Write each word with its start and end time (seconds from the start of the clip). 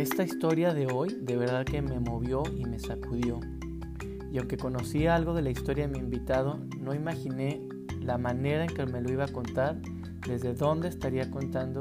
Esta 0.00 0.22
historia 0.22 0.72
de 0.72 0.86
hoy 0.86 1.14
de 1.20 1.36
verdad 1.36 1.66
que 1.66 1.82
me 1.82 2.00
movió 2.00 2.42
y 2.56 2.64
me 2.64 2.78
sacudió. 2.78 3.38
Y 4.32 4.38
aunque 4.38 4.56
conocía 4.56 5.14
algo 5.14 5.34
de 5.34 5.42
la 5.42 5.50
historia 5.50 5.86
de 5.86 5.92
mi 5.92 5.98
invitado, 5.98 6.58
no 6.80 6.94
imaginé 6.94 7.60
la 8.00 8.16
manera 8.16 8.64
en 8.64 8.74
que 8.74 8.86
me 8.86 9.02
lo 9.02 9.12
iba 9.12 9.24
a 9.26 9.28
contar, 9.28 9.76
desde 10.26 10.54
dónde 10.54 10.88
estaría 10.88 11.30
contando 11.30 11.80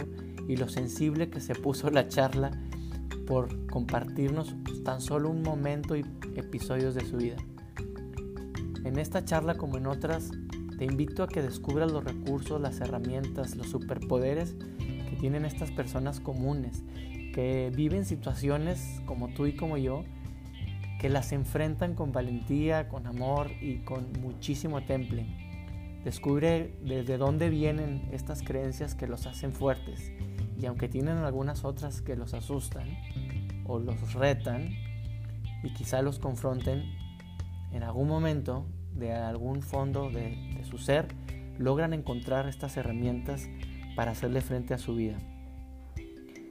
y 0.49 0.57
lo 0.57 0.67
sensible 0.67 1.29
que 1.29 1.39
se 1.39 1.55
puso 1.55 1.89
la 1.91 2.09
charla 2.09 2.51
por 3.25 3.65
compartirnos 3.67 4.53
tan 4.83 4.99
solo 4.99 5.29
un 5.29 5.41
momento 5.41 5.95
y 5.95 6.03
episodios 6.35 6.95
de 6.95 7.05
su 7.05 7.15
vida. 7.15 7.37
En 8.83 8.99
esta 8.99 9.23
charla 9.23 9.55
como 9.55 9.77
en 9.77 9.87
otras, 9.87 10.29
te 10.77 10.83
invito 10.83 11.23
a 11.23 11.29
que 11.29 11.41
descubras 11.41 11.89
los 11.89 12.03
recursos, 12.03 12.59
las 12.59 12.81
herramientas, 12.81 13.55
los 13.55 13.69
superpoderes 13.69 14.57
que 14.77 15.15
tienen 15.17 15.45
estas 15.45 15.71
personas 15.71 16.19
comunes, 16.19 16.83
que 17.33 17.71
viven 17.75 18.05
situaciones 18.05 19.01
como 19.05 19.29
tú 19.29 19.45
y 19.45 19.55
como 19.55 19.77
yo, 19.77 20.03
que 20.99 21.09
las 21.09 21.31
enfrentan 21.31 21.95
con 21.95 22.11
valentía, 22.11 22.89
con 22.89 23.07
amor 23.07 23.51
y 23.61 23.77
con 23.79 24.11
muchísimo 24.21 24.83
temple. 24.83 25.25
Descubre 26.03 26.73
desde 26.81 27.17
dónde 27.17 27.49
vienen 27.49 28.09
estas 28.11 28.41
creencias 28.41 28.95
que 28.95 29.07
los 29.07 29.25
hacen 29.25 29.51
fuertes 29.51 30.11
y 30.59 30.65
aunque 30.65 30.89
tienen 30.89 31.17
algunas 31.17 31.63
otras 31.63 32.01
que 32.01 32.15
los 32.15 32.33
asustan 32.33 32.87
o 33.65 33.79
los 33.79 34.13
retan 34.13 34.69
y 35.63 35.73
quizá 35.73 36.01
los 36.01 36.19
confronten, 36.19 36.83
en 37.71 37.83
algún 37.83 38.07
momento 38.07 38.65
de 38.93 39.13
algún 39.13 39.61
fondo 39.61 40.09
de, 40.09 40.63
su 40.69 40.77
ser, 40.77 41.07
logran 41.57 41.93
encontrar 41.93 42.47
estas 42.47 42.77
herramientas 42.77 43.47
para 43.95 44.11
hacerle 44.11 44.41
frente 44.41 44.73
a 44.73 44.77
su 44.77 44.95
vida. 44.95 45.17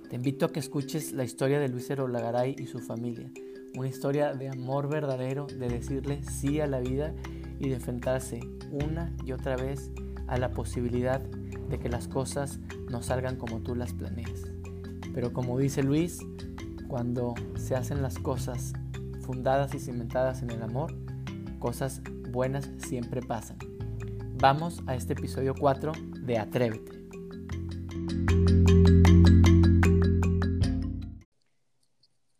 Te 0.09 0.17
invito 0.17 0.47
a 0.47 0.53
que 0.53 0.59
escuches 0.59 1.13
la 1.13 1.23
historia 1.23 1.61
de 1.61 1.69
Luis 1.69 1.91
Lagaray 1.91 2.57
y 2.59 2.67
su 2.67 2.79
familia, 2.79 3.31
una 3.77 3.89
historia 3.89 4.33
de 4.33 4.49
amor 4.49 4.89
verdadero, 4.89 5.47
de 5.47 5.69
decirle 5.69 6.23
sí 6.23 6.61
a 6.61 6.67
la 6.67 6.81
vida 6.81 7.13
y 7.59 7.69
de 7.69 7.75
enfrentarse 7.75 8.41
una 8.71 9.13
y 9.27 9.33
otra 9.33 9.57
vez 9.57 9.91
a 10.27 10.39
la 10.39 10.53
posibilidad 10.53 11.21
de 11.21 11.79
que 11.79 11.91
las 11.91 12.09
cosas 12.09 12.59
no 12.91 13.03
salgan 13.03 13.37
como 13.37 13.61
tú 13.61 13.75
las 13.75 13.93
planeas. 13.93 14.45
Pero 15.13 15.35
como 15.35 15.59
dice 15.59 15.83
Luis, 15.83 16.21
cuando 16.89 17.35
se 17.57 17.77
hacen 17.77 18.01
las 18.01 18.19
cosas 18.19 18.73
fundadas 19.21 19.75
y 19.75 19.79
cimentadas 19.79 20.43
en 20.43 20.51
el 20.51 20.63
amor, 20.63 20.95
cosas 21.59 22.01
buenas 22.31 22.71
siempre 22.79 23.21
pasan. 23.21 23.59
Vamos 24.41 24.83
a 24.87 24.95
este 24.95 25.13
episodio 25.13 25.55
4 25.55 25.93
de 26.23 26.39
Atrévete. 26.39 26.99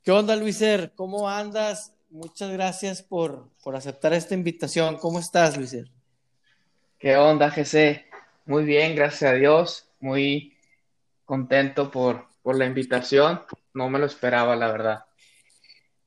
¿Qué 0.09 0.13
onda, 0.13 0.37
Luiser? 0.37 0.93
¿Cómo 0.95 1.29
andas? 1.29 1.93
Muchas 2.09 2.51
gracias 2.51 3.03
por, 3.03 3.51
por 3.63 3.77
aceptar 3.77 4.15
esta 4.15 4.33
invitación. 4.33 4.97
¿Cómo 4.97 5.19
estás, 5.19 5.59
Luiser? 5.59 5.91
¿Qué 6.99 7.19
onda, 7.19 7.51
GC? 7.51 8.07
Muy 8.47 8.65
bien, 8.65 8.97
gracias 8.97 9.31
a 9.31 9.35
Dios. 9.35 9.91
Muy 10.01 10.57
contento 11.27 11.91
por, 11.91 12.25
por 12.41 12.57
la 12.57 12.65
invitación. 12.65 13.43
No 13.75 13.91
me 13.91 13.99
lo 13.99 14.07
esperaba, 14.07 14.57
la 14.57 14.73
verdad. 14.73 15.05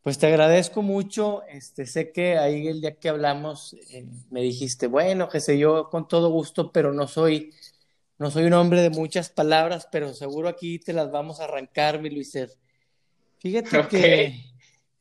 Pues 0.02 0.18
te 0.18 0.26
agradezco 0.26 0.82
mucho. 0.82 1.44
Este, 1.44 1.86
sé 1.86 2.12
que 2.12 2.40
ahí 2.40 2.70
el 2.70 2.82
día 2.82 2.96
que 2.96 3.10
hablamos 3.10 3.76
eh, 3.92 4.08
me 4.32 4.42
dijiste, 4.42 4.88
bueno, 4.88 5.30
que 5.30 5.40
sé 5.40 5.60
yo 5.60 5.92
con 5.92 6.08
todo 6.08 6.32
gusto, 6.32 6.72
pero 6.72 6.92
no 6.92 7.08
soy, 7.08 7.54
no 8.18 8.32
soy 8.32 8.46
un 8.46 8.54
hombre 8.54 8.82
de 8.82 8.90
muchas 8.90 9.30
palabras, 9.30 9.88
pero 9.92 10.12
seguro 10.16 10.50
aquí 10.50 10.80
te 10.80 10.92
las 10.92 11.12
vamos 11.12 11.40
a 11.40 11.44
arrancar, 11.44 12.02
mi 12.02 12.10
Luiser. 12.10 12.50
Fíjate 13.42 13.88
que, 13.89 14.45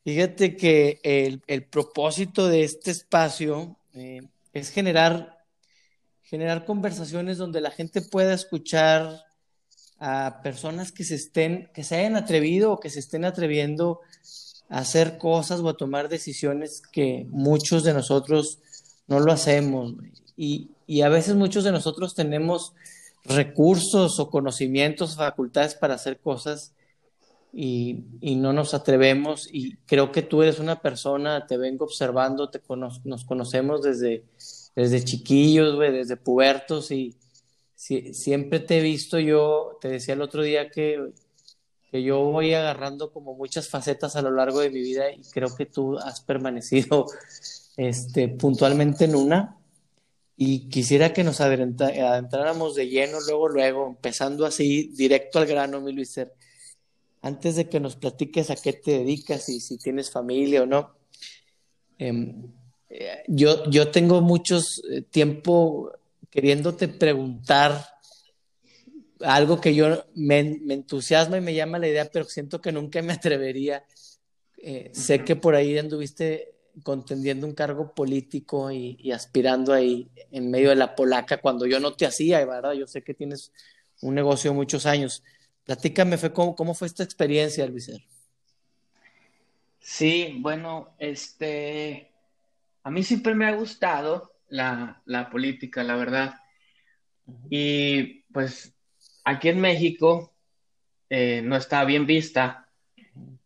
fíjate 0.03 0.55
que 0.55 0.99
el, 1.03 1.41
el, 1.47 1.63
propósito 1.63 2.47
de 2.47 2.63
este 2.63 2.91
espacio 2.91 3.77
eh, 3.93 4.21
es 4.51 4.71
generar, 4.71 5.37
generar 6.23 6.65
conversaciones 6.65 7.37
donde 7.37 7.61
la 7.61 7.71
gente 7.71 8.01
pueda 8.01 8.33
escuchar 8.33 9.25
a 9.99 10.41
personas 10.41 10.91
que 10.91 11.03
se 11.03 11.15
estén, 11.15 11.69
que 11.75 11.83
se 11.83 11.97
hayan 11.97 12.15
atrevido 12.15 12.71
o 12.71 12.79
que 12.79 12.89
se 12.89 12.99
estén 12.99 13.25
atreviendo 13.25 13.99
hacer 14.69 15.19
cosas 15.19 15.59
o 15.59 15.69
a 15.69 15.77
tomar 15.77 16.09
decisiones 16.09 16.81
que 16.91 17.27
muchos 17.29 17.83
de 17.83 17.93
nosotros 17.93 18.57
no 19.05 19.19
lo 19.19 19.31
hacemos. 19.31 19.93
Y, 20.35 20.71
y 20.87 21.01
a 21.01 21.09
veces 21.09 21.35
muchos 21.35 21.63
de 21.63 21.71
nosotros 21.71 22.15
tenemos 22.15 22.73
recursos 23.23 24.19
o 24.19 24.31
conocimientos, 24.31 25.17
facultades 25.17 25.75
para 25.75 25.93
hacer 25.93 26.17
cosas 26.17 26.73
y, 27.53 28.05
y, 28.21 28.35
no 28.35 28.53
nos 28.53 28.73
atrevemos. 28.73 29.49
Y 29.51 29.77
creo 29.85 30.11
que 30.11 30.21
tú 30.21 30.41
eres 30.41 30.59
una 30.59 30.81
persona, 30.81 31.45
te 31.47 31.57
vengo 31.57 31.85
observando, 31.85 32.49
te 32.49 32.61
nos 33.03 33.25
conocemos 33.25 33.81
desde, 33.81 34.23
desde 34.75 35.03
chiquillos, 35.03 35.77
desde 35.79 36.17
pubertos 36.17 36.91
y 36.91 37.15
siempre 37.75 38.59
te 38.59 38.77
he 38.77 38.81
visto 38.81 39.19
yo, 39.19 39.77
te 39.81 39.89
decía 39.89 40.13
el 40.13 40.21
otro 40.21 40.43
día 40.43 40.69
que 40.69 41.13
que 41.91 42.01
yo 42.01 42.19
voy 42.23 42.53
agarrando 42.53 43.11
como 43.11 43.35
muchas 43.35 43.67
facetas 43.67 44.15
a 44.15 44.21
lo 44.21 44.31
largo 44.31 44.61
de 44.61 44.69
mi 44.69 44.79
vida 44.79 45.11
y 45.11 45.21
creo 45.23 45.53
que 45.55 45.65
tú 45.65 45.97
has 45.97 46.21
permanecido 46.21 47.05
este, 47.77 48.29
puntualmente 48.29 49.05
en 49.05 49.15
una. 49.15 49.57
Y 50.37 50.69
quisiera 50.69 51.13
que 51.13 51.23
nos 51.23 51.39
adentráramos 51.41 52.75
de 52.75 52.87
lleno, 52.87 53.19
luego, 53.27 53.49
luego, 53.49 53.87
empezando 53.87 54.45
así, 54.45 54.91
directo 54.95 55.37
al 55.37 55.45
grano, 55.45 55.81
mi 55.81 55.91
Luiser. 55.91 56.33
Antes 57.21 57.55
de 57.55 57.69
que 57.69 57.79
nos 57.79 57.95
platiques 57.95 58.49
a 58.49 58.55
qué 58.55 58.73
te 58.73 58.91
dedicas 58.91 59.47
y 59.49 59.59
si 59.59 59.77
tienes 59.77 60.09
familia 60.09 60.63
o 60.63 60.65
no. 60.65 60.95
Em, 61.97 62.51
eh, 62.89 63.23
yo, 63.27 63.69
yo 63.69 63.91
tengo 63.91 64.21
muchos 64.21 64.81
eh, 64.89 65.01
tiempo 65.03 65.91
queriéndote 66.29 66.87
preguntar 66.87 67.85
algo 69.23 69.61
que 69.61 69.75
yo 69.75 70.05
me, 70.15 70.39
entusiasma 70.39 71.37
y 71.37 71.41
me 71.41 71.53
llama 71.53 71.79
la 71.79 71.87
idea, 71.87 72.09
pero 72.11 72.25
siento 72.25 72.61
que 72.61 72.71
nunca 72.71 73.01
me 73.01 73.13
atrevería. 73.13 73.85
Eh, 74.57 74.91
sé 74.93 75.23
que 75.23 75.35
por 75.35 75.55
ahí 75.55 75.77
anduviste 75.77 76.55
contendiendo 76.83 77.45
un 77.45 77.53
cargo 77.53 77.93
político 77.93 78.71
y, 78.71 79.11
aspirando 79.11 79.73
ahí 79.73 80.09
en 80.31 80.49
medio 80.49 80.69
de 80.69 80.75
la 80.75 80.95
polaca 80.95 81.41
cuando 81.41 81.65
yo 81.65 81.79
no 81.79 81.93
te 81.93 82.05
hacía, 82.05 82.43
¿verdad? 82.45 82.73
Yo 82.73 82.87
sé 82.87 83.03
que 83.03 83.13
tienes 83.13 83.51
un 84.01 84.15
negocio 84.15 84.53
muchos 84.53 84.85
años. 84.85 85.23
Platícame, 85.65 86.17
fue 86.17 86.33
cómo, 86.33 86.55
cómo 86.55 86.73
fue 86.73 86.87
esta 86.87 87.03
experiencia, 87.03 87.65
Luiser. 87.67 88.01
Sí, 89.79 90.37
bueno, 90.39 90.95
este, 90.99 92.11
a 92.83 92.91
mí 92.91 93.03
siempre 93.03 93.35
me 93.35 93.45
ha 93.45 93.55
gustado 93.55 94.31
la, 94.49 95.01
la 95.05 95.29
política, 95.29 95.83
la 95.83 95.95
verdad. 95.95 96.35
Y 97.49 98.21
pues 98.33 98.73
aquí 99.23 99.49
en 99.49 99.61
México 99.61 100.33
eh, 101.09 101.41
no 101.43 101.55
estaba 101.55 101.85
bien 101.85 102.05
vista 102.05 102.67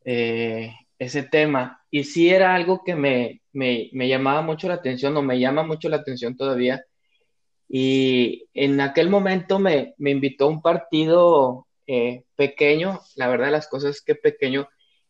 eh, 0.03 0.72
ese 1.00 1.24
tema 1.24 1.84
y 1.90 2.03
sí 2.03 2.30
era 2.30 2.53
algo 2.53 2.84
que 2.84 2.96
me, 2.96 3.42
llamaba 3.53 4.42
mucho 4.42 4.68
la 4.68 4.76
atención 4.76 5.18
o 5.18 5.22
me 5.22 5.40
llama 5.40 5.64
mucho 5.64 5.90
la 5.90 5.97
atención 5.97 6.36
todavía. 6.36 6.84
Y 7.68 8.47
en 8.53 8.80
aquel 8.82 9.09
momento 9.09 9.58
me, 9.58 9.96
invitó 9.97 10.47
un 10.47 10.62
partido 10.62 11.65
eh, 11.88 12.23
pequeño, 12.35 13.01
la 13.16 13.28
verdad 13.28 13.51
las 13.51 13.68
cosas 13.68 13.97
es 13.97 14.01
que 14.01 14.16
pequeño, 14.16 14.68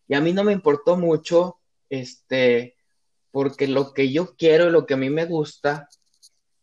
y 0.07 0.15
a 0.15 0.21
mí 0.21 0.33
no 0.33 0.43
me 0.43 0.53
importó 0.53 0.97
mucho, 0.97 1.59
este, 1.89 2.75
porque 3.31 3.67
lo 3.67 3.93
que 3.93 4.11
yo 4.11 4.35
quiero 4.35 4.69
lo 4.69 4.85
que 4.85 4.95
a 4.95 4.97
mí 4.97 5.09
me 5.09 5.25
gusta 5.25 5.89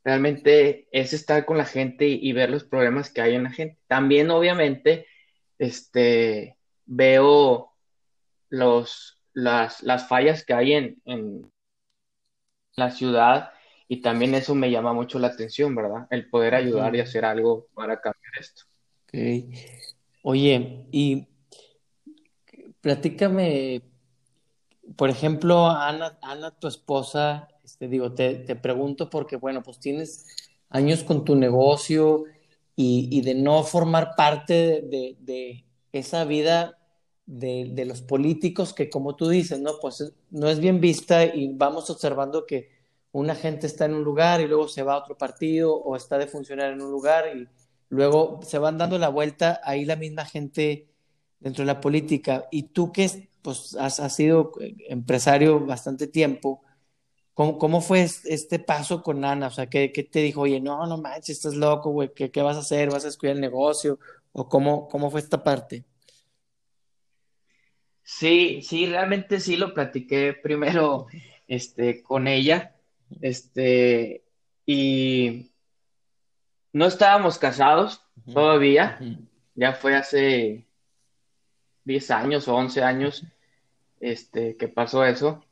realmente 0.04 0.88
es 0.90 1.12
estar 1.12 1.44
con 1.44 1.58
la 1.58 1.64
gente 1.64 2.06
y, 2.06 2.32
ver 2.32 2.50
los 2.50 2.64
problemas 2.64 3.10
que 3.10 3.20
hay 3.20 3.34
en 3.34 3.44
la 3.44 3.50
gente. 3.52 3.78
También, 3.86 4.30
obviamente, 4.30 5.06
este, 5.59 6.56
veo 6.86 7.72
los, 8.48 9.20
las, 9.32 9.82
las 9.82 10.08
fallas 10.08 10.44
que 10.44 10.54
hay 10.54 10.72
en, 10.72 11.03
en, 11.04 11.53
la 12.74 12.91
ciudad 12.91 13.53
y 13.86 14.00
también 14.00 14.34
eso 14.34 14.54
me 14.54 14.70
llama 14.70 14.94
mucho 14.94 15.18
la 15.18 15.28
atención, 15.28 15.74
¿verdad? 15.74 16.06
El 16.08 16.30
poder 16.30 16.54
ayudar 16.54 16.97
y 16.97 17.00
hacer 17.00 17.26
algo 17.26 17.66
para 17.74 18.00
cambiar 18.00 18.32
esto. 18.41 18.62
Okay. 19.04 19.50
Oye, 20.22 20.86
y 20.92 21.27
platícame, 22.80 23.83
por 24.97 25.10
ejemplo, 25.10 25.66
Ana, 25.66 26.19
Ana, 26.22 26.53
tu 26.53 26.69
esposa, 26.69 27.48
este, 27.65 27.89
digo, 27.89 28.13
te, 28.13 28.36
te, 28.36 28.54
pregunto 28.57 29.10
porque, 29.10 29.36
bueno, 29.36 29.63
pues 29.63 29.80
tienes 29.80 30.27
años 30.69 31.03
con 31.03 31.24
tu 31.24 31.34
negocio 31.34 32.24
y, 32.77 33.09
y 33.10 33.22
de 33.22 33.34
no 33.34 33.65
formar 33.65 34.15
parte 34.16 34.83
de, 34.83 35.16
de 35.21 35.65
esa 35.92 36.25
vida 36.25 36.78
de, 37.27 37.71
de, 37.72 37.84
los 37.84 38.03
políticos 38.03 38.72
que, 38.72 38.91
como 38.91 39.16
tú 39.16 39.28
dices, 39.28 39.60
¿no? 39.60 39.72
Pues 39.80 40.13
no 40.30 40.48
es 40.48 40.60
bien 40.60 40.80
vista 40.80 41.25
y 41.25 41.53
vamos 41.53 41.91
observando 41.91 42.47
que 42.47 42.71
una 43.13 43.34
gente 43.34 43.66
está 43.66 43.84
en 43.86 43.95
un 43.95 44.04
lugar 44.04 44.41
y 44.41 44.47
luego 44.47 44.68
se 44.68 44.83
va 44.83 44.95
a 44.95 44.98
otro 44.98 45.18
partido 45.18 45.75
o 45.75 45.97
está 45.97 46.18
de 46.18 46.27
funcionar 46.27 46.72
en 46.72 46.80
un 46.80 46.91
lugar 46.91 47.25
y 47.36 47.47
luego 47.92 48.41
se 48.42 48.59
van 48.59 48.78
dando 48.78 48.98
la 48.98 49.10
vuelta, 49.10 49.60
ahí 49.65 49.84
la 49.84 49.97
misma 49.97 50.24
gente 50.24 50.89
dentro 51.41 51.62
de 51.62 51.66
la 51.66 51.80
política. 51.80 52.48
Y 52.50 52.62
tú 52.65 52.91
que 52.91 53.28
pues, 53.42 53.77
has, 53.77 54.16
sido 54.16 54.53
empresario 54.89 55.60
bastante 55.60 56.06
tiempo, 56.06 56.62
¿cómo, 57.34 57.59
¿cómo, 57.59 57.83
fue 57.83 58.00
este 58.00 58.59
paso 58.59 59.03
con 59.03 59.22
Ana? 59.27 59.48
O 59.48 59.50
sea, 59.50 59.66
¿qué, 59.68 59.92
qué 59.92 60.04
te 60.04 60.21
dijo? 60.21 60.41
Oye, 60.41 60.59
no, 60.59 60.86
no 60.86 60.97
manches, 60.97 61.36
estás 61.36 61.54
loco, 61.54 61.91
güey, 61.91 62.15
¿qué, 62.15 62.30
¿qué, 62.30 62.41
vas 62.41 62.56
a 62.56 62.60
hacer? 62.60 62.91
¿Vas 62.91 63.04
a 63.04 63.09
descuidar 63.09 63.36
el 63.36 63.42
negocio? 63.42 63.98
¿O 64.33 64.48
cómo, 64.48 64.89
cómo 64.89 65.10
fue 65.10 65.21
esta 65.21 65.44
parte? 65.44 65.84
Sí, 68.03 68.62
sí, 68.62 68.86
realmente 68.86 69.39
sí 69.39 69.56
lo 69.56 69.74
platiqué 69.74 70.33
primero 70.33 71.09
este, 71.47 72.03
con 72.03 72.27
ella. 72.27 72.74
Este, 73.21 74.24
y 74.65 75.52
no 76.72 76.86
estábamos 76.86 77.39
casados 77.39 78.03
todavía, 78.33 78.98
ya 79.54 79.72
fue 79.72 79.95
hace 79.95 80.65
10 81.84 82.10
años 82.10 82.48
o 82.48 82.54
11 82.54 82.83
años 82.83 83.24
este, 84.01 84.57
que 84.57 84.69
pasó 84.69 85.04
eso. 85.04 85.45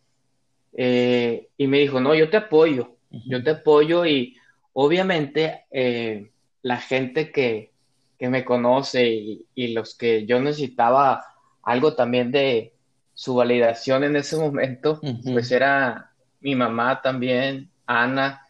Eh, 0.73 1.49
y 1.57 1.67
me 1.67 1.79
dijo, 1.79 2.01
no, 2.01 2.15
yo 2.15 2.31
te 2.31 2.37
apoyo, 2.37 2.97
yo 3.11 3.43
te 3.43 3.51
apoyo 3.51 4.07
y 4.07 4.37
obviamente 4.73 5.65
eh, 5.71 6.31
la 6.63 6.77
gente 6.79 7.33
que, 7.33 7.73
que 8.19 8.29
me 8.29 8.45
conoce 8.45 9.09
y, 9.09 9.47
y, 9.55 9.69
los 9.73 9.97
que 9.97 10.27
yo 10.27 10.41
necesitaba 10.41 11.25
algo 11.63 11.95
también 11.95 12.31
de 12.31 12.73
su 13.15 13.35
validación 13.35 14.05
en 14.05 14.17
ese 14.17 14.37
momento, 14.37 15.01
pues 15.25 15.51
era 15.51 16.13
mi 16.41 16.55
mamá 16.55 17.03
también, 17.03 17.71
Ana, 17.87 18.47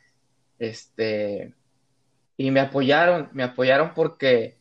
este, 0.58 1.54
y 2.40 2.50
me 2.50 2.60
apoyaron, 2.60 3.28
me 3.34 3.42
apoyaron 3.42 3.92
porque 3.92 4.56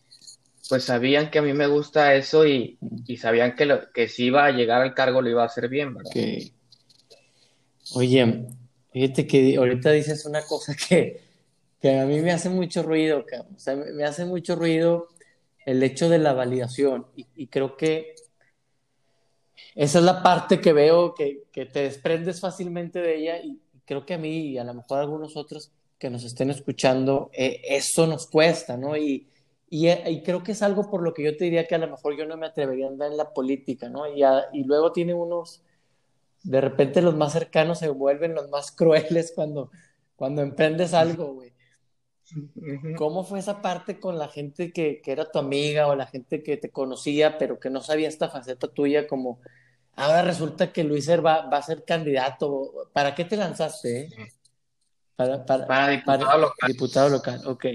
pues 0.67 0.83
sabían 0.83 1.31
que 1.31 1.39
a 1.39 1.41
mí 1.41 1.53
me 1.53 1.65
gusta 1.65 2.13
eso 2.13 2.45
y, 2.45 2.77
sabían 3.17 3.55
que, 3.55 3.65
lo, 3.65 3.89
que 3.93 4.09
si 4.09 4.25
iba 4.25 4.43
a 4.43 4.51
llegar 4.51 4.81
al 4.81 4.93
cargo 4.93 5.21
lo 5.21 5.29
iba 5.29 5.43
a 5.43 5.45
hacer 5.45 5.69
bien, 5.69 5.93
¿verdad? 5.93 6.11
Oye, 7.93 8.47
fíjate 8.91 9.25
que 9.25 9.55
ahorita 9.55 9.91
dices 9.91 10.25
una 10.25 10.41
cosa 10.41 10.75
que, 10.89 11.21
a 11.85 12.03
mí 12.03 12.19
me 12.19 12.33
hace 12.33 12.49
mucho 12.49 12.83
ruido, 12.83 13.23
o 13.55 13.59
sea, 13.59 13.77
me 13.77 14.03
hace 14.03 14.25
mucho 14.25 14.57
ruido 14.57 15.07
el 15.65 15.81
hecho 15.81 16.09
de 16.09 16.19
la 16.19 16.33
validación 16.33 17.07
y, 17.15 17.47
creo 17.47 17.77
que 17.77 18.13
esa 19.73 19.99
es 19.99 20.03
la 20.03 20.21
parte 20.21 20.59
que 20.59 20.73
veo 20.73 21.15
que, 21.15 21.45
te 21.53 21.83
desprendes 21.83 22.41
fácilmente 22.41 22.99
de 22.99 23.19
ella 23.19 23.37
y 23.41 23.57
creo 23.85 24.05
que 24.05 24.15
a 24.15 24.17
mí 24.17 24.49
y 24.49 24.57
a 24.57 24.65
lo 24.65 24.73
mejor 24.73 24.97
a 24.97 25.01
algunos 25.03 25.37
otros 25.37 25.71
que 25.99 26.09
nos 26.09 26.23
estén 26.23 26.49
escuchando, 26.49 27.29
eh, 27.33 27.61
eso 27.65 28.07
nos 28.07 28.25
cuesta, 28.27 28.77
¿no? 28.77 28.95
Y, 28.95 29.27
y, 29.69 30.23
creo 30.23 30.41
que 30.41 30.53
es 30.53 30.63
algo 30.63 30.89
por 30.89 31.03
lo 31.03 31.13
que 31.13 31.23
yo 31.23 31.37
te 31.37 31.43
diría 31.43 31.67
que 31.67 31.75
a 31.75 31.79
lo 31.79 31.89
mejor 31.89 32.17
yo 32.17 32.25
no 32.25 32.37
me 32.37 32.47
atrevería 32.47 32.87
a 32.87 32.89
andar 32.89 33.11
en 33.11 33.17
la 33.17 33.33
política, 33.33 33.89
¿no? 33.89 34.07
Y, 34.07 34.23
y 34.53 34.63
luego 34.63 34.93
tiene 34.93 35.13
unos, 35.13 35.61
de 36.41 36.61
repente 36.61 37.01
los 37.01 37.15
más 37.15 37.33
cercanos 37.33 37.79
se 37.79 37.89
vuelven 37.89 38.33
los 38.33 38.49
más 38.49 38.71
crueles 38.75 39.33
cuando, 39.35 39.69
cuando 40.15 40.41
emprendes 40.41 40.93
algo, 40.93 41.33
güey. 41.33 41.53
¿Cómo 42.95 43.23
fue 43.23 43.39
esa 43.39 43.59
parte 43.59 43.99
con 43.99 44.19
la 44.19 44.27
gente 44.27 44.71
que, 44.71 45.01
que, 45.01 45.11
era 45.11 45.31
tu 45.31 45.39
amiga 45.39 45.87
o 45.87 45.95
la 45.95 46.05
gente 46.05 46.43
que 46.43 46.57
te 46.57 46.69
conocía, 46.69 47.39
pero 47.39 47.59
que 47.59 47.71
no 47.71 47.81
sabía 47.81 48.07
esta 48.07 48.29
faceta 48.29 48.67
tuya 48.67 49.07
como, 49.07 49.39
ahora 49.95 50.21
resulta 50.21 50.71
que 50.71 50.83
Luiser 50.83 51.25
va, 51.25 51.49
va 51.49 51.57
a 51.57 51.63
ser 51.63 51.83
candidato? 51.83 52.87
¿Para 52.93 53.15
qué 53.15 53.25
te 53.25 53.35
lanzaste? 53.35 54.01
Eh? 54.01 54.09
Para, 55.19 55.45
para, 55.67 55.89
diputado 55.89 56.37
local. 56.37 56.71
Diputado 56.71 57.09
local, 57.09 57.41
ok. 57.45 57.65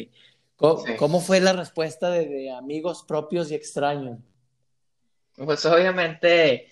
¿Cómo, 0.57 1.21
fue 1.21 1.41
la 1.41 1.53
respuesta 1.53 2.09
de, 2.09 2.51
amigos 2.51 3.05
propios 3.07 3.51
y 3.51 3.55
extraños? 3.55 4.19
Pues 5.37 5.67
obviamente 5.67 6.69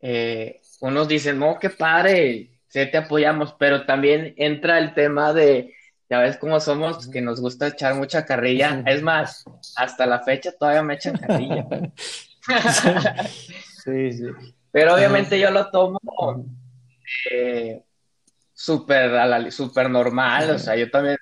eh, 0.00 0.60
unos 0.82 1.08
dicen, 1.08 1.40
no, 1.40 1.58
qué 1.58 1.70
padre, 1.70 2.60
sí 2.68 2.88
te 2.92 2.96
apoyamos, 2.96 3.56
pero 3.58 3.86
también 3.86 4.34
entra 4.36 4.78
el 4.78 4.94
tema 4.94 5.32
de, 5.32 5.74
ya 6.08 6.20
ves 6.20 6.36
cómo 6.36 6.60
somos, 6.60 7.08
que 7.08 7.20
nos 7.20 7.40
gusta 7.40 7.66
echar 7.66 7.96
mucha 7.96 8.24
carrilla. 8.24 8.80
Es 8.86 9.02
más, 9.02 9.46
hasta 9.74 10.06
la 10.06 10.20
fecha 10.20 10.52
todavía 10.52 10.84
me 10.84 10.94
echan 10.94 11.16
carrilla. 11.16 11.66
sí, 13.84 14.12
sí. 14.12 14.26
Pero 14.70 14.94
obviamente 14.94 15.40
yo 15.40 15.50
lo 15.50 15.72
tomo 15.72 15.98
eh, 17.32 17.82
súper 18.58 19.52
super 19.52 19.88
normal, 19.88 20.50
o 20.50 20.58
sea, 20.58 20.74
yo 20.74 20.90
también, 20.90 21.16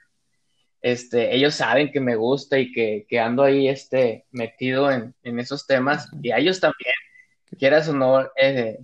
este, 0.81 1.37
ellos 1.37 1.55
saben 1.55 1.93
que 1.93 2.01
me 2.01 2.17
gusta 2.17 2.59
y 2.59 2.73
que, 2.73 3.21
ando 3.21 3.43
ahí, 3.43 3.69
este, 3.69 4.25
metido 4.31 4.91
en, 4.91 5.15
esos 5.23 5.67
temas, 5.67 6.09
y 6.23 6.31
a 6.31 6.39
ellos 6.39 6.61
también, 6.61 6.95
quieras 7.59 7.89
o 7.89 7.93
no, 7.93 8.27
eh, 8.41 8.79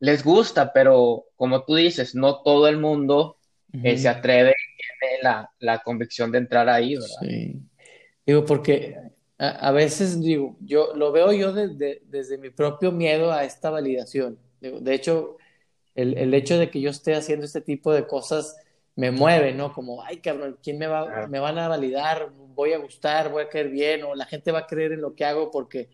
les 0.00 0.24
gusta, 0.24 0.72
pero 0.72 1.26
como 1.36 1.64
tú 1.64 1.76
dices, 1.76 2.16
no 2.16 2.42
todo 2.42 2.66
el 2.66 2.78
mundo 2.78 3.36
eh, 3.72 3.96
se 3.96 4.08
atreve 4.08 4.50
y 4.50 5.08
tiene 5.08 5.46
la, 5.60 5.78
convicción 5.78 6.32
de 6.32 6.38
entrar 6.38 6.68
ahí, 6.68 6.94
¿verdad? 6.96 7.08
Sí. 7.20 7.62
Digo, 8.26 8.44
porque 8.44 8.96
a, 9.38 9.70
veces, 9.70 10.20
digo, 10.20 10.56
yo 10.60 10.94
lo 10.96 11.12
veo 11.12 11.32
yo 11.32 11.52
desde 11.52 12.38
mi 12.38 12.50
propio 12.50 12.90
miedo 12.90 13.30
a 13.30 13.44
esta 13.44 13.70
validación. 13.70 14.36
de 14.60 14.94
hecho, 14.94 15.36
el, 15.94 16.34
hecho 16.34 16.58
de 16.58 16.70
que 16.70 16.80
yo 16.80 16.90
esté 16.90 17.14
haciendo 17.14 17.46
este 17.46 17.60
tipo 17.60 17.92
de 17.92 18.06
cosas 18.06 18.56
me 18.96 19.10
mueve, 19.10 19.52
¿no? 19.52 19.72
Como, 19.72 20.02
ay, 20.02 20.18
cabrón, 20.18 20.58
¿quién 20.62 20.78
me 20.78 20.86
va, 20.86 21.26
me 21.28 21.40
van 21.40 21.58
a 21.58 21.68
validar? 21.68 22.30
¿Voy 22.54 22.72
a 22.72 22.78
gustar? 22.78 23.30
¿Voy 23.30 23.42
a 23.42 23.48
caer 23.48 23.68
bien? 23.68 24.02
¿O 24.04 24.14
la 24.14 24.26
gente 24.26 24.52
va 24.52 24.60
a 24.60 24.66
creer 24.66 24.92
en 24.92 25.00
lo 25.00 25.14
que 25.14 25.24
hago? 25.24 25.50
Porque, 25.50 25.88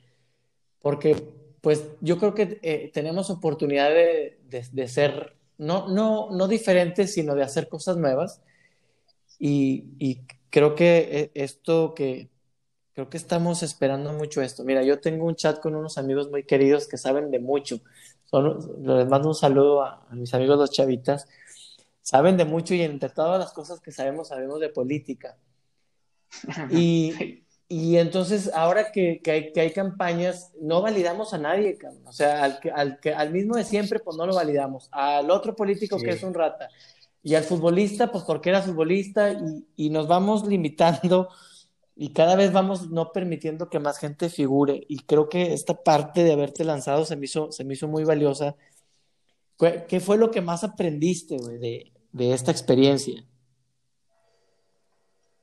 porque 0.80 1.16
pues 1.60 1.84
yo 2.00 2.18
creo 2.18 2.34
que 2.34 2.58
eh, 2.62 2.90
tenemos 2.92 3.30
oportunidad 3.30 3.90
de, 3.90 4.38
de, 4.48 4.88
ser, 4.88 5.36
no, 5.58 5.88
no, 5.88 6.30
no 6.30 6.48
diferentes, 6.48 7.12
sino 7.14 7.34
de 7.34 7.42
hacer 7.42 7.68
cosas 7.68 7.96
nuevas. 7.96 8.42
Y, 9.38 9.84
y 9.98 10.20
creo 10.50 10.74
que 10.74 11.08
eh, 11.10 11.30
esto 11.34 11.94
que, 11.94 12.28
creo 12.94 13.08
que 13.08 13.16
estamos 13.16 13.62
esperando 13.62 14.12
mucho 14.12 14.42
esto. 14.42 14.64
Mira, 14.64 14.82
yo 14.82 15.00
tengo 15.00 15.24
un 15.26 15.36
chat 15.36 15.60
con 15.60 15.74
unos 15.74 15.96
amigos 15.98 16.30
muy 16.30 16.44
queridos 16.44 16.86
que 16.86 16.98
saben 16.98 17.30
de 17.30 17.38
mucho 17.38 17.80
les 18.32 19.08
mando 19.08 19.28
un 19.28 19.34
saludo 19.34 19.82
a, 19.82 20.06
mis 20.12 20.32
amigos 20.34 20.58
los 20.58 20.70
chavitas, 20.70 21.26
saben 22.02 22.36
de 22.36 22.44
mucho 22.44 22.74
y 22.74 22.82
entre 22.82 23.10
todas 23.10 23.38
las 23.38 23.52
cosas 23.52 23.80
que 23.80 23.92
sabemos, 23.92 24.28
sabemos 24.28 24.60
de 24.60 24.68
política. 24.68 25.36
Y, 26.70 27.44
y 27.68 27.96
entonces, 27.96 28.50
ahora 28.54 28.92
que, 28.92 29.20
que, 29.22 29.30
hay, 29.30 29.52
que, 29.52 29.60
hay, 29.60 29.72
campañas, 29.72 30.52
no 30.60 30.80
validamos 30.80 31.34
a 31.34 31.38
nadie, 31.38 31.78
o 32.04 32.12
sea, 32.12 32.44
al, 32.44 32.60
al, 32.74 33.00
al, 33.16 33.30
mismo 33.30 33.56
de 33.56 33.64
siempre, 33.64 33.98
pues 33.98 34.16
no 34.16 34.26
lo 34.26 34.34
validamos. 34.34 34.88
Al 34.92 35.30
otro 35.30 35.56
político 35.56 35.98
que 35.98 36.10
es 36.10 36.22
un 36.22 36.34
rata. 36.34 36.68
Y 37.22 37.34
al 37.34 37.44
futbolista, 37.44 38.10
pues 38.10 38.24
porque 38.24 38.50
era 38.50 38.62
futbolista, 38.62 39.32
y, 39.32 39.66
y 39.76 39.90
nos 39.90 40.06
vamos 40.06 40.46
limitando 40.46 41.28
y 42.02 42.14
cada 42.14 42.34
vez 42.34 42.50
vamos 42.50 42.88
no 42.88 43.12
permitiendo 43.12 43.68
que 43.68 43.78
más 43.78 43.98
gente 43.98 44.30
figure 44.30 44.86
y 44.88 45.00
creo 45.00 45.28
que 45.28 45.52
esta 45.52 45.84
parte 45.84 46.24
de 46.24 46.32
haberte 46.32 46.64
lanzado 46.64 47.04
se 47.04 47.14
me 47.14 47.26
hizo, 47.26 47.52
se 47.52 47.62
me 47.62 47.74
hizo 47.74 47.88
muy 47.88 48.04
valiosa. 48.04 48.56
¿Qué 49.86 50.00
fue 50.00 50.16
lo 50.16 50.30
que 50.30 50.40
más 50.40 50.64
aprendiste 50.64 51.36
de, 51.36 51.92
de, 52.10 52.32
esta 52.32 52.52
experiencia? 52.52 53.22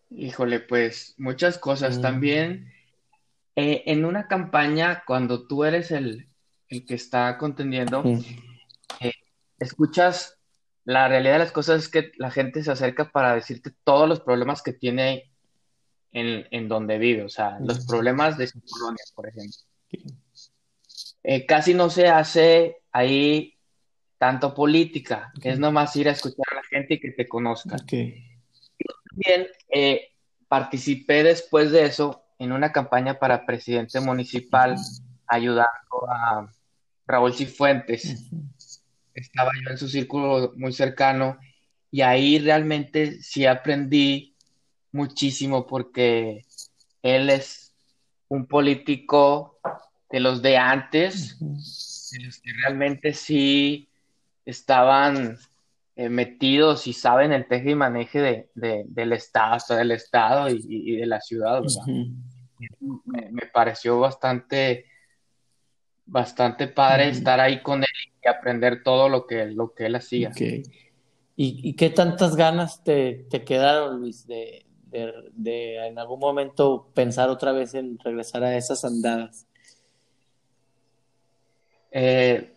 Híjole, 0.09 0.59
pues 0.59 1.13
muchas 1.19 1.59
cosas. 1.59 1.99
Mm. 1.99 2.01
También 2.01 2.73
eh, 3.55 3.83
en 3.85 4.03
una 4.03 4.27
campaña, 4.27 5.03
cuando 5.05 5.45
tú 5.45 5.63
eres 5.63 5.91
el, 5.91 6.27
el 6.69 6.87
que 6.87 6.95
está 6.95 7.37
contendiendo, 7.37 8.03
eh, 8.99 9.13
escuchas, 9.59 10.39
la 10.85 11.07
realidad 11.07 11.33
de 11.33 11.39
las 11.39 11.51
cosas 11.51 11.83
es 11.83 11.87
que 11.87 12.13
la 12.17 12.31
gente 12.31 12.63
se 12.63 12.71
acerca 12.71 13.11
para 13.11 13.35
decirte 13.35 13.75
todos 13.83 14.09
los 14.09 14.21
problemas 14.21 14.63
que 14.63 14.73
tiene 14.73 15.36
en, 16.11 16.67
donde 16.67 16.97
vive, 16.97 17.23
o 17.23 17.29
sea, 17.29 17.59
los 17.59 17.85
problemas 17.85 18.37
de 18.37 18.47
su 18.47 18.59
colonia, 18.61 19.03
por 19.13 19.27
ejemplo. 19.27 19.57
Eh, 21.23 21.45
casi 21.45 21.73
no 21.73 21.89
se 21.89 22.07
hace 22.07 22.77
ahí 22.91 23.55
tanto 24.17 24.53
política, 24.53 25.31
es 25.43 25.59
nomás 25.59 25.95
ir 25.95 26.09
a 26.09 26.13
escuchar 26.13 26.45
a 26.51 26.55
la 26.55 26.63
gente 26.63 26.95
y 26.95 26.99
que 26.99 27.11
te 27.11 27.27
conozcan. 27.27 27.79
También 27.85 29.47
eh, 29.69 30.09
participé 30.47 31.23
después 31.23 31.71
de 31.71 31.85
eso 31.85 32.23
en 32.39 32.51
una 32.51 32.71
campaña 32.71 33.19
para 33.19 33.45
presidente 33.45 33.99
municipal, 33.99 34.75
ayudando 35.27 36.09
a 36.09 36.51
Raúl 37.05 37.33
Cifuentes. 37.33 38.29
Estaba 39.13 39.51
yo 39.63 39.71
en 39.71 39.77
su 39.77 39.87
círculo 39.87 40.53
muy 40.55 40.73
cercano 40.73 41.37
y 41.89 42.01
ahí 42.01 42.39
realmente 42.39 43.21
sí 43.21 43.45
aprendí 43.45 44.36
muchísimo 44.91 45.67
porque 45.67 46.45
él 47.01 47.29
es 47.29 47.73
un 48.29 48.45
político 48.45 49.59
de 50.09 50.19
los 50.19 50.41
de 50.41 50.57
antes, 50.57 51.39
de 51.39 52.25
los 52.25 52.39
que 52.39 52.51
realmente 52.61 53.13
sí 53.13 53.89
estaban 54.45 55.37
eh, 55.95 56.09
metidos 56.09 56.87
y 56.87 56.93
saben 56.93 57.33
el 57.33 57.47
teje 57.47 57.71
y 57.71 57.75
maneje 57.75 58.47
de, 58.53 58.85
del 58.87 59.13
Estado, 59.13 59.75
del 59.75 59.91
Estado 59.91 60.47
y, 60.49 60.95
de 60.95 61.05
la 61.05 61.19
ciudad. 61.21 61.63
me, 63.05 63.45
pareció 63.47 63.99
bastante 63.99 64.85
bastante 66.05 66.67
padre 66.67 67.09
estar 67.09 67.39
ahí 67.39 67.61
con 67.61 67.81
él 67.81 67.89
y 68.23 68.27
aprender 68.27 68.83
todo 68.83 69.09
lo 69.09 69.27
que, 69.27 69.47
lo 69.47 69.73
que 69.73 69.87
él 69.87 69.95
hacía. 69.95 70.31
¿Y, 71.35 71.73
qué 71.73 71.89
tantas 71.89 72.35
ganas 72.35 72.83
te, 72.83 73.27
quedaron, 73.45 73.99
Luis, 73.99 74.25
de, 74.25 74.66
en 74.91 75.99
algún 75.99 76.19
momento 76.19 76.89
pensar 76.93 77.29
otra 77.29 77.51
vez 77.51 77.73
en 77.73 77.97
regresar 77.99 78.43
a 78.43 78.55
esas 78.55 78.83
andadas? 78.85 79.45
Eh, 81.91 82.53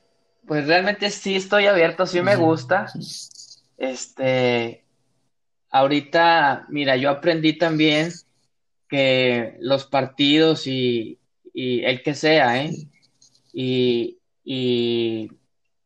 pues 0.46 0.66
realmente 0.66 1.10
sí 1.10 1.36
estoy 1.36 1.66
abierto, 1.66 2.06
sí 2.06 2.20
me 2.20 2.36
gusta. 2.36 2.86
Este, 3.76 4.84
ahorita, 5.70 6.66
mira, 6.68 6.96
yo 6.96 7.10
aprendí 7.10 7.56
también 7.56 8.10
que 8.88 9.56
los 9.60 9.86
partidos 9.86 10.66
y, 10.66 11.18
el 11.54 12.02
que 12.02 12.14
sea, 12.14 12.64
¿eh? 12.64 12.72
Y, 13.52 14.16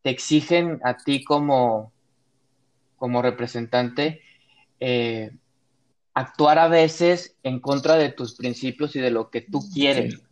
te 0.02 0.10
exigen 0.10 0.80
a 0.84 0.98
ti 0.98 1.24
como, 1.24 1.92
como 2.96 3.22
representante 3.22 4.20
eh, 4.78 5.30
actuar 6.14 6.61
a 6.61 6.68
veces 6.68 7.37
en 7.42 7.61
contra 7.61 7.97
de 7.97 8.11
tus 8.11 8.37
principios 8.37 8.94
y 8.94 9.00
de 9.00 9.11
lo 9.11 9.30
que 9.30 9.40
tú 9.40 9.61
quieres. 9.73 10.23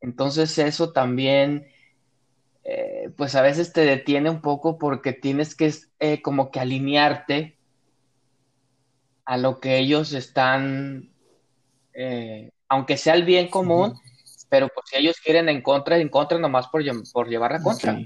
Entonces 0.00 0.56
eso 0.58 0.92
también, 0.92 1.68
eh, 2.64 3.10
pues 3.16 3.34
a 3.34 3.42
veces 3.42 3.72
te 3.72 3.82
detiene 3.82 4.30
un 4.30 4.40
poco 4.40 4.78
porque 4.78 5.12
tienes 5.12 5.54
que 5.54 5.72
eh, 6.00 6.22
como 6.22 6.50
que 6.50 6.60
alinearte 6.60 7.58
a 9.26 9.36
lo 9.36 9.60
que 9.60 9.76
ellos 9.76 10.14
están, 10.14 11.10
eh, 11.92 12.50
aunque 12.68 12.96
sea 12.96 13.14
el 13.14 13.24
bien 13.24 13.48
común, 13.48 13.94
pero 14.48 14.68
pues 14.68 14.86
si 14.88 14.96
ellos 14.96 15.16
quieren 15.22 15.50
en 15.50 15.60
contra, 15.60 15.98
en 15.98 16.08
contra 16.08 16.38
nomás 16.38 16.68
por, 16.68 16.82
por 17.12 17.28
llevar 17.28 17.52
la 17.52 17.62
contra. 17.62 18.00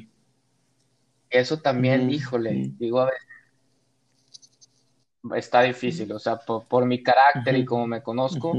Eso 1.30 1.60
también, 1.60 2.10
híjole, 2.10 2.72
digo 2.76 3.00
a 3.00 3.06
veces 3.06 3.31
está 5.36 5.62
difícil, 5.62 6.10
o 6.12 6.18
sea, 6.18 6.38
por, 6.38 6.84
mi 6.84 7.02
carácter 7.02 7.56
y 7.56 7.64
como 7.64 7.86
me 7.86 8.02
conozco, 8.02 8.52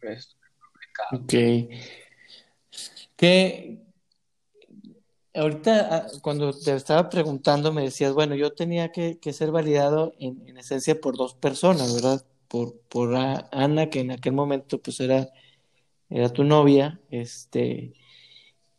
es 0.00 0.36
complicado. 0.60 1.22
Ok. 1.22 1.34
Que 3.16 3.84
ahorita 5.34 5.88
ah, 5.90 6.06
cuando 6.22 6.52
te 6.52 6.74
estaba 6.74 7.08
preguntando 7.08 7.72
me 7.72 7.82
decías, 7.82 8.12
bueno, 8.12 8.34
yo 8.34 8.52
tenía 8.52 8.92
que, 8.92 9.18
ser 9.32 9.50
validado 9.50 10.14
en, 10.18 10.56
esencia 10.56 11.00
por 11.00 11.16
dos 11.16 11.34
personas, 11.34 11.94
¿verdad? 11.94 12.24
Por, 12.48 12.78
por 12.88 13.14
Ana, 13.14 13.90
que 13.90 14.00
en 14.00 14.12
aquel 14.12 14.32
momento 14.32 14.80
pues 14.80 15.00
era, 15.00 15.28
era 16.08 16.28
tu 16.28 16.44
novia, 16.44 17.00
este, 17.10 17.94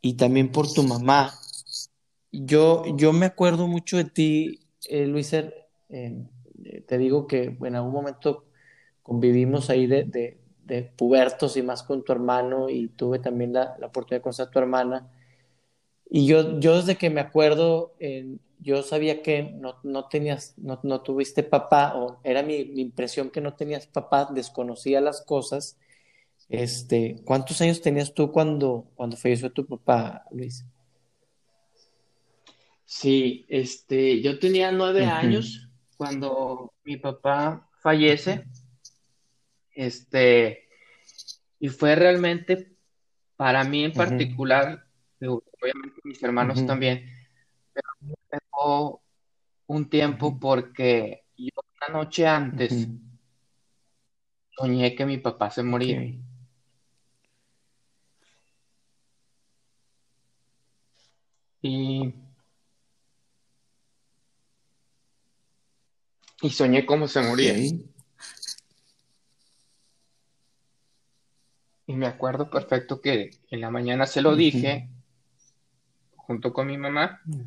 y 0.02 0.14
también 0.14 0.52
por 0.52 0.72
tu 0.72 0.84
mamá. 0.84 1.34
Yo, 2.32 2.84
yo 2.98 3.14
me 3.14 3.26
acuerdo 3.28 3.68
mucho 3.68 3.98
de 3.98 4.06
ti, 4.06 4.60
eh, 4.88 5.08
Luisa, 5.08 5.46
te 6.86 6.98
digo 6.98 7.28
que 7.28 7.58
en 7.62 7.76
algún 7.76 7.94
momento 7.94 8.46
convivimos 9.04 9.70
ahí 9.70 9.88
de, 9.88 10.04
de, 10.04 10.84
pubertos 10.98 11.58
y 11.58 11.62
más 11.62 11.84
con 11.84 12.04
tu 12.04 12.12
hermano 12.12 12.70
y 12.70 12.88
tuve 12.88 13.20
también 13.20 13.54
la, 13.54 13.76
la 13.80 13.88
oportunidad 13.88 14.20
de 14.20 14.24
conocer 14.24 14.48
a 14.48 14.52
tu 14.52 14.60
hermana 14.60 15.10
y 16.10 16.28
yo, 16.28 16.60
yo 16.60 16.78
desde 16.78 16.98
que 16.98 17.10
me 17.10 17.22
acuerdo, 17.22 17.94
yo 18.60 18.84
sabía 18.84 19.22
que 19.22 19.44
no, 19.44 19.80
no 19.84 20.08
tenías, 20.08 20.54
no, 20.58 20.80
no, 20.84 21.02
tuviste 21.02 21.44
papá, 21.44 21.96
o 21.96 22.20
era 22.24 22.44
mi, 22.44 22.66
mi, 22.66 22.82
impresión 22.82 23.32
que 23.32 23.42
no 23.42 23.56
tenías 23.56 23.88
papá, 23.88 24.30
desconocía 24.34 25.02
las 25.02 25.22
cosas. 25.22 25.78
Este, 26.48 27.22
¿Cuántos 27.26 27.60
años 27.62 27.82
tenías 27.82 28.14
tú 28.14 28.32
cuando, 28.32 28.86
cuando 28.96 29.18
falleció 29.18 29.52
tu 29.52 29.66
papá, 29.66 30.26
Luis? 30.32 30.64
Sí, 32.86 33.46
este, 33.50 34.22
yo 34.22 34.38
tenía 34.38 34.72
nueve 34.72 35.06
años 35.06 35.65
cuando 35.98 36.74
mi 36.84 36.98
papá 36.98 37.70
fallece. 37.80 38.46
Este, 39.72 40.68
y 41.60 41.70
fue 41.70 41.96
realmente 41.96 42.75
para 43.36 43.64
mí 43.64 43.84
en 43.84 43.94
particular 43.94 44.86
obviamente 45.28 46.02
mis 46.04 46.22
hermanos 46.24 46.66
también, 46.66 47.06
pero 47.74 47.88
tengo 48.30 49.02
un 49.68 49.90
tiempo 49.90 50.40
porque 50.40 51.24
yo 51.38 51.52
una 51.88 52.00
noche 52.00 52.28
antes 52.28 52.88
soñé 54.52 54.96
que 54.96 55.06
mi 55.06 55.18
papá 55.18 55.50
se 55.50 55.64
moría. 55.64 56.02
Y, 61.62 62.14
y 66.46 66.52
soñé 66.52 66.86
cómo 66.86 67.08
se 67.08 67.22
moría. 67.22 67.58
Y 71.88 71.94
me 71.94 72.06
acuerdo 72.06 72.52
perfecto 72.52 73.02
que 73.02 73.32
en 73.50 73.62
la 73.62 73.72
mañana 73.72 74.06
se 74.06 74.22
lo 74.22 74.36
dije 74.36 74.88
junto 76.16 76.54
con 76.54 76.68
mi 76.68 76.78
mamá. 76.78 77.22
Mm. 77.25 77.42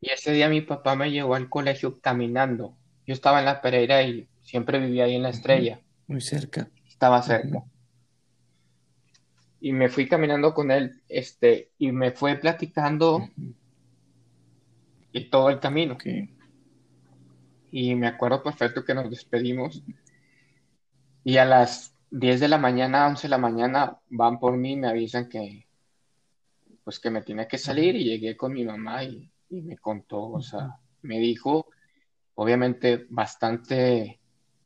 Y 0.00 0.10
ese 0.10 0.32
día 0.32 0.48
mi 0.48 0.62
papá 0.62 0.96
me 0.96 1.10
llevó 1.10 1.34
al 1.34 1.50
colegio 1.50 2.00
caminando. 2.00 2.74
Yo 3.06 3.12
estaba 3.12 3.40
en 3.40 3.44
la 3.44 3.60
Pereira 3.60 4.02
y 4.02 4.26
siempre 4.40 4.78
vivía 4.78 5.04
ahí 5.04 5.16
en 5.16 5.24
la 5.24 5.30
Estrella. 5.30 5.80
Muy 6.06 6.22
cerca. 6.22 6.70
Estaba 6.88 7.20
cerca. 7.22 7.62
Y 9.60 9.72
me 9.72 9.90
fui 9.90 10.08
caminando 10.08 10.54
con 10.54 10.70
él, 10.70 11.02
este, 11.08 11.70
y 11.78 11.92
me 11.92 12.10
fue 12.10 12.36
platicando 12.36 13.28
y 15.12 15.28
todo 15.28 15.50
el 15.50 15.60
camino. 15.60 15.98
Y 17.72 17.94
me 17.94 18.06
acuerdo 18.06 18.42
perfecto 18.42 18.84
que 18.84 18.94
nos 18.94 19.10
despedimos. 19.10 19.82
Y 21.24 21.38
a 21.38 21.46
las 21.46 21.96
10 22.10 22.40
de 22.40 22.48
la 22.48 22.58
mañana, 22.58 23.08
11 23.08 23.22
de 23.22 23.30
la 23.30 23.38
mañana, 23.38 23.98
van 24.10 24.38
por 24.38 24.56
mí 24.58 24.72
y 24.72 24.76
me 24.76 24.88
avisan 24.88 25.30
que, 25.30 25.66
pues 26.84 27.00
que 27.00 27.10
me 27.10 27.22
tenía 27.22 27.48
que 27.48 27.56
salir 27.56 27.96
y 27.96 28.04
llegué 28.04 28.36
con 28.36 28.52
mi 28.52 28.64
mamá 28.64 29.02
y, 29.04 29.28
me 29.48 29.76
contó, 29.78 30.30
o 30.30 30.40
sea, 30.40 30.76
me 31.02 31.18
dijo, 31.18 31.66
obviamente 32.34 33.06
bastante 33.10 34.20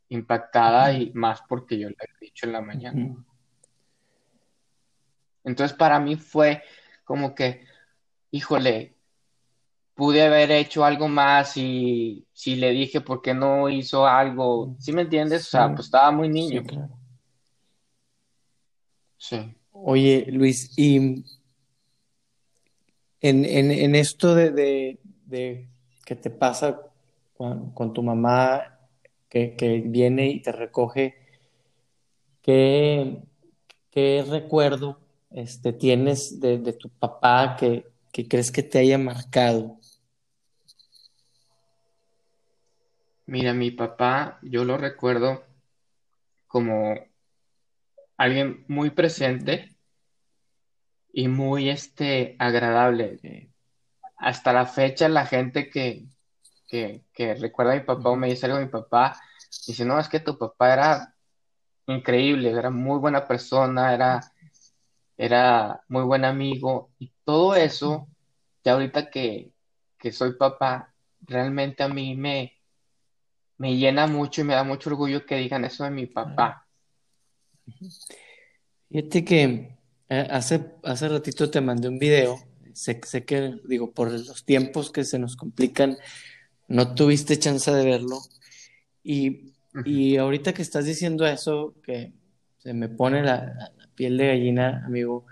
impactada 0.09 0.93
y 0.93 1.11
más 1.13 1.41
porque 1.47 1.77
yo 1.77 1.89
le 1.89 1.95
había 1.99 2.19
dicho 2.21 2.45
en 2.45 2.53
la 2.53 2.61
mañana. 2.61 3.15
Entonces 5.43 5.75
para 5.75 5.99
mí 5.99 6.15
fue 6.15 6.63
como 7.03 7.35
que, 7.35 7.65
híjole, 8.31 8.96
pude 9.97 10.21
haber 10.21 10.51
hecho 10.51 10.85
algo 10.85 11.07
más 11.07 11.57
y 11.57 12.23
si 12.31 12.55
le 12.55 12.69
dije 12.69 13.01
por 13.01 13.23
qué 13.23 13.33
no 13.33 13.67
hizo 13.67 14.05
algo, 14.05 14.75
¿sí 14.77 14.93
me 14.93 15.01
entiendes? 15.01 15.47
O 15.47 15.49
sea, 15.49 15.73
pues 15.73 15.87
estaba 15.87 16.11
muy 16.11 16.29
niño. 16.29 16.63
Sí. 19.17 19.55
Oye, 19.71 20.27
Luis, 20.29 20.77
y 20.77 21.25
en, 23.21 23.95
esto 23.95 24.35
de, 24.35 24.99
que 26.05 26.15
te 26.15 26.29
pasa 26.29 26.79
con, 27.35 27.93
tu 27.93 28.03
mamá 28.03 28.79
que, 29.27 29.83
viene 29.83 30.27
y 30.27 30.41
te 30.43 30.51
recoge, 30.51 31.15
¿qué, 32.43 33.23
recuerdo 34.29 34.99
este, 35.31 35.73
tienes 35.73 36.39
de, 36.39 36.73
tu 36.73 36.89
papá 36.89 37.55
que, 37.59 37.83
crees 38.29 38.51
que 38.51 38.61
te 38.61 38.77
haya 38.77 38.99
marcado? 38.99 39.79
Mira, 43.27 43.53
mi 43.53 43.71
papá, 43.71 44.39
yo 44.41 44.63
lo 44.63 44.77
recuerdo 44.77 45.43
como 46.47 46.95
alguien 48.17 48.65
muy 48.67 48.89
presente 48.89 49.75
y 51.11 51.27
muy 51.27 51.69
este, 51.69 52.35
agradable. 52.39 53.51
Hasta 54.17 54.53
la 54.53 54.65
fecha 54.65 55.09
la 55.09 55.25
gente 55.25 55.69
que, 55.69 56.07
recuerda 57.17 57.73
a 57.73 57.75
mi 57.75 57.81
papá 57.81 58.09
o 58.09 58.15
me 58.15 58.29
dice 58.29 58.45
algo 58.45 58.59
de 58.59 58.65
mi 58.65 58.71
papá, 58.71 59.19
dice, 59.67 59.85
no, 59.85 59.99
es 59.99 60.07
que 60.09 60.19
tu 60.21 60.37
papá 60.37 60.73
era 60.73 61.15
increíble, 61.87 62.51
era 62.51 62.69
muy 62.69 62.99
buena 62.99 63.27
persona, 63.27 63.93
era, 63.93 64.21
era 65.17 65.81
muy 65.89 66.03
buen 66.03 66.25
amigo 66.25 66.91
y 66.99 67.11
todo 67.25 67.55
eso, 67.55 68.07
ya 68.63 68.73
ahorita 68.73 69.09
que, 69.09 69.51
soy 70.11 70.33
papá, 70.37 70.93
realmente 71.21 71.83
a 71.83 71.89
mí 71.89 72.15
me, 72.15 72.56
me 73.57 73.75
llena 73.75 74.07
mucho 74.07 74.41
y 74.41 74.43
me 74.43 74.53
da 74.53 74.63
mucho 74.63 74.89
orgullo 74.89 75.25
que 75.25 75.37
digan 75.37 75.65
eso 75.65 75.83
de 75.83 75.91
mi 75.91 76.05
papá. 76.05 76.67
Fíjate 78.89 79.25
que 79.25 79.77
eh, 80.09 80.27
hace, 80.29 80.75
hace 80.83 81.09
ratito 81.09 81.49
te 81.49 81.61
mandé 81.61 81.87
un 81.87 81.99
video. 81.99 82.37
Sé, 82.73 83.01
sé, 83.03 83.25
que, 83.25 83.59
digo, 83.65 83.91
por 83.91 84.11
los 84.11 84.45
tiempos 84.45 84.91
que 84.91 85.03
se 85.03 85.17
nos 85.17 85.35
complican, 85.35 85.97
no 86.67 86.93
tuviste 86.93 87.39
chance 87.39 87.71
de 87.71 87.83
verlo. 87.83 88.19
Y, 89.03 89.53
y 89.85 90.17
ahorita 90.17 90.53
que 90.53 90.61
estás 90.61 90.85
diciendo 90.85 91.25
eso, 91.25 91.73
que 91.83 92.13
se 92.59 92.73
me 92.73 92.87
pone 92.89 93.23
la, 93.23 93.71
piel 93.97 94.15
de 94.17 94.27
gallina, 94.27 94.83
amigo, 94.85 95.25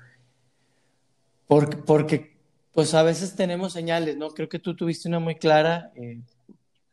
Porque, 1.47 1.77
porque, 1.77 2.37
pues 2.73 2.93
a 2.95 3.03
veces 3.03 3.35
tenemos 3.35 3.73
señales, 3.73 4.17
¿no? 4.17 4.31
Creo 4.31 4.49
que 4.49 4.59
tú 4.59 4.75
tuviste 4.75 5.07
una 5.07 5.19
muy 5.19 5.35
clara. 5.35 5.91
Eh, 5.95 6.21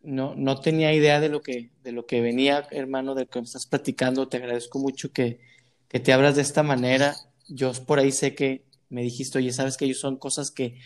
no, 0.03 0.35
no 0.35 0.61
tenía 0.61 0.93
idea 0.93 1.21
de 1.21 1.29
lo 1.29 1.43
que, 1.43 1.71
de 1.83 1.93
lo 1.93 2.07
que 2.07 2.21
venía, 2.21 2.67
hermano, 2.71 3.15
de 3.15 3.23
lo 3.23 3.31
que 3.31 3.41
me 3.41 3.45
estás 3.45 3.67
platicando. 3.67 4.29
Te 4.29 4.39
agradezco 4.39 4.79
mucho 4.79 5.13
que, 5.13 5.41
que 5.89 6.01
te 6.01 6.13
abras 6.13 6.37
de 6.37 6.43
esta 6.43 6.63
manera. 6.63 7.17
Yo 7.49 7.73
por 7.87 7.99
ahí 7.99 8.13
sé 8.13 8.35
que 8.35 8.65
me 8.89 9.03
dijiste, 9.03 9.39
oye, 9.39 9.53
sabes 9.53 9.77
que 9.77 9.93
son 9.95 10.17
cosas 10.17 10.51
que 10.51 10.79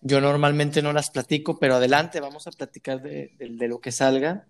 yo 0.00 0.20
normalmente 0.20 0.82
no 0.82 0.92
las 0.92 1.10
platico, 1.10 1.58
pero 1.58 1.76
adelante, 1.76 2.20
vamos 2.20 2.46
a 2.46 2.52
platicar 2.52 3.02
de, 3.02 3.32
de 3.38 3.68
lo 3.68 3.80
que 3.80 3.92
salga. 3.92 4.46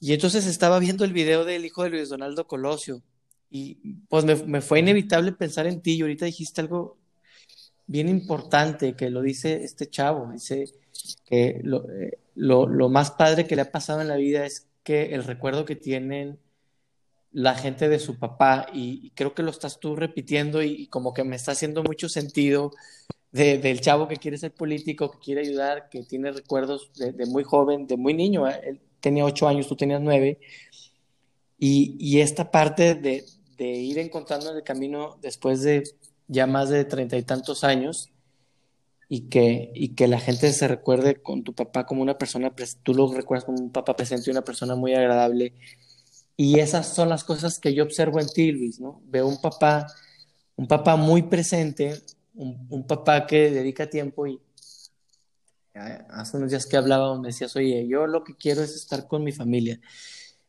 Y 0.00 0.12
entonces 0.12 0.46
estaba 0.46 0.78
viendo 0.78 1.04
el 1.04 1.12
video 1.12 1.44
del 1.44 1.64
hijo 1.64 1.82
de 1.82 1.90
Luis 1.90 2.08
Donaldo 2.08 2.46
Colosio 2.46 3.02
y 3.50 3.76
pues 4.08 4.24
me, 4.24 4.36
me, 4.36 4.60
fue 4.60 4.80
inevitable 4.80 5.32
pensar 5.32 5.66
en 5.66 5.80
ti 5.80 5.94
y 5.94 6.02
ahorita 6.02 6.26
dijiste 6.26 6.60
algo 6.60 6.98
bien 7.86 8.08
importante 8.08 8.94
que 8.94 9.10
lo 9.10 9.22
dice 9.22 9.64
este 9.64 9.88
chavo, 9.88 10.30
dice 10.32 10.66
que 11.24 11.60
lo, 11.62 11.88
eh, 11.90 12.18
lo, 12.34 12.66
lo, 12.66 12.88
más 12.88 13.10
padre 13.10 13.46
que 13.46 13.56
le 13.56 13.62
ha 13.62 13.72
pasado 13.72 14.00
en 14.00 14.08
la 14.08 14.16
vida 14.16 14.44
es 14.46 14.68
que 14.82 15.14
el 15.14 15.24
recuerdo 15.24 15.64
que 15.64 15.76
tienen 15.76 16.38
la 17.32 17.54
gente 17.54 17.88
de 17.88 17.98
su 17.98 18.18
papá 18.18 18.66
y, 18.72 19.10
creo 19.10 19.34
que 19.34 19.42
lo 19.42 19.50
estás 19.50 19.80
tú 19.80 19.96
repitiendo 19.96 20.62
y, 20.62 20.86
como 20.88 21.12
que 21.12 21.24
me 21.24 21.36
está 21.36 21.52
haciendo 21.52 21.82
mucho 21.82 22.08
sentido 22.08 22.72
de, 23.32 23.58
del 23.58 23.80
chavo 23.80 24.08
que 24.08 24.16
quiere 24.16 24.38
ser 24.38 24.54
político, 24.54 25.10
que 25.10 25.18
quiere 25.18 25.42
ayudar, 25.42 25.88
que 25.88 26.02
tiene 26.04 26.32
recuerdos 26.32 26.90
de, 26.94 27.12
de 27.12 27.26
muy 27.26 27.44
joven, 27.44 27.86
de 27.86 27.96
muy 27.96 28.14
niño, 28.14 28.48
¿eh? 28.48 28.60
él 28.64 28.80
tenía 29.00 29.24
ocho 29.24 29.46
años, 29.46 29.68
tú 29.68 29.76
tenías 29.76 30.00
nueve, 30.00 30.38
y, 31.58 31.96
y 31.98 32.20
esta 32.20 32.50
parte 32.50 32.94
de, 32.94 33.24
de, 33.56 33.66
ir 33.66 33.98
encontrando 33.98 34.50
en 34.50 34.56
el 34.56 34.62
camino 34.62 35.18
después 35.20 35.62
de 35.62 35.84
ya 36.28 36.46
más 36.46 36.68
de 36.68 36.84
treinta 36.84 37.16
y 37.16 37.22
tantos 37.22 37.64
años, 37.64 38.10
y 39.08 39.28
que, 39.28 39.70
y 39.74 39.94
que 39.94 40.08
la 40.08 40.20
gente 40.20 40.52
se 40.52 40.68
recuerde 40.68 41.22
con 41.22 41.44
tu 41.44 41.54
papá 41.54 41.86
como 41.86 42.02
una 42.02 42.18
persona, 42.18 42.52
tú 42.82 42.94
lo 42.94 43.12
recuerdas 43.12 43.44
como 43.44 43.58
un 43.58 43.72
papá 43.72 43.96
presente 43.96 44.24
y 44.28 44.32
una 44.32 44.44
persona 44.44 44.74
muy 44.74 44.94
agradable, 44.94 45.54
y 46.36 46.60
esas 46.60 46.94
son 46.94 47.08
las 47.08 47.24
cosas 47.24 47.58
que 47.58 47.74
yo 47.74 47.84
observo 47.84 48.20
en 48.20 48.28
ti, 48.28 48.52
Luis, 48.52 48.80
¿no? 48.80 49.02
Veo 49.06 49.26
un 49.26 49.40
papá, 49.40 49.86
un 50.56 50.68
papá 50.68 50.96
muy 50.96 51.22
presente, 51.22 52.02
un, 52.34 52.66
un 52.70 52.86
papá 52.86 53.26
que 53.26 53.50
dedica 53.50 53.90
tiempo 53.90 54.26
y, 54.26 54.40
hace 56.10 56.36
unos 56.36 56.50
días 56.50 56.66
que 56.66 56.76
hablaba 56.76 57.06
donde 57.06 57.28
decías, 57.28 57.54
oye, 57.56 57.86
yo 57.88 58.06
lo 58.06 58.24
que 58.24 58.36
quiero 58.36 58.62
es 58.62 58.74
estar 58.74 59.06
con 59.06 59.24
mi 59.24 59.32
familia. 59.32 59.80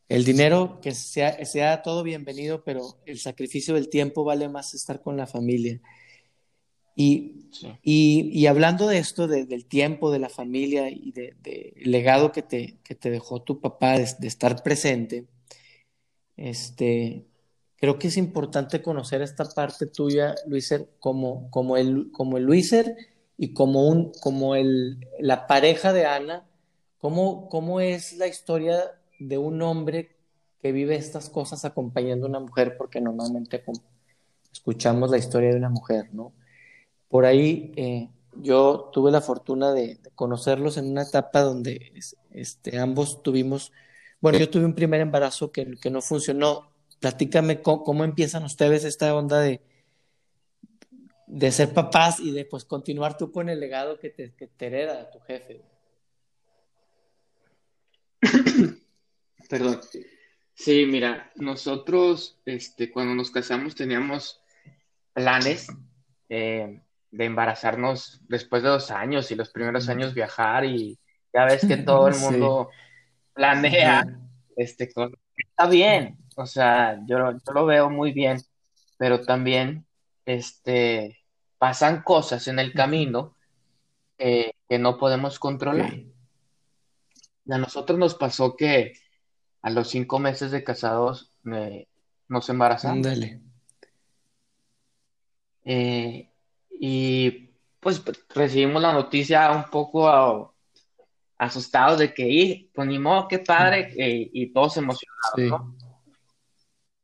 El 0.08 0.24
dinero, 0.24 0.80
que 0.82 0.92
sea, 0.92 1.44
sea 1.44 1.82
todo 1.82 2.02
bienvenido, 2.02 2.64
pero 2.64 2.98
el 3.06 3.20
sacrificio 3.20 3.74
del 3.74 3.88
tiempo 3.88 4.24
vale 4.24 4.48
más 4.48 4.74
estar 4.74 5.00
con 5.00 5.16
la 5.16 5.26
familia. 5.26 5.80
Y, 7.00 7.48
sí. 7.50 7.72
y, 7.82 8.30
y, 8.38 8.46
hablando 8.46 8.86
de 8.86 8.98
esto, 8.98 9.26
de, 9.26 9.46
del 9.46 9.64
tiempo, 9.64 10.10
de 10.10 10.18
la 10.18 10.28
familia 10.28 10.90
y 10.90 11.12
del 11.12 11.34
de 11.42 11.72
legado 11.82 12.30
que 12.30 12.42
te, 12.42 12.76
que 12.84 12.94
te 12.94 13.10
dejó 13.10 13.40
tu 13.42 13.58
papá 13.58 13.98
de, 13.98 14.06
de, 14.18 14.28
estar 14.28 14.62
presente, 14.62 15.26
este, 16.36 17.24
creo 17.76 17.98
que 17.98 18.08
es 18.08 18.18
importante 18.18 18.82
conocer 18.82 19.22
esta 19.22 19.46
parte 19.46 19.86
tuya, 19.86 20.34
Luiser, 20.46 20.90
como, 20.98 21.50
como, 21.50 21.78
el, 21.78 22.10
como 22.12 22.36
el 22.36 22.44
Luiser 22.44 22.94
y 23.38 23.54
como, 23.54 23.88
un, 23.88 24.12
como 24.20 24.54
el, 24.54 25.08
la 25.18 25.46
pareja 25.46 25.94
de 25.94 26.04
Ana, 26.04 26.46
¿cómo, 26.98 27.48
¿cómo 27.48 27.80
es 27.80 28.18
la 28.18 28.26
historia 28.26 28.78
de 29.18 29.38
un 29.38 29.62
hombre 29.62 30.16
que 30.60 30.70
vive 30.70 30.96
estas 30.96 31.30
cosas 31.30 31.64
acompañando 31.64 32.26
a 32.26 32.28
una 32.28 32.40
mujer? 32.40 32.76
Porque 32.76 33.00
normalmente 33.00 33.64
escuchamos 34.52 35.10
la 35.10 35.16
historia 35.16 35.48
de 35.48 35.56
una 35.56 35.70
mujer, 35.70 36.10
¿no? 36.12 36.34
Por 37.10 37.26
ahí 37.26 37.72
eh, 37.76 38.08
yo 38.36 38.88
tuve 38.92 39.10
la 39.10 39.20
fortuna 39.20 39.72
de, 39.72 39.98
conocerlos 40.14 40.76
en 40.76 40.88
una 40.90 41.02
etapa 41.02 41.40
donde 41.40 41.92
este, 42.30 42.78
ambos 42.78 43.22
tuvimos, 43.22 43.72
bueno, 44.20 44.38
yo 44.38 44.48
tuve 44.48 44.64
un 44.64 44.74
primer 44.74 45.00
embarazo 45.00 45.50
que, 45.50 45.66
no 45.90 46.00
funcionó. 46.00 46.70
Platícame 47.00 47.62
cómo, 47.62 48.04
empiezan 48.04 48.44
ustedes 48.44 48.84
esta 48.84 49.14
onda 49.14 49.40
de, 49.40 49.60
de 51.26 51.50
ser 51.50 51.74
papás 51.74 52.20
y 52.20 52.30
de 52.30 52.44
pues 52.44 52.64
continuar 52.64 53.16
tú 53.16 53.32
con 53.32 53.48
el 53.48 53.58
legado 53.58 53.98
que 53.98 54.10
te, 54.10 54.32
que 54.34 54.50
hereda 54.58 55.10
tu 55.10 55.18
jefe. 55.20 55.62
Perdón. 59.48 59.80
Sí, 60.54 60.84
mira, 60.86 61.32
nosotros 61.36 62.38
este, 62.44 62.92
cuando 62.92 63.14
nos 63.14 63.30
casamos 63.30 63.74
teníamos 63.74 64.42
planes 65.14 65.68
eh, 66.28 66.82
de 67.10 67.24
embarazarnos 67.24 68.20
después 68.28 68.62
de 68.62 68.68
dos 68.68 68.90
años 68.90 69.30
y 69.30 69.34
los 69.34 69.50
primeros 69.50 69.88
años 69.88 70.14
viajar 70.14 70.64
y 70.64 70.98
ya 71.32 71.44
ves 71.44 71.66
que 71.66 71.76
todo 71.78 72.08
el 72.08 72.16
mundo 72.16 72.68
sí. 72.70 72.76
planea, 73.34 74.18
este, 74.56 74.92
con... 74.92 75.14
está 75.36 75.66
bien, 75.68 76.18
o 76.36 76.46
sea, 76.46 76.98
yo, 77.06 77.32
yo 77.32 77.52
lo 77.52 77.66
veo 77.66 77.90
muy 77.90 78.12
bien, 78.12 78.40
pero 78.96 79.22
también, 79.22 79.86
este, 80.24 81.18
pasan 81.58 82.02
cosas 82.02 82.48
en 82.48 82.58
el 82.58 82.72
camino 82.72 83.36
eh, 84.18 84.52
que 84.68 84.78
no 84.78 84.98
podemos 84.98 85.38
controlar. 85.38 85.94
A 87.50 87.58
nosotros 87.58 87.98
nos 87.98 88.14
pasó 88.14 88.56
que 88.56 88.94
a 89.62 89.70
los 89.70 89.88
cinco 89.88 90.18
meses 90.18 90.50
de 90.52 90.62
casados 90.62 91.32
eh, 91.52 91.86
nos 92.28 92.48
embarazamos. 92.48 93.02
Dale. 93.02 93.40
Eh, 95.64 96.29
y 96.82 97.50
pues 97.78 98.02
recibimos 98.30 98.80
la 98.80 98.94
noticia 98.94 99.50
un 99.52 99.64
poco 99.64 100.54
asustados 101.36 101.98
de 101.98 102.14
que, 102.14 102.70
pues 102.72 102.88
ni 102.88 102.98
modo, 102.98 103.28
qué 103.28 103.40
padre, 103.40 103.92
y 103.96 104.50
todos 104.50 104.78
emocionados, 104.78 105.32
sí. 105.36 105.42
¿no? 105.42 105.76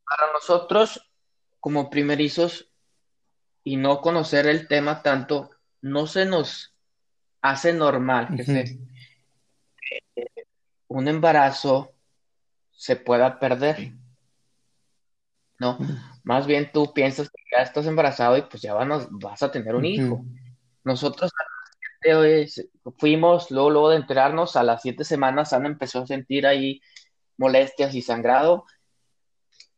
Para 0.05 0.33
nosotros, 0.33 1.01
como 1.61 1.91
primerizos, 1.91 2.73
y 3.65 3.77
no 3.77 4.01
conocer 4.01 4.47
el 4.47 4.67
tema 4.67 5.03
tanto, 5.03 5.51
no 5.83 6.07
se 6.07 6.25
nos 6.25 6.75
hace 7.43 7.75
normal 7.75 8.29
que 8.29 8.43
uh 8.43 8.47
-huh. 8.47 8.79
se, 10.15 10.21
eh, 10.21 10.47
un 10.89 11.09
embarazo 11.09 11.93
se 12.71 12.97
pueda 12.97 13.39
perder. 13.39 13.93
No, 15.59 15.79
más 16.23 16.47
bien 16.47 16.71
tú 16.73 16.93
piensas 16.93 17.31
que 17.31 17.43
ya 17.51 17.63
estás 17.63 17.87
embarazado 17.87 18.37
y 18.37 18.43
pues 18.43 18.63
ya 18.63 18.75
van 18.75 18.93
a, 18.93 19.07
vas 19.11 19.43
a 19.43 19.51
tener 19.51 19.75
un 19.75 19.85
uh 19.85 19.89
-huh. 19.89 20.07
hijo. 20.07 20.25
Nosotros 20.85 21.33
fuimos, 22.99 23.51
luego, 23.51 23.71
luego 23.71 23.91
de 23.91 23.97
enterarnos, 23.97 24.57
a 24.57 24.63
las 24.63 24.83
siete 24.83 25.05
semanas 25.05 25.53
Ana 25.53 25.69
empezó 25.69 26.03
a 26.03 26.07
sentir 26.07 26.47
ahí 26.47 26.81
molestias 27.37 27.95
y 27.95 28.03
sangrado. 28.03 28.65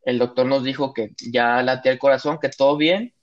El 0.02 0.18
doctor 0.18 0.46
nos 0.46 0.64
dijo 0.64 0.92
que 0.92 1.14
ya 1.30 1.62
latía 1.62 1.92
el 1.92 1.98
corazón, 1.98 2.38
que 2.38 2.48
todo 2.48 2.76
bien, 2.76 3.14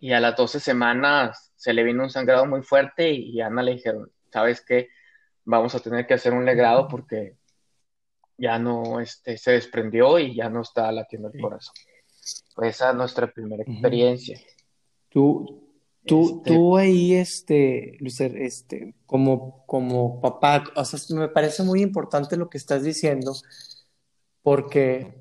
y 0.00 0.12
a 0.12 0.20
las 0.20 0.34
12 0.36 0.60
semanas 0.60 1.52
se 1.56 1.74
le 1.74 1.84
vino 1.84 2.02
un 2.02 2.10
sangrado 2.10 2.46
muy 2.46 2.62
fuerte 2.62 3.10
y 3.10 3.40
a 3.40 3.46
Ana 3.46 3.62
le 3.62 3.72
dijeron, 3.72 4.10
¿sabes 4.32 4.64
qué? 4.64 4.88
Vamos 5.44 5.74
a 5.74 5.80
tener 5.80 6.06
que 6.06 6.14
hacer 6.14 6.32
un 6.32 6.46
legrado 6.46 6.88
porque 6.88 7.36
ya 8.40 8.58
no 8.58 9.00
este, 9.00 9.36
se 9.36 9.52
desprendió 9.52 10.18
y 10.18 10.34
ya 10.34 10.48
no 10.48 10.62
está 10.62 10.90
latiendo 10.90 11.30
el 11.32 11.40
corazón. 11.40 11.74
Pues 12.54 12.76
esa 12.76 12.90
es 12.90 12.96
nuestra 12.96 13.30
primera 13.30 13.62
experiencia. 13.62 14.40
Tú, 15.10 15.68
tú, 16.06 16.38
este... 16.38 16.50
tú 16.50 16.76
ahí, 16.76 17.14
este, 17.14 17.96
Lucer, 18.00 18.36
este, 18.36 18.94
como, 19.06 19.64
como 19.66 20.20
papá, 20.20 20.64
o 20.74 20.84
sea, 20.84 20.98
me 21.16 21.28
parece 21.28 21.62
muy 21.62 21.82
importante 21.82 22.36
lo 22.36 22.48
que 22.48 22.58
estás 22.58 22.82
diciendo 22.82 23.34
porque 24.42 25.20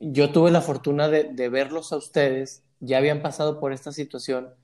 yo 0.00 0.32
tuve 0.32 0.50
la 0.50 0.62
fortuna 0.62 1.08
de, 1.08 1.24
de 1.24 1.48
verlos 1.48 1.92
a 1.92 1.96
ustedes 1.96 2.62
ya 2.80 2.98
habían 2.98 3.22
pasado 3.22 3.60
por 3.60 3.72
esta 3.72 3.92
situación 3.92 4.54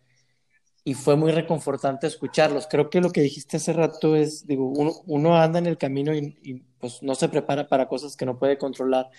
y 0.84 0.94
fue 0.94 1.16
muy 1.16 1.32
reconfortante 1.32 2.06
escucharlos. 2.06 2.66
Creo 2.68 2.90
que 2.90 3.00
lo 3.00 3.10
que 3.10 3.20
dijiste 3.20 3.58
hace 3.58 3.72
rato 3.72 4.16
es, 4.16 4.46
digo, 4.46 4.66
uno, 4.66 4.92
uno 5.06 5.36
anda 5.36 5.58
en 5.58 5.66
el 5.66 5.78
camino 5.78 6.14
y, 6.14 6.38
y, 6.42 6.54
pues 6.78 7.02
no 7.02 7.14
se 7.14 7.28
prepara 7.28 7.68
para 7.68 7.88
cosas 7.88 8.16
que 8.16 8.24
no 8.24 8.38
puede 8.38 8.56
controlar, 8.56 9.10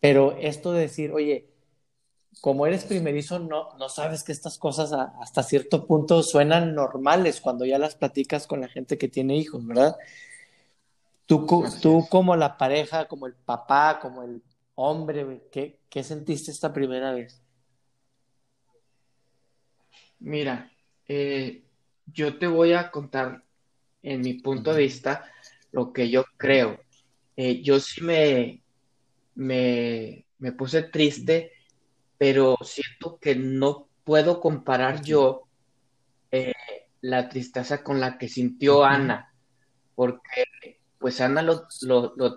pero 0.00 0.36
esto 0.38 0.72
de 0.72 0.82
decir, 0.82 1.12
oye, 1.12 1.48
como 2.40 2.66
eres 2.66 2.84
primerizo, 2.84 3.38
no, 3.38 3.74
no 3.78 3.88
sabes 3.88 4.22
que 4.22 4.32
estas 4.32 4.58
cosas 4.58 4.92
a, 4.92 5.14
hasta 5.20 5.42
cierto 5.42 5.86
punto 5.86 6.22
suenan 6.22 6.74
normales 6.74 7.40
cuando 7.40 7.64
ya 7.64 7.78
las 7.78 7.94
platicas 7.94 8.46
con 8.46 8.60
la 8.60 8.68
gente 8.68 8.98
que 8.98 9.08
tiene 9.08 9.36
hijos, 9.36 9.66
¿verdad? 9.66 9.96
Tú, 11.26 11.46
tú 11.80 12.06
como 12.10 12.34
la 12.36 12.56
pareja, 12.56 13.06
como 13.06 13.26
el 13.26 13.34
papá, 13.34 13.98
como 14.00 14.22
el 14.22 14.42
hombre, 14.74 15.48
¿qué, 15.52 15.78
qué 15.88 16.02
sentiste 16.02 16.50
esta 16.50 16.72
primera 16.72 17.12
vez? 17.12 17.40
Mira, 20.18 20.70
eh, 21.12 21.64
yo 22.06 22.38
te 22.38 22.46
voy 22.46 22.72
a 22.72 22.92
contar 22.92 23.42
en 24.00 24.20
mi 24.20 24.34
punto 24.34 24.72
de 24.72 24.82
vista 24.82 25.24
lo 25.72 25.92
que 25.92 26.08
yo 26.08 26.24
creo. 26.36 26.78
Eh, 27.36 27.62
yo 27.62 27.80
sí 27.80 28.00
me, 28.00 28.62
me, 29.34 30.24
me, 30.38 30.52
puse 30.52 30.84
triste, 30.84 31.50
pero 32.16 32.56
siento 32.62 33.18
que 33.20 33.34
no 33.34 33.88
puedo 34.04 34.40
comparar 34.40 35.02
yo 35.02 35.48
eh, 36.30 36.52
la 37.00 37.28
tristeza 37.28 37.82
con 37.82 37.98
la 37.98 38.16
que 38.16 38.28
sintió 38.28 38.84
Ana, 38.84 39.34
porque 39.96 40.44
pues 40.96 41.20
Ana 41.20 41.42
lo, 41.42 41.66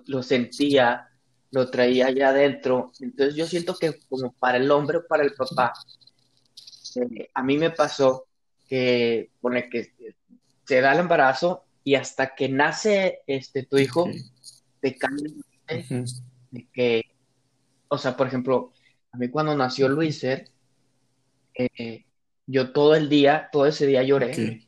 lo, 0.08 0.24
sentía, 0.24 1.10
lo 1.52 1.70
traía 1.70 2.08
allá 2.08 2.30
adentro. 2.30 2.92
Entonces 3.00 3.36
yo 3.36 3.46
siento 3.46 3.76
que 3.76 4.00
como 4.10 4.34
para 4.34 4.58
el 4.58 4.72
hombre 4.72 4.98
o 4.98 5.06
para 5.06 5.24
el 5.24 5.36
papá, 5.36 5.74
eh, 6.96 7.30
a 7.36 7.44
mí 7.44 7.60
me 7.60 7.70
pasó 7.70 8.26
que, 8.74 9.30
pone 9.40 9.70
que 9.70 9.94
se 10.66 10.82
da 10.82 10.94
el 10.94 11.02
embarazo 11.02 11.64
y 11.84 11.94
hasta 11.94 12.34
que 12.34 12.50
nace 12.50 13.20
este 13.28 13.68
tu 13.68 13.78
hijo, 13.78 14.10
te 14.82 14.98
cambia 14.98 15.32
de 15.68 16.68
que, 16.74 17.04
o 17.88 18.00
sea, 18.00 18.18
por 18.18 18.26
ejemplo, 18.26 18.74
a 19.12 19.18
mí 19.18 19.30
cuando 19.30 19.56
nació 19.56 19.90
Luiser, 19.90 20.50
eh, 21.54 22.04
yo 22.48 22.72
todo 22.72 22.96
el 22.96 23.10
día, 23.10 23.48
todo 23.52 23.68
ese 23.68 23.86
día 23.86 24.02
lloré. 24.02 24.66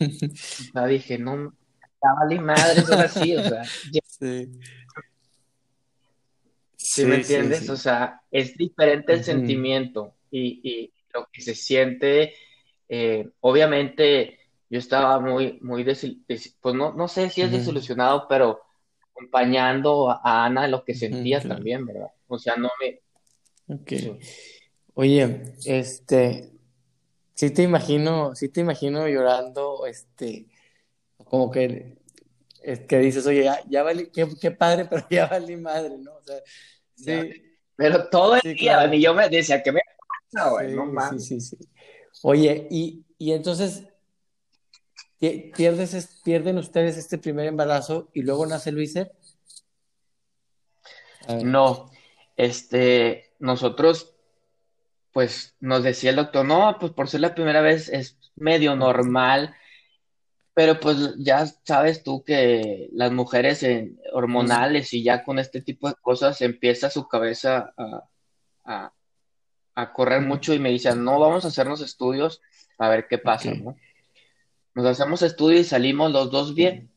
O 0.00 0.72
sea, 0.72 0.86
dije, 0.86 1.18
no, 1.18 1.52
estaba 1.82 2.26
ni 2.26 2.38
madre, 2.38 2.80
eso 2.80 2.94
así, 2.94 3.36
o 3.36 3.42
sea. 3.42 3.64
Sí. 4.18 4.48
¿Sí, 6.76 7.04
me 7.04 7.16
entiendes? 7.16 7.68
O 7.68 7.76
sea, 7.76 8.22
es 8.30 8.56
diferente 8.56 9.12
el 9.12 9.22
sentimiento 9.22 10.14
y, 10.30 10.90
lo 11.12 11.28
que 11.30 11.42
se 11.42 11.54
siente, 11.54 12.34
eh, 12.88 13.28
obviamente 13.40 14.38
yo 14.70 14.78
estaba 14.78 15.20
muy, 15.20 15.58
muy, 15.62 15.84
pues 15.84 16.74
no, 16.74 16.92
no 16.92 17.08
sé 17.08 17.30
si 17.30 17.42
es 17.42 17.50
desilusionado, 17.50 18.26
pero 18.28 18.62
acompañando 19.10 20.10
a 20.10 20.44
Ana 20.44 20.66
en 20.66 20.70
lo 20.70 20.84
que 20.84 20.94
sentía 20.94 21.40
también, 21.40 21.86
¿verdad? 21.86 22.10
O 22.26 22.38
sea, 22.38 22.56
no 22.56 22.70
me... 22.80 23.00
Ok. 23.74 24.20
Oye, 24.94 25.54
este, 25.64 26.50
sí 27.34 27.50
te 27.50 27.62
imagino, 27.62 28.34
sí 28.34 28.48
te 28.48 28.60
imagino 28.60 29.08
llorando, 29.08 29.86
este, 29.86 30.46
como 31.24 31.50
que, 31.50 31.96
es 32.62 32.80
que 32.80 32.98
dices, 32.98 33.26
oye, 33.26 33.44
ya, 33.44 33.60
ya 33.68 33.82
valí, 33.82 34.10
qué, 34.10 34.50
padre, 34.50 34.86
pero 34.90 35.06
ya 35.10 35.26
valí 35.26 35.56
madre, 35.56 35.96
¿no? 35.98 36.14
O 36.14 36.22
sea, 36.22 36.36
sí. 36.94 37.44
Pero 37.76 38.08
todo 38.08 38.34
el 38.42 38.54
día, 38.54 38.92
y 38.92 39.00
yo 39.00 39.14
me 39.14 39.28
decía, 39.28 39.62
que 39.62 39.70
me 39.70 39.80
pasa, 40.32 40.50
güey? 40.50 40.74
no 40.74 40.84
mames. 40.86 41.24
Sí, 41.24 41.40
sí, 41.40 41.56
sí. 41.56 41.68
Oye, 42.22 42.66
y, 42.70 43.04
y 43.18 43.32
entonces, 43.32 43.84
pierdes, 45.18 46.20
pierden 46.24 46.58
ustedes 46.58 46.96
este 46.96 47.18
primer 47.18 47.46
embarazo 47.46 48.08
y 48.14 48.22
luego 48.22 48.46
nace 48.46 48.72
Luiser. 48.72 49.12
No, 51.44 51.90
este, 52.36 53.34
nosotros, 53.38 54.14
pues 55.12 55.54
nos 55.60 55.82
decía 55.82 56.10
el 56.10 56.16
doctor, 56.16 56.46
no, 56.46 56.76
pues 56.80 56.92
por 56.92 57.08
ser 57.08 57.20
la 57.20 57.34
primera 57.34 57.60
vez 57.60 57.88
es 57.88 58.18
medio 58.36 58.76
normal, 58.76 59.54
pero 60.54 60.80
pues 60.80 61.14
ya 61.18 61.46
sabes 61.64 62.02
tú 62.02 62.24
que 62.24 62.88
las 62.92 63.12
mujeres 63.12 63.64
hormonales 64.12 64.92
y 64.94 65.02
ya 65.02 65.22
con 65.22 65.38
este 65.38 65.60
tipo 65.60 65.88
de 65.88 65.94
cosas 66.00 66.40
empieza 66.40 66.90
su 66.90 67.06
cabeza 67.06 67.74
a, 68.64 68.92
correr 69.92 70.20
mucho 70.22 70.54
y 70.54 70.58
me 70.58 70.70
dicen, 70.70 71.04
no, 71.04 71.18
vamos 71.18 71.44
a 71.44 71.48
hacernos 71.48 71.80
estudios 71.80 72.40
a 72.78 72.88
ver 72.88 73.06
qué 73.08 73.18
pasa, 73.18 73.52
¿no? 73.52 73.76
Nos 74.74 74.86
hacemos 74.86 75.22
estudios 75.22 75.62
y 75.62 75.64
salimos 75.64 76.12
los 76.12 76.30
dos 76.30 76.54
bien. 76.54 76.90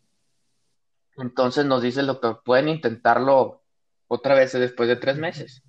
Entonces 1.18 1.66
nos 1.66 1.82
dice 1.82 2.02
el 2.02 2.08
doctor, 2.08 2.42
pueden 2.44 2.70
intentarlo 2.70 3.64
otra 4.08 4.36
vez 4.36 4.52
después 4.54 4.88
de 4.90 4.96
tres 4.96 5.18
meses. 5.18 5.64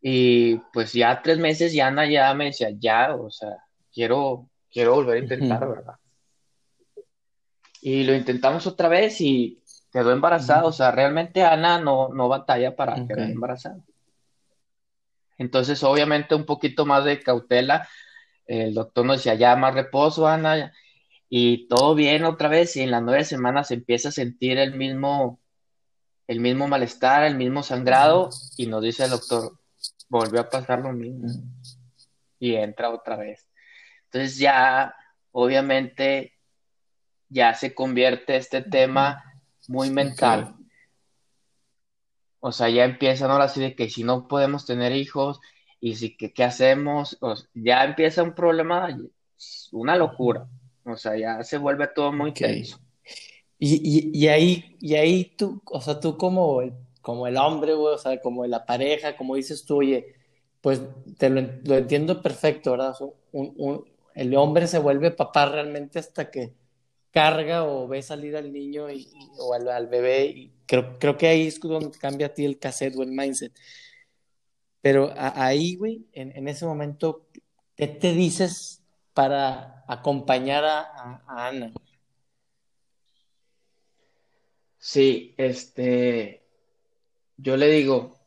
Y 0.00 0.56
pues 0.72 0.92
ya 0.92 1.22
tres 1.22 1.38
meses 1.38 1.72
ya 1.72 1.86
Ana 1.86 2.06
ya 2.06 2.32
me 2.34 2.46
decía, 2.46 2.70
ya, 2.70 3.14
o 3.14 3.30
sea, 3.30 3.50
quiero, 3.92 4.48
quiero 4.70 4.94
volver 4.94 5.16
a 5.16 5.20
intentar, 5.20 5.68
¿verdad? 5.68 5.94
Y 7.80 8.04
lo 8.04 8.14
intentamos 8.14 8.66
otra 8.66 8.88
vez 8.88 9.20
y 9.20 9.62
quedó 9.92 10.12
embarazada. 10.12 10.64
O 10.64 10.72
sea, 10.72 10.90
realmente 10.90 11.42
Ana 11.42 11.78
no, 11.78 12.08
no 12.08 12.28
batalla 12.28 12.74
para 12.74 13.06
quedar 13.06 13.30
embarazada. 13.30 13.78
Entonces, 15.38 15.82
obviamente, 15.82 16.34
un 16.34 16.46
poquito 16.46 16.86
más 16.86 17.04
de 17.04 17.20
cautela. 17.20 17.88
El 18.46 18.74
doctor 18.74 19.04
nos 19.06 19.18
decía, 19.18 19.34
ya 19.34 19.56
más 19.56 19.74
reposo, 19.74 20.26
Ana, 20.28 20.72
y 21.28 21.66
todo 21.68 21.94
bien 21.94 22.24
otra 22.24 22.48
vez, 22.48 22.76
y 22.76 22.82
en 22.82 22.90
las 22.90 23.02
nueve 23.02 23.24
semanas 23.24 23.70
empieza 23.70 24.10
a 24.10 24.12
sentir 24.12 24.58
el 24.58 24.74
mismo, 24.74 25.40
el 26.26 26.40
mismo 26.40 26.68
malestar, 26.68 27.24
el 27.24 27.36
mismo 27.36 27.62
sangrado, 27.62 28.28
y 28.56 28.66
nos 28.66 28.82
dice 28.82 29.04
el 29.04 29.10
doctor, 29.10 29.58
volvió 30.08 30.40
a 30.40 30.50
pasar 30.50 30.80
lo 30.80 30.92
mismo, 30.92 31.28
y 32.38 32.54
entra 32.56 32.90
otra 32.90 33.16
vez. 33.16 33.48
Entonces 34.04 34.38
ya, 34.38 34.94
obviamente, 35.30 36.34
ya 37.30 37.54
se 37.54 37.74
convierte 37.74 38.36
este 38.36 38.60
tema 38.60 39.24
muy 39.68 39.88
mental. 39.88 40.54
O 42.44 42.50
sea, 42.50 42.68
ya 42.68 42.84
empiezan 42.84 43.30
ahora 43.30 43.48
sí 43.48 43.60
de 43.60 43.76
que 43.76 43.88
si 43.88 44.02
no 44.02 44.26
podemos 44.26 44.66
tener 44.66 44.90
hijos, 44.92 45.40
y 45.80 45.94
si, 45.94 46.16
¿qué, 46.16 46.32
qué 46.32 46.42
hacemos? 46.42 47.18
ya 47.54 47.84
empieza 47.84 48.24
un 48.24 48.34
problema, 48.34 48.98
una 49.70 49.96
locura. 49.96 50.48
O 50.84 50.96
sea, 50.96 51.16
ya 51.16 51.44
se 51.44 51.56
vuelve 51.56 51.86
todo 51.94 52.12
muy 52.12 52.32
tenso. 52.32 52.80
Y, 53.58 54.10
y, 54.12 54.26
ahí, 54.26 54.76
y 54.80 54.96
ahí 54.96 55.36
tú, 55.36 55.62
o 55.66 55.80
sea, 55.80 56.00
tú 56.00 56.16
como 56.16 56.62
el, 56.62 56.72
como 57.00 57.28
el 57.28 57.36
hombre, 57.36 57.74
güey, 57.74 57.94
o 57.94 57.98
sea, 57.98 58.20
como 58.20 58.44
la 58.44 58.66
pareja, 58.66 59.16
como 59.16 59.36
dices 59.36 59.64
tú, 59.64 59.78
oye, 59.78 60.16
pues 60.60 60.82
te 61.16 61.30
lo, 61.30 61.38
entiendo 61.76 62.20
perfecto, 62.22 62.72
¿verdad? 62.72 62.94
el 64.14 64.36
hombre 64.36 64.66
se 64.66 64.80
vuelve 64.80 65.12
papá 65.12 65.46
realmente 65.46 66.00
hasta 66.00 66.28
que 66.28 66.54
carga 67.12 67.64
o 67.64 67.86
ve 67.86 68.02
salir 68.02 68.36
al 68.36 68.52
niño 68.52 68.90
y, 68.90 69.08
o 69.38 69.54
al, 69.54 69.86
bebé. 69.86 70.26
Y 70.26 70.52
creo, 70.66 70.98
creo 70.98 71.16
que 71.16 71.28
ahí 71.28 71.46
es 71.46 71.60
donde 71.60 71.96
cambia 71.98 72.28
a 72.28 72.34
ti 72.34 72.44
el 72.44 72.58
cassette 72.58 72.96
o 72.96 73.02
el 73.02 73.12
mindset. 73.12 73.52
Pero 74.82 75.14
ahí, 75.16 75.76
güey, 75.76 76.08
en, 76.12 76.48
ese 76.48 76.66
momento, 76.66 77.28
¿qué 77.76 77.86
te 77.86 78.12
dices 78.12 78.82
para 79.14 79.84
acompañar 79.86 80.64
a, 80.64 81.22
Ana? 81.28 81.72
Sí, 84.78 85.34
este, 85.38 86.44
yo 87.36 87.56
le 87.56 87.68
digo, 87.68 88.18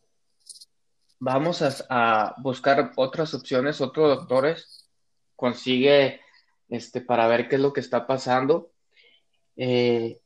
vamos 1.19 1.61
a, 1.89 2.35
buscar 2.37 2.93
otras 2.95 3.33
opciones, 3.33 3.81
otros 3.81 4.17
doctores, 4.17 4.89
consigue, 5.35 6.21
este, 6.69 7.01
para 7.01 7.27
ver 7.27 7.49
qué 7.49 7.55
es 7.55 7.61
lo 7.61 7.73
que 7.73 7.81
está 7.81 8.07
pasando. 8.07 8.71
Eh, 9.57 10.19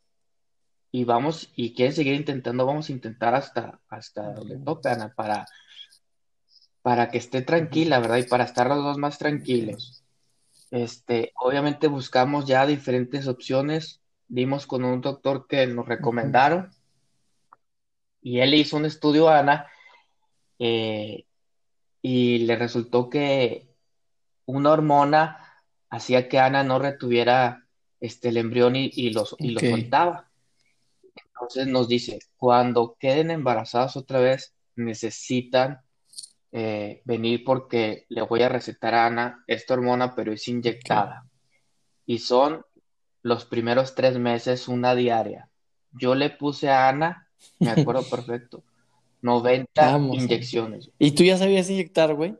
y 0.91 1.03
vamos, 1.03 1.51
y 1.55 1.73
quieren 1.73 1.93
seguir 1.93 2.15
intentando, 2.15 2.65
vamos 2.65 2.89
a 2.89 2.91
intentar 2.91 3.35
hasta, 3.35 3.79
hasta 3.89 4.33
donde 4.33 4.57
tope, 4.57 4.89
Ana, 4.89 5.13
para 5.15 5.45
para 6.81 7.09
que 7.09 7.17
esté 7.17 7.41
tranquila, 7.41 7.99
¿verdad? 7.99 8.17
Y 8.17 8.23
para 8.23 8.45
estar 8.45 8.67
los 8.67 8.83
dos 8.83 8.97
más 8.97 9.17
tranquilos. 9.17 10.03
Este, 10.71 11.33
obviamente 11.35 11.87
buscamos 11.87 12.45
ya 12.45 12.65
diferentes 12.65 13.27
opciones. 13.27 14.01
Dimos 14.27 14.65
con 14.65 14.85
un 14.85 15.01
doctor 15.01 15.47
que 15.47 15.65
nos 15.67 15.87
recomendaron 15.87 16.71
y 18.21 18.39
él 18.39 18.53
hizo 18.53 18.77
un 18.77 18.85
estudio 18.85 19.29
a 19.29 19.39
Ana 19.39 19.67
eh, 20.59 21.25
y 22.01 22.39
le 22.39 22.55
resultó 22.55 23.09
que 23.09 23.67
una 24.45 24.71
hormona 24.71 25.63
hacía 25.89 26.29
que 26.29 26.39
Ana 26.39 26.63
no 26.63 26.79
retuviera 26.79 27.65
este, 27.99 28.29
el 28.29 28.37
embrión 28.37 28.75
y, 28.75 28.89
y, 28.93 29.11
lo 29.11 29.25
soltaba. 29.25 30.29
Entonces 31.33 31.67
nos 31.67 31.87
dice, 31.87 32.19
cuando 32.37 32.97
queden 32.99 33.31
embarazados 33.31 33.95
otra 33.95 34.19
vez, 34.19 34.53
necesitan 34.75 35.81
eh, 36.51 37.01
venir 37.05 37.43
porque 37.43 38.05
le 38.09 38.23
voy 38.23 38.41
a 38.41 38.49
recetar 38.49 38.95
a 38.95 39.05
Ana 39.05 39.43
esta 39.47 39.75
hormona, 39.75 40.15
pero 40.15 40.33
es 40.33 40.47
inyectada. 40.47 41.27
Y 42.05 42.19
son 42.19 42.65
los 43.21 43.45
primeros 43.45 43.95
tres 43.95 44.17
meses 44.17 44.67
una 44.67 44.95
diaria. 44.95 45.49
Yo 45.91 46.15
le 46.15 46.29
puse 46.29 46.69
a 46.69 46.89
Ana, 46.89 47.27
me 47.59 47.69
acuerdo 47.69 48.03
perfecto, 48.09 48.63
90 49.21 49.99
inyecciones. 50.13 50.91
¿Y 50.97 51.11
tú 51.11 51.23
ya 51.23 51.37
sabías 51.37 51.69
inyectar, 51.69 52.13
güey? 52.15 52.35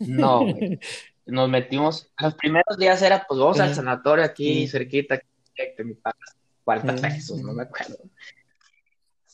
No, 0.00 0.44
Nos 1.28 1.48
metimos, 1.48 2.10
los 2.18 2.34
primeros 2.34 2.78
días 2.78 3.00
era, 3.02 3.24
pues 3.28 3.38
vamos 3.38 3.60
al 3.60 3.74
sanatorio 3.74 4.24
aquí 4.24 4.66
cerquita, 4.66 5.20
de 5.56 5.84
mi 5.84 5.94
padre, 5.94 6.18
40 6.64 6.94
pesos, 6.96 7.40
no 7.40 7.52
me 7.52 7.64
acuerdo. 7.64 7.96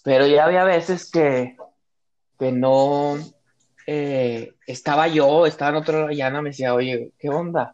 Pero 0.03 0.27
ya 0.27 0.45
había 0.45 0.65
veces 0.65 1.11
que 1.11 1.57
que 2.39 2.53
no 2.53 3.17
eh, 3.87 4.55
estaba 4.67 5.09
yo, 5.09 5.47
estaba 5.47 5.71
en 5.71 5.77
otro 5.77 6.09
Ana 6.09 6.43
me 6.43 6.51
decía, 6.51 6.75
oye, 6.75 7.13
¿qué 7.19 7.29
onda? 7.29 7.73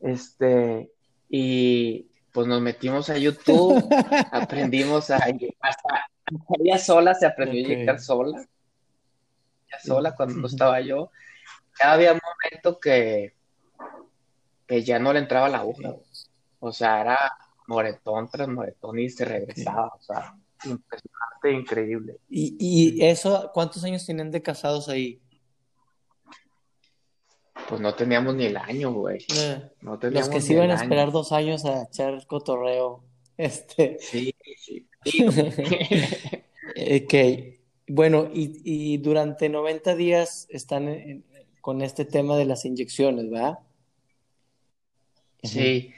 Este, 0.00 0.90
y 1.28 2.06
pues 2.32 2.46
nos 2.46 2.60
metimos 2.60 3.10
a 3.10 3.16
YouTube, 3.16 3.82
aprendimos 4.32 5.10
a 5.10 5.16
hasta 5.16 6.06
ella 6.58 6.78
sola 6.78 7.14
se 7.14 7.26
aprendió 7.26 7.60
a 7.60 7.64
inyectar 7.64 8.00
sola. 8.00 8.46
sola 9.82 10.14
cuando 10.14 10.36
no 10.36 10.46
estaba 10.46 10.80
yo. 10.80 11.10
Ya 11.78 11.92
había 11.92 12.14
que, 12.80 13.34
que 14.66 14.82
ya 14.82 14.98
no 14.98 15.12
le 15.12 15.20
entraba 15.20 15.48
la 15.48 15.58
aguja. 15.58 15.94
O 16.60 16.72
sea, 16.72 17.00
era 17.00 17.18
moretón 17.66 18.28
tras 18.30 18.48
moretón 18.48 18.98
y 18.98 19.08
se 19.08 19.24
regresaba. 19.24 19.88
O 19.88 20.02
sea, 20.02 20.36
impresionante, 20.64 21.52
increíble. 21.52 22.16
¿Y, 22.28 22.56
¿Y 22.58 23.04
eso, 23.04 23.50
cuántos 23.52 23.84
años 23.84 24.04
tienen 24.04 24.30
de 24.30 24.42
casados 24.42 24.88
ahí? 24.88 25.20
Pues 27.68 27.80
no 27.80 27.94
teníamos 27.94 28.34
ni 28.34 28.46
el 28.46 28.56
año, 28.56 28.92
güey. 28.92 29.24
Eh, 29.34 29.70
los 29.82 30.28
que 30.28 30.40
se 30.40 30.54
iban 30.54 30.70
a 30.70 30.74
esperar 30.74 31.12
dos 31.12 31.32
años 31.32 31.64
a 31.64 31.84
echar 31.84 32.26
cotorreo. 32.26 33.04
Este. 33.36 33.98
Sí, 34.00 34.32
sí. 34.56 34.86
ok. 37.04 37.14
Bueno, 37.86 38.30
y, 38.32 38.62
y, 38.64 38.96
durante 38.96 39.50
90 39.50 39.94
días 39.94 40.46
están 40.48 40.88
con 41.64 41.80
este 41.80 42.04
tema 42.04 42.36
de 42.36 42.44
las 42.44 42.66
inyecciones, 42.66 43.30
¿verdad? 43.30 43.58
Sí. 45.42 45.94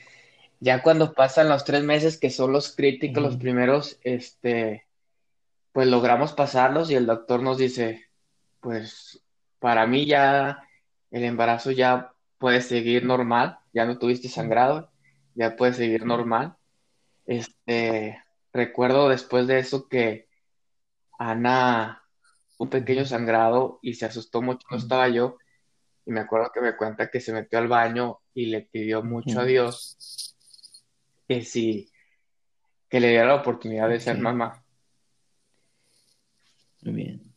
Ya 0.61 0.81
cuando 0.81 1.13
pasan 1.13 1.49
los 1.49 1.65
tres 1.65 1.83
meses, 1.83 2.19
que 2.19 2.31
son 2.31 2.53
los 2.53 2.77
críticos, 2.77 3.21
los 3.21 3.37
primeros, 3.37 3.99
este, 4.05 4.87
pues 5.73 5.89
logramos 5.89 6.35
pasarlos 6.35 6.89
y 6.89 6.95
el 6.95 7.07
doctor 7.07 7.43
nos 7.43 7.59
dice, 7.59 8.07
pues 8.61 9.25
para 9.59 9.89
mí 9.89 10.07
ya 10.07 10.63
el 11.11 11.25
embarazo 11.25 11.73
ya 11.73 12.13
puede 12.39 12.61
seguir 12.61 13.05
normal, 13.05 13.59
ya 13.75 13.87
no 13.87 13.99
tuviste 13.99 14.29
sangrado, 14.29 14.93
ya 15.35 15.57
puede 15.57 15.73
seguir 15.73 16.07
normal. 16.07 16.57
Este, 17.25 18.23
recuerdo 18.53 19.09
después 19.09 19.49
de 19.49 19.59
eso 19.59 19.89
que 19.89 20.29
Ana, 21.19 22.05
un 22.57 22.71
pequeño 22.71 23.05
sangrado 23.05 23.81
y 23.83 23.95
se 23.95 24.07
asustó 24.07 24.43
mucho, 24.43 24.65
no 24.71 24.77
estaba 24.77 25.09
yo, 25.09 25.39
y 26.07 26.13
me 26.13 26.21
acuerdo 26.21 26.53
que 26.55 26.61
me 26.61 26.77
cuenta 26.77 27.11
que 27.11 27.21
se 27.21 27.33
metió 27.33 27.59
al 27.59 27.69
baño 27.69 28.21
y 28.33 28.47
le 28.47 28.63
pidió 28.63 29.03
mucho 29.03 29.41
a 29.41 29.45
Dios 29.45 30.35
que 31.29 31.43
sí, 31.43 31.91
que 32.89 33.01
le 33.01 33.09
diera 33.09 33.27
la 33.27 33.35
oportunidad 33.35 33.89
de 33.89 33.99
ser 33.99 34.19
mamá. 34.19 34.65
Muy 36.83 36.95
bien. 36.95 37.35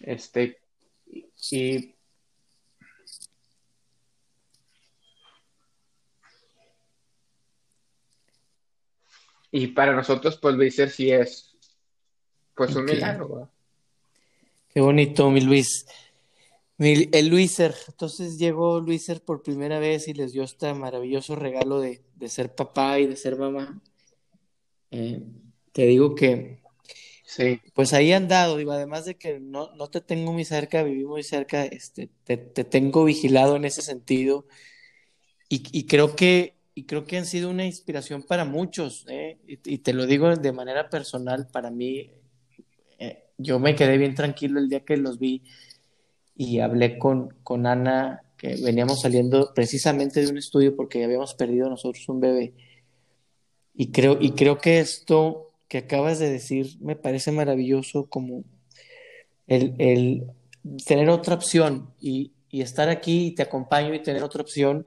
Este, 0.00 0.58
y 1.06 1.94
Y 9.54 9.66
para 9.68 9.94
nosotros, 9.94 10.38
pues 10.38 10.54
Luiser 10.54 10.88
sí 10.88 11.12
es, 11.12 11.54
pues 12.56 12.74
un 12.74 12.86
milagro. 12.86 13.50
Qué 14.72 14.80
bonito, 14.80 15.30
mi 15.30 15.42
Luis. 15.42 15.86
El 16.78 17.28
Luiser, 17.28 17.74
entonces 17.88 18.38
llegó 18.38 18.80
Luiser 18.80 19.22
por 19.22 19.42
primera 19.42 19.78
vez 19.78 20.08
y 20.08 20.14
les 20.14 20.32
dio 20.32 20.42
este 20.42 20.72
maravilloso 20.74 21.36
regalo 21.36 21.80
de, 21.80 22.02
ser 22.28 22.54
papá 22.54 22.98
y 22.98 23.06
de 23.06 23.16
ser 23.16 23.36
mamá. 23.36 23.80
Eh, 24.90 25.22
te 25.72 25.86
digo 25.86 26.14
que, 26.14 26.60
sí. 27.24 27.60
pues 27.74 27.92
ahí 27.92 28.12
han 28.12 28.28
dado, 28.28 28.56
digo, 28.56 28.72
además 28.72 29.04
de 29.04 29.16
que 29.16 29.40
no, 29.40 29.74
no 29.74 29.88
te 29.90 30.00
tengo 30.00 30.32
muy 30.32 30.44
cerca, 30.44 30.82
viví 30.82 31.04
muy 31.04 31.22
cerca, 31.22 31.64
este, 31.64 32.10
te, 32.24 32.36
tengo 32.36 33.04
vigilado 33.04 33.56
en 33.56 33.64
ese 33.64 33.82
sentido. 33.82 34.46
y 35.48 35.86
creo 35.86 36.16
que 36.16 36.56
y 36.74 36.84
creo 36.84 37.04
que 37.04 37.18
han 37.18 37.26
sido 37.26 37.50
una 37.50 37.64
inspiración 37.66 38.22
para 38.22 38.44
muchos, 38.44 39.04
¿eh? 39.08 39.38
y, 39.46 39.78
te 39.78 39.92
lo 39.92 40.06
digo 40.06 40.34
de 40.36 40.52
manera 40.52 40.88
personal, 40.88 41.46
para 41.52 41.70
mí, 41.70 42.10
eh, 42.98 43.24
yo 43.36 43.58
me 43.58 43.74
quedé 43.74 43.98
bien 43.98 44.14
tranquilo 44.14 44.58
el 44.58 44.68
día 44.68 44.84
que 44.84 44.96
los 44.96 45.18
vi 45.18 45.42
y 46.34 46.60
hablé 46.60 46.98
con, 46.98 47.34
con 47.42 47.66
Ana, 47.66 48.22
que 48.36 48.56
veníamos 48.56 49.02
saliendo 49.02 49.52
precisamente 49.54 50.20
de 50.20 50.30
un 50.30 50.38
estudio 50.38 50.74
porque 50.74 51.04
habíamos 51.04 51.34
perdido 51.34 51.68
nosotros 51.68 52.08
un 52.08 52.20
bebé. 52.20 52.54
Y 53.74 53.90
creo, 53.90 54.18
y 54.20 54.32
creo 54.32 54.58
que 54.58 54.80
esto 54.80 55.50
que 55.68 55.78
acabas 55.78 56.18
de 56.18 56.30
decir 56.30 56.76
me 56.80 56.96
parece 56.96 57.32
maravilloso 57.32 58.06
como 58.06 58.44
el, 59.46 59.74
el 59.78 60.26
tener 60.84 61.08
otra 61.08 61.34
opción 61.34 61.90
y, 62.00 62.32
y 62.50 62.60
estar 62.60 62.88
aquí 62.88 63.26
y 63.26 63.30
te 63.34 63.42
acompaño 63.42 63.94
y 63.94 64.02
tener 64.02 64.22
otra 64.22 64.42
opción 64.42 64.84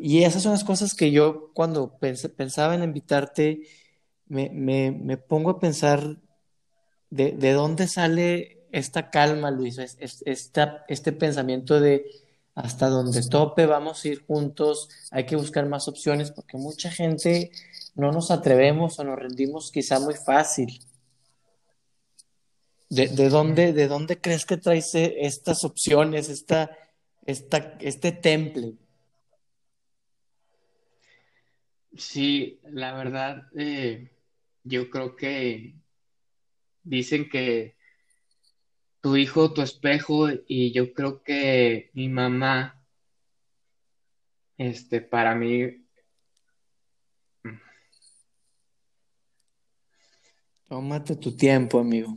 y 0.00 0.24
esas 0.24 0.42
son 0.42 0.52
las 0.52 0.64
cosas 0.64 0.94
que 0.94 1.10
yo 1.10 1.50
cuando 1.52 1.98
pensaba 1.98 2.74
en 2.74 2.82
invitarte, 2.82 3.60
me, 4.28 5.18
pongo 5.28 5.50
a 5.50 5.60
pensar 5.60 6.16
de, 7.10 7.52
dónde 7.52 7.86
sale 7.86 8.59
esta 8.72 9.10
calma, 9.10 9.50
Luis, 9.50 9.78
este 9.78 11.12
pensamiento 11.12 11.80
de 11.80 12.04
hasta 12.54 12.88
donde 12.88 13.22
tope 13.22 13.66
vamos 13.66 14.04
a 14.04 14.08
ir 14.08 14.24
juntos, 14.26 14.88
hay 15.10 15.24
que 15.24 15.36
buscar 15.36 15.66
más 15.66 15.88
opciones, 15.88 16.30
porque 16.30 16.56
mucha 16.56 16.90
gente 16.90 17.50
no 17.94 18.12
nos 18.12 18.30
atrevemos 18.30 18.98
o 18.98 19.04
nos 19.04 19.18
rendimos 19.18 19.70
quizá 19.70 19.98
muy 20.00 20.14
fácil. 20.14 20.80
¿De, 22.88 23.28
dónde, 23.28 23.72
de 23.72 23.86
dónde 23.86 24.20
crees 24.20 24.44
que 24.44 24.56
traes 24.56 24.90
estas 24.94 25.64
opciones, 25.64 26.28
esta, 26.28 26.76
esta, 27.24 27.76
este 27.80 28.10
temple? 28.10 28.74
Sí, 31.96 32.60
la 32.64 32.92
verdad, 32.94 33.44
eh, 33.56 34.10
yo 34.64 34.90
creo 34.90 35.14
que 35.14 35.76
dicen 36.82 37.28
que 37.28 37.76
tu 39.00 39.16
hijo, 39.16 39.52
tu 39.52 39.62
espejo, 39.62 40.28
y 40.46 40.72
yo 40.72 40.92
creo 40.92 41.22
que 41.22 41.90
mi 41.94 42.08
mamá, 42.08 42.82
este, 44.58 45.00
para 45.00 45.34
mí, 45.34 45.80
Tómate 50.70 51.16
tu 51.16 51.36
tiempo, 51.36 51.80
amigo. 51.80 52.16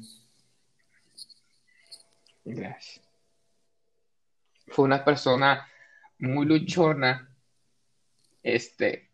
Gracias. 2.46 3.02
Fue 4.68 4.86
una 4.86 5.04
persona 5.04 5.68
muy 6.20 6.46
luchona, 6.46 7.36
este, 8.44 9.10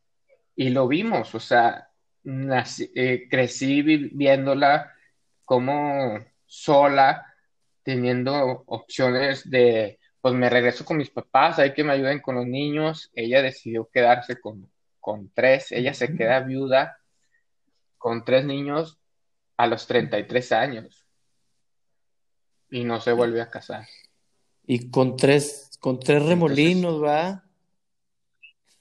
y 0.58 0.72
lo 0.72 0.90
vimos, 0.90 1.34
o 1.34 1.40
sea, 1.40 1.90
eh, 2.26 3.28
crecí 3.30 3.82
viéndola 3.82 4.94
como 5.46 6.20
sola, 6.46 7.29
teniendo 7.90 8.64
opciones 8.68 9.50
de, 9.50 9.98
pues 10.22 10.36
me 10.36 10.48
regreso 10.48 10.86
con 10.86 10.98
mis 10.98 11.10
papás, 11.10 11.58
hay 11.58 11.74
que 11.74 11.84
me 11.84 11.94
ayuden 11.94 12.22
con 12.22 12.36
los 12.36 12.46
niños. 12.46 13.10
Ella 13.16 13.42
decidió 13.42 13.90
quedarse 13.92 14.40
con, 14.40 14.70
con 15.00 15.32
tres, 15.34 15.72
ella 15.72 15.96
se 15.96 16.16
queda 16.16 16.42
viuda 16.42 17.00
con 17.98 18.24
tres 18.24 18.46
niños 18.46 19.00
a 19.58 19.66
los 19.66 19.88
33 19.88 20.52
años 20.52 21.08
y 22.70 22.84
no 22.84 23.02
se 23.02 23.12
vuelve 23.12 23.42
a 23.42 23.50
casar. 23.50 23.88
Y 24.68 24.92
con 24.92 25.18
tres, 25.18 25.72
con 25.80 26.00
tres 26.00 26.24
remolinos, 26.24 27.04
¿va? 27.04 27.44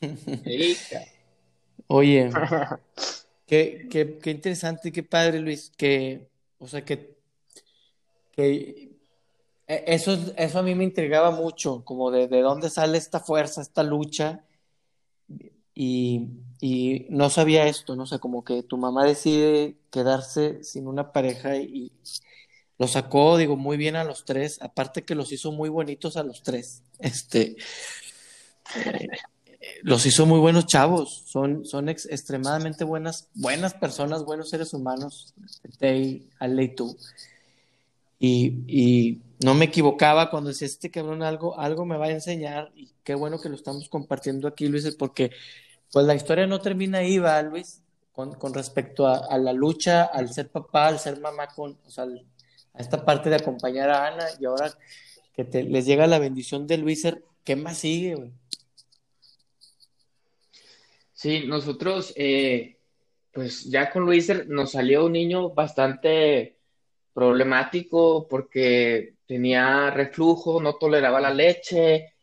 Oye, 1.86 2.30
qué, 3.46 3.88
qué, 3.90 4.18
qué, 4.18 4.30
interesante, 4.30 4.92
qué 4.92 5.02
padre, 5.02 5.40
Luis, 5.40 5.72
que, 5.78 6.28
o 6.58 6.68
sea, 6.68 6.84
que, 6.84 7.16
que 8.32 8.97
eso, 9.68 10.18
eso 10.36 10.58
a 10.58 10.62
mí 10.62 10.74
me 10.74 10.84
intrigaba 10.84 11.30
mucho, 11.30 11.84
como 11.84 12.10
de, 12.10 12.26
de 12.26 12.40
dónde 12.40 12.70
sale 12.70 12.98
esta 12.98 13.20
fuerza, 13.20 13.60
esta 13.60 13.82
lucha, 13.82 14.44
y, 15.74 16.26
y, 16.60 17.06
no 17.10 17.30
sabía 17.30 17.68
esto, 17.68 17.94
¿no? 17.94 18.02
O 18.04 18.06
sea, 18.06 18.18
como 18.18 18.42
que 18.44 18.62
tu 18.64 18.78
mamá 18.78 19.04
decide 19.04 19.76
quedarse 19.90 20.64
sin 20.64 20.88
una 20.88 21.12
pareja 21.12 21.56
y, 21.56 21.92
lo 22.78 22.88
sacó, 22.88 23.36
digo, 23.36 23.56
muy 23.56 23.76
bien 23.76 23.96
a 23.96 24.04
los 24.04 24.24
tres, 24.24 24.60
aparte 24.62 25.04
que 25.04 25.14
los 25.14 25.32
hizo 25.32 25.52
muy 25.52 25.68
bonitos 25.68 26.16
a 26.16 26.22
los 26.22 26.42
tres, 26.42 26.82
este... 26.98 27.56
Eh, 28.76 29.08
los 29.82 30.06
hizo 30.06 30.26
muy 30.26 30.38
buenos 30.38 30.66
chavos, 30.66 31.24
son, 31.26 31.64
son 31.64 31.88
extremadamente 31.88 32.84
buenas, 32.84 33.28
buenas 33.34 33.74
personas, 33.74 34.24
buenos 34.24 34.50
seres 34.50 34.72
humanos, 34.72 35.34
Tay, 35.78 36.28
Ale 36.38 36.64
y 36.64 36.74
tú. 36.74 36.96
Y, 38.18 39.20
no 39.40 39.54
me 39.54 39.66
equivocaba 39.66 40.30
cuando 40.30 40.48
decía, 40.48 40.66
este 40.66 40.90
cabrón 40.90 41.22
algo, 41.22 41.58
algo 41.60 41.86
me 41.86 41.96
va 41.96 42.06
a 42.06 42.10
enseñar, 42.10 42.72
y 42.74 42.90
qué 43.04 43.14
bueno 43.14 43.38
que 43.40 43.48
lo 43.48 43.54
estamos 43.54 43.88
compartiendo 43.88 44.48
aquí, 44.48 44.66
Luis, 44.66 44.96
porque 44.96 45.30
pues 45.92 46.04
la 46.06 46.16
historia 46.16 46.48
no 46.48 46.60
termina 46.60 46.98
ahí, 46.98 47.18
va, 47.18 47.40
Luis, 47.42 47.80
con, 48.10 48.32
con 48.34 48.52
respecto 48.52 49.06
a, 49.06 49.38
la 49.38 49.52
lucha, 49.52 50.06
al 50.06 50.32
ser 50.32 50.50
papá, 50.50 50.88
al 50.88 50.98
ser 50.98 51.20
mamá, 51.20 51.46
con, 51.46 51.78
o 51.86 51.90
sea, 51.90 52.04
a 52.04 52.80
esta 52.80 53.04
parte 53.04 53.30
de 53.30 53.36
acompañar 53.36 53.90
a 53.90 54.08
Ana, 54.08 54.26
y 54.40 54.44
ahora 54.44 54.76
que 55.32 55.44
te, 55.44 55.62
les 55.62 55.86
llega 55.86 56.08
la 56.08 56.18
bendición 56.18 56.66
de 56.66 56.78
Luis, 56.78 57.06
¿qué 57.44 57.54
más 57.54 57.78
sigue, 57.78 58.16
güey? 58.16 58.32
Sí, 61.18 61.46
nosotros, 61.46 62.12
eh, 62.14 62.78
pues 63.32 63.64
ya 63.64 63.90
con 63.90 64.04
Luis 64.04 64.30
nos 64.46 64.70
salió 64.70 65.06
un 65.06 65.12
niño 65.12 65.50
bastante, 65.50 66.57
problemático 67.18 68.28
porque 68.28 69.14
tenía 69.26 69.90
reflujo, 69.90 70.62
no 70.62 70.76
toleraba 70.76 71.20
la 71.20 71.34
leche. 71.34 72.14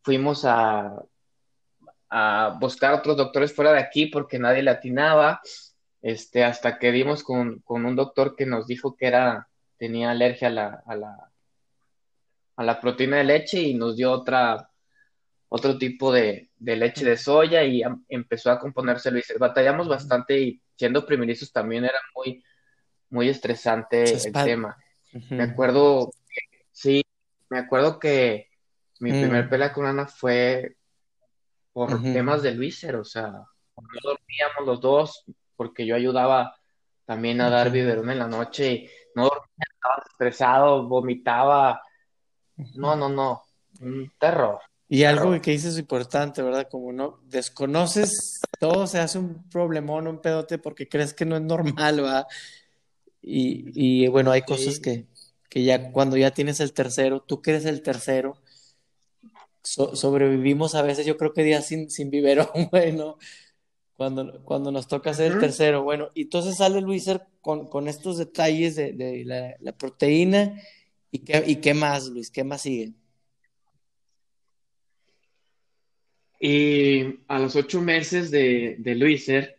Fuimos 0.00 0.44
a, 0.44 0.94
a 2.08 2.56
buscar 2.60 2.94
otros 2.94 3.16
doctores 3.16 3.52
fuera 3.52 3.72
de 3.72 3.80
aquí 3.80 4.06
porque 4.06 4.38
nadie 4.38 4.62
le 4.62 4.70
atinaba. 4.70 5.40
Este, 6.02 6.44
hasta 6.44 6.78
que 6.78 6.92
dimos 6.92 7.24
con, 7.24 7.64
un 7.66 7.96
doctor 7.96 8.36
que 8.36 8.46
nos 8.46 8.68
dijo 8.68 8.94
que 8.94 9.08
era, 9.08 9.48
tenía 9.76 10.12
alergia 10.12 10.46
a 10.46 10.52
la, 10.52 10.82
a 10.86 10.94
la, 10.94 11.32
a 12.54 12.62
la 12.62 12.80
proteína 12.80 13.16
de 13.16 13.24
leche 13.24 13.60
y 13.60 13.74
nos 13.74 13.96
dio 13.96 14.12
otra, 14.12 14.70
otro 15.48 15.76
tipo 15.78 16.12
de, 16.12 16.50
leche 16.60 17.04
de 17.04 17.16
soya 17.16 17.64
y 17.64 17.82
empezó 18.08 18.52
a 18.52 18.60
componerse 18.60 19.10
Luis. 19.10 19.34
Batallamos 19.36 19.88
bastante 19.88 20.40
y 20.40 20.62
siendo 20.76 21.04
primerizos 21.04 21.50
también 21.50 21.86
era 21.86 21.98
muy, 22.14 22.40
muy 23.10 23.28
estresante 23.28 24.04
el 24.04 24.32
tema. 24.32 24.76
Me 25.30 25.42
acuerdo, 25.42 26.10
sí, 26.72 27.04
me 27.48 27.58
acuerdo 27.58 27.98
que 27.98 28.48
mi 29.00 29.10
primer 29.10 29.46
mm. 29.46 29.48
pelea 29.48 29.72
con 29.72 29.86
Ana 29.86 30.06
fue 30.06 30.76
por 31.72 32.02
temas 32.02 32.42
de 32.42 32.52
Luiser, 32.52 32.96
o 32.96 33.04
sea, 33.04 33.28
no 33.28 34.00
dormíamos 34.02 34.66
los 34.66 34.80
dos 34.80 35.24
porque 35.56 35.86
yo 35.86 35.94
ayudaba 35.94 36.56
también 37.04 37.40
a 37.40 37.50
dar 37.50 37.70
biberón 37.70 38.10
en 38.10 38.18
la 38.18 38.26
noche 38.26 38.72
y 38.72 38.90
no 39.14 39.24
dormía, 39.24 39.66
estaba 39.74 40.02
estresado, 40.10 40.88
vomitaba. 40.88 41.82
No, 42.74 42.96
no, 42.96 43.08
no, 43.08 43.42
un 43.80 44.12
terror. 44.18 44.58
Y 44.88 45.04
algo 45.04 45.30
que 45.40 45.52
dices 45.52 45.74
es 45.74 45.78
importante, 45.78 46.42
¿verdad? 46.42 46.68
Como 46.70 46.92
no 46.92 47.20
desconoces, 47.24 48.40
todo 48.58 48.86
se 48.86 48.98
hace 48.98 49.18
un 49.18 49.48
problemón, 49.48 50.06
un 50.06 50.20
pedote 50.20 50.58
porque 50.58 50.88
crees 50.88 51.14
que 51.14 51.24
no 51.24 51.36
es 51.36 51.42
normal, 51.42 52.00
¿verdad? 52.00 52.26
Y, 53.22 53.72
y 53.74 54.08
bueno, 54.08 54.30
hay 54.30 54.42
cosas 54.42 54.80
que, 54.80 55.06
que 55.48 55.64
ya 55.64 55.92
cuando 55.92 56.16
ya 56.16 56.32
tienes 56.32 56.60
el 56.60 56.72
tercero, 56.72 57.20
tú 57.20 57.42
que 57.42 57.50
eres 57.50 57.64
el 57.64 57.82
tercero, 57.82 58.38
sobrevivimos 59.62 60.74
a 60.74 60.82
veces, 60.82 61.06
yo 61.06 61.16
creo 61.16 61.32
que 61.32 61.42
días 61.42 61.66
sin, 61.66 61.90
sin 61.90 62.10
biberón, 62.10 62.48
bueno, 62.70 63.18
cuando, 63.96 64.42
cuando 64.44 64.70
nos 64.70 64.86
toca 64.86 65.10
hacer 65.10 65.32
el 65.32 65.40
tercero, 65.40 65.82
bueno, 65.82 66.10
y 66.14 66.22
entonces 66.22 66.56
sale 66.56 66.80
Luiser 66.80 67.26
con, 67.40 67.68
con 67.68 67.88
estos 67.88 68.18
detalles 68.18 68.76
de, 68.76 68.92
de 68.92 69.24
la, 69.24 69.56
la, 69.60 69.72
proteína, 69.72 70.60
¿y 71.10 71.20
qué, 71.20 71.42
¿y 71.46 71.56
qué 71.56 71.74
más, 71.74 72.06
Luis? 72.08 72.30
¿Qué 72.30 72.44
más 72.44 72.62
sigue? 72.62 72.92
Y 76.40 77.18
a 77.26 77.40
los 77.40 77.56
ocho 77.56 77.80
meses 77.80 78.30
de, 78.30 78.76
de 78.78 78.94
Luiser, 78.94 79.58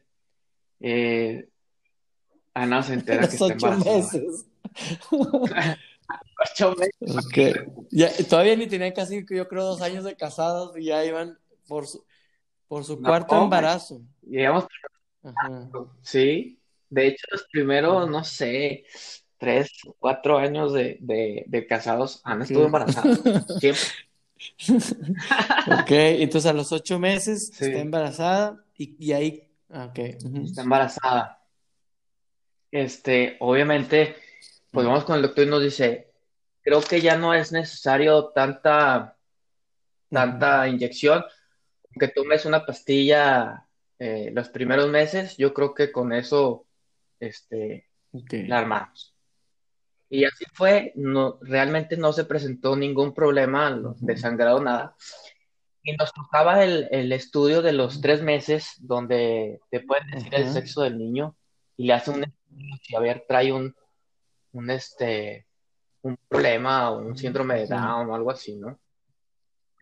eh, 0.80 1.49
Ana 2.54 2.84
se 2.84 2.94
entera 2.94 3.28
que 3.28 3.36
está 3.36 3.48
embarazada. 3.48 3.98
Meses. 3.98 4.46
ocho 6.52 6.76
meses. 6.76 7.26
Okay. 7.28 7.54
Ya, 7.92 8.12
todavía 8.30 8.56
ni 8.56 8.68
tenían 8.68 8.92
casi, 8.92 9.26
yo 9.30 9.48
creo, 9.48 9.64
dos 9.64 9.82
años 9.82 10.04
de 10.04 10.16
casados 10.16 10.78
y 10.78 10.86
ya 10.86 11.04
iban 11.06 11.38
por 11.68 11.88
su, 11.88 12.04
por 12.68 12.84
su 12.84 13.02
cuarto 13.02 13.44
embarazo. 13.44 14.02
Llegamos. 14.22 14.66
Sí, 16.02 16.60
de 16.90 17.08
hecho, 17.08 17.26
los 17.32 17.44
primeros, 17.52 18.10
no 18.10 18.24
sé, 18.24 18.86
tres, 19.38 19.72
cuatro 20.00 20.38
años 20.38 20.74
de, 20.74 20.98
de, 21.00 21.68
casados, 21.68 22.22
Ana 22.24 22.44
estuvo 22.44 22.66
embarazada. 22.66 23.16
Siempre. 23.60 23.84
ok, 25.82 25.92
entonces 25.92 26.50
a 26.50 26.54
los 26.54 26.72
ocho 26.72 26.98
meses 26.98 27.50
está 27.52 27.80
embarazada 27.80 28.64
y, 28.78 28.96
y 28.98 29.12
ahí. 29.12 29.50
Ah, 29.70 29.88
okay. 29.92 30.18
Está 30.46 30.62
embarazada. 30.62 31.39
Este, 32.72 33.38
obviamente, 33.40 34.16
pues 34.72 34.86
vamos 34.86 35.04
con 35.04 35.16
el 35.16 35.24
doctor 35.24 35.46
y 35.46 35.50
nos 35.50 35.64
dice, 35.64 36.12
creo 36.62 36.82
que 36.82 37.02
ya 37.02 37.18
no 37.18 37.34
es 37.34 37.52
necesario 37.52 38.30
tanta, 38.30 39.18
tanta 40.10 40.68
inyección, 40.68 41.24
que 42.00 42.08
tomes 42.08 42.46
una 42.46 42.66
pastilla 42.66 43.66
eh, 43.98 44.32
los 44.34 44.50
primeros 44.50 44.90
meses, 44.90 45.36
yo 45.38 45.54
creo 45.54 45.74
que 45.74 45.92
con 45.92 46.14
eso, 46.14 46.68
este, 47.20 47.88
la 48.30 48.60
armamos. 48.60 49.16
Y 50.12 50.26
así 50.26 50.46
fue, 50.54 50.94
no, 50.96 51.38
realmente 51.42 51.98
no 51.98 52.14
se 52.14 52.26
presentó 52.26 52.76
ningún 52.76 53.14
problema, 53.14 53.70
no, 53.72 53.96
desangrado 54.00 54.62
nada. 54.62 54.96
Y 55.84 55.94
nos 55.94 56.14
tocaba 56.14 56.64
el, 56.64 56.88
el, 56.92 57.12
estudio 57.12 57.62
de 57.62 57.74
los 57.74 58.02
tres 58.02 58.22
meses, 58.22 58.76
donde 58.80 59.60
te 59.70 59.82
pueden 59.82 60.10
decir 60.12 60.34
el 60.36 60.52
sexo 60.52 60.82
del 60.82 60.98
niño 60.98 61.36
y 61.80 61.86
le 61.86 61.94
hace 61.94 62.12
un 62.12 62.26
si 62.84 62.94
a 62.94 63.00
ver 63.00 63.24
trae 63.26 63.54
un, 63.54 63.74
un 64.52 64.70
este 64.70 65.48
un 66.02 66.18
problema 66.28 66.92
o 66.92 67.00
un 67.00 67.18
síndrome 67.18 67.56
de 67.56 67.68
Down 67.68 68.10
o 68.10 68.16
algo 68.16 68.32
así, 68.32 68.58
¿no? 68.58 68.78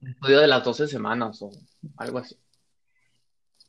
Un 0.02 0.10
estudio 0.10 0.40
de 0.40 0.48
las 0.48 0.64
12 0.64 0.88
semanas 0.88 1.42
o 1.42 1.50
algo 1.98 2.20
así. 2.20 2.40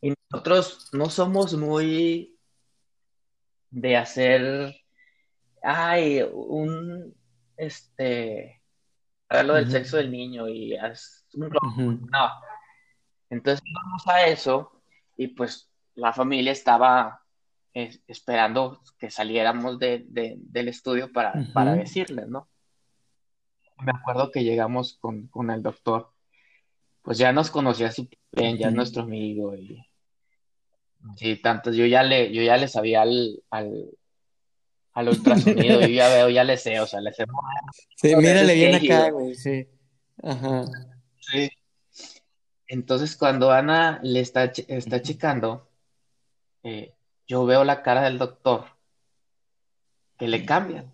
Y 0.03 0.13
nosotros 0.31 0.91
no 0.93 1.09
somos 1.09 1.55
muy 1.55 2.39
de 3.71 3.97
hacer, 3.97 4.77
ay, 5.63 6.21
un, 6.31 7.15
este, 7.57 8.63
lo 9.31 9.55
del 9.55 9.71
sexo 9.71 9.97
del 9.97 10.11
niño 10.11 10.49
y 10.49 10.75
es 10.75 11.27
un 11.33 11.49
no. 11.49 12.31
Entonces 13.31 13.65
vamos 13.73 14.07
a 14.07 14.27
eso 14.27 14.83
y 15.17 15.29
pues 15.29 15.71
la 15.95 16.13
familia 16.13 16.53
estaba 16.53 17.23
esperando 17.73 18.81
que 18.99 19.11
saliéramos 19.11 19.79
de, 19.79 20.05
del 20.09 20.69
estudio 20.69 21.13
para, 21.13 21.33
para 21.53 21.75
decirles, 21.75 22.29
¿no? 22.29 22.49
Me 23.81 23.93
acuerdo 23.93 24.31
que 24.31 24.43
llegamos 24.43 24.99
con, 25.01 25.29
con 25.29 25.51
el 25.51 25.63
doctor, 25.63 26.11
pues 27.03 27.19
ya 27.19 27.33
nos 27.33 27.51
conocía 27.51 27.93
súper 27.93 28.19
bien, 28.33 28.59
ya 28.59 28.69
es 28.69 28.75
nuestro 28.75 29.03
amigo 29.03 29.55
y 29.55 29.81
sí, 31.17 31.37
tanto, 31.37 31.73
yo 31.73 31.87
ya 31.87 32.03
le, 32.03 32.33
yo 32.33 32.43
ya 32.43 32.57
le 32.57 32.69
sabía 32.69 33.03
al, 33.03 33.43
al, 33.51 33.91
al 34.95 35.09
ultrasonido, 35.09 35.81
yo 35.81 35.89
ya 35.89 36.09
veo, 36.09 36.29
ya 36.29 36.45
le 36.45 36.57
sé, 36.57 36.81
o 36.81 36.87
sea, 36.87 37.01
le 37.01 37.13
sé. 37.13 37.25
Sí, 37.97 38.17
mírale 38.17 38.55
bien 38.55 38.75
acá, 38.75 39.11
güey, 39.11 39.35
sí. 39.35 39.69
Ajá. 40.23 40.65
Sí. 41.21 41.49
Entonces, 42.67 43.17
cuando 43.17 43.51
Ana 43.51 44.01
le 44.03 44.21
está, 44.21 44.45
está 44.45 45.01
checando, 45.01 45.71
eh, 46.63 46.95
yo 47.29 47.45
veo 47.45 47.63
la 47.63 47.83
cara 47.83 48.03
del 48.03 48.19
doctor 48.19 48.65
que 50.19 50.27
le 50.27 50.45
cambian. 50.45 50.93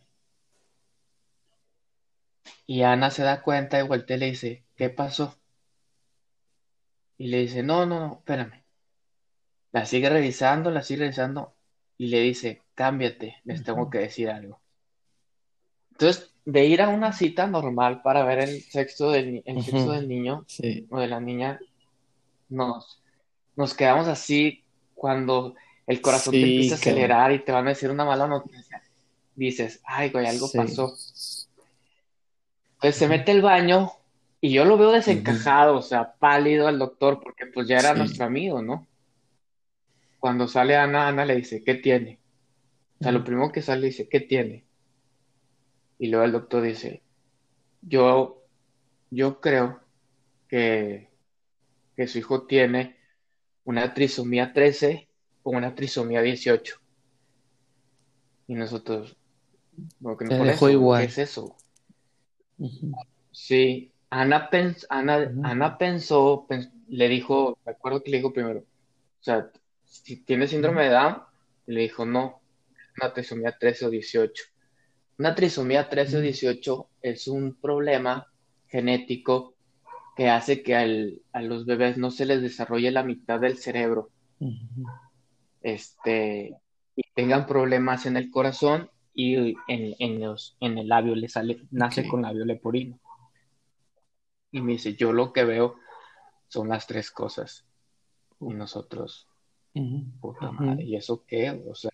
Y 2.66 2.82
Ana 2.82 3.10
se 3.10 3.22
da 3.22 3.42
cuenta 3.42 3.78
y 3.78 3.86
vuelta 3.86 4.14
y 4.14 4.18
le 4.18 4.26
dice, 4.26 4.64
¿qué 4.76 4.90
pasó? 4.90 5.38
Y 7.16 7.28
le 7.28 7.38
dice, 7.38 7.62
no, 7.62 7.86
no, 7.86 8.00
no, 8.00 8.14
espérame. 8.18 8.64
La 9.72 9.86
sigue 9.86 10.10
revisando, 10.10 10.70
la 10.70 10.82
sigue 10.82 11.00
revisando 11.00 11.54
y 11.96 12.08
le 12.08 12.20
dice, 12.20 12.62
cámbiate, 12.74 13.40
les 13.44 13.62
tengo 13.62 13.88
que 13.88 13.98
decir 13.98 14.28
algo. 14.28 14.60
Entonces, 15.92 16.34
de 16.44 16.66
ir 16.66 16.82
a 16.82 16.88
una 16.88 17.12
cita 17.12 17.46
normal 17.46 18.02
para 18.02 18.24
ver 18.24 18.40
el 18.40 18.60
sexo 18.62 19.10
del, 19.10 19.42
el 19.46 19.62
sexo 19.62 19.92
del 19.92 20.08
niño 20.08 20.44
o 20.90 20.98
de 20.98 21.06
la 21.06 21.20
niña, 21.20 21.60
nos, 22.48 23.02
nos 23.56 23.74
quedamos 23.74 24.08
así 24.08 24.64
cuando 24.94 25.54
el 25.86 26.00
corazón 26.00 26.32
te 26.32 26.42
empieza 26.42 26.74
a 26.74 26.78
acelerar 26.78 27.32
y 27.32 27.40
te 27.40 27.52
van 27.52 27.66
a 27.66 27.70
decir 27.70 27.90
una 27.90 28.04
mala 28.04 28.26
noticia. 28.26 28.82
Dices, 29.34 29.80
ay, 29.84 30.10
güey, 30.10 30.26
algo 30.26 30.50
pasó. 30.50 30.94
Pues 32.80 32.96
se 32.96 33.08
mete 33.08 33.32
el 33.32 33.42
baño 33.42 33.92
y 34.40 34.52
yo 34.52 34.64
lo 34.64 34.76
veo 34.76 34.92
desencajado, 34.92 35.76
o 35.76 35.82
sea, 35.82 36.14
pálido 36.14 36.68
al 36.68 36.78
doctor, 36.78 37.20
porque 37.22 37.46
pues 37.46 37.66
ya 37.66 37.78
era 37.78 37.94
nuestro 37.94 38.24
amigo, 38.24 38.62
¿no? 38.62 38.86
Cuando 40.18 40.48
sale 40.48 40.76
Ana, 40.76 41.08
Ana 41.08 41.24
le 41.24 41.36
dice, 41.36 41.62
¿qué 41.64 41.74
tiene? 41.74 42.18
O 43.00 43.02
sea, 43.02 43.12
lo 43.12 43.24
primero 43.24 43.52
que 43.52 43.62
sale 43.62 43.86
dice, 43.86 44.08
¿qué 44.08 44.20
tiene? 44.20 44.64
Y 45.98 46.08
luego 46.08 46.24
el 46.24 46.32
doctor 46.32 46.62
dice, 46.62 47.02
yo, 47.82 48.42
yo 49.10 49.40
creo 49.40 49.80
que, 50.48 51.08
que 51.96 52.06
su 52.06 52.18
hijo 52.18 52.46
tiene 52.46 52.96
una 53.64 53.94
trisomía 53.94 54.52
13 54.52 55.08
con 55.44 55.56
una 55.56 55.74
trisomía 55.74 56.22
18. 56.22 56.76
Y 58.48 58.54
nosotros, 58.54 59.16
no 60.00 60.16
eso, 60.18 60.70
igual. 60.70 61.02
¿qué 61.02 61.08
es 61.08 61.18
eso? 61.18 61.54
Sí, 63.30 63.92
Ana, 64.08 64.48
Ana, 64.88 65.78
pensó, 65.78 66.46
le 66.88 67.08
dijo, 67.08 67.58
me 67.64 67.72
acuerdo 67.72 68.02
que 68.02 68.10
le 68.10 68.16
dijo 68.16 68.32
primero, 68.32 68.60
o 68.60 69.22
sea, 69.22 69.50
si 69.84 70.16
tiene 70.24 70.48
síndrome 70.48 70.84
de 70.84 70.90
Down, 70.90 71.22
le 71.66 71.82
dijo 71.82 72.06
no, 72.06 72.40
una 73.00 73.12
trisomía 73.12 73.56
13 73.58 73.86
o 73.86 73.90
18. 73.90 74.44
Una 75.18 75.34
trisomía 75.34 75.88
13 75.88 76.16
o 76.16 76.20
18 76.20 76.88
es 77.02 77.28
un 77.28 77.54
problema 77.54 78.26
genético 78.68 79.54
que 80.16 80.30
hace 80.30 80.62
que 80.62 80.74
a 80.74 81.42
los 81.42 81.66
bebés 81.66 81.98
no 81.98 82.10
se 82.10 82.24
les 82.24 82.40
desarrolle 82.40 82.90
la 82.90 83.02
mitad 83.02 83.40
del 83.40 83.58
cerebro 83.58 84.10
este, 85.64 86.56
y 86.94 87.02
tengan 87.14 87.46
problemas 87.46 88.06
en 88.06 88.16
el 88.16 88.30
corazón 88.30 88.90
y 89.14 89.56
en, 89.66 90.20
los, 90.20 90.56
en 90.60 90.78
el 90.78 90.88
labio 90.88 91.14
le 91.14 91.28
sale, 91.28 91.62
nace 91.70 92.06
con 92.06 92.22
labio 92.22 92.44
leporino. 92.44 93.00
Y 94.52 94.60
me 94.60 94.72
dice, 94.72 94.94
yo 94.94 95.12
lo 95.12 95.32
que 95.32 95.44
veo 95.44 95.76
son 96.48 96.68
las 96.68 96.86
tres 96.86 97.10
cosas. 97.10 97.66
Y 98.40 98.52
nosotros, 98.52 99.26
puta 100.20 100.52
madre, 100.52 100.84
¿y 100.84 100.96
eso 100.96 101.24
qué? 101.26 101.50
O 101.66 101.74
sea, 101.74 101.90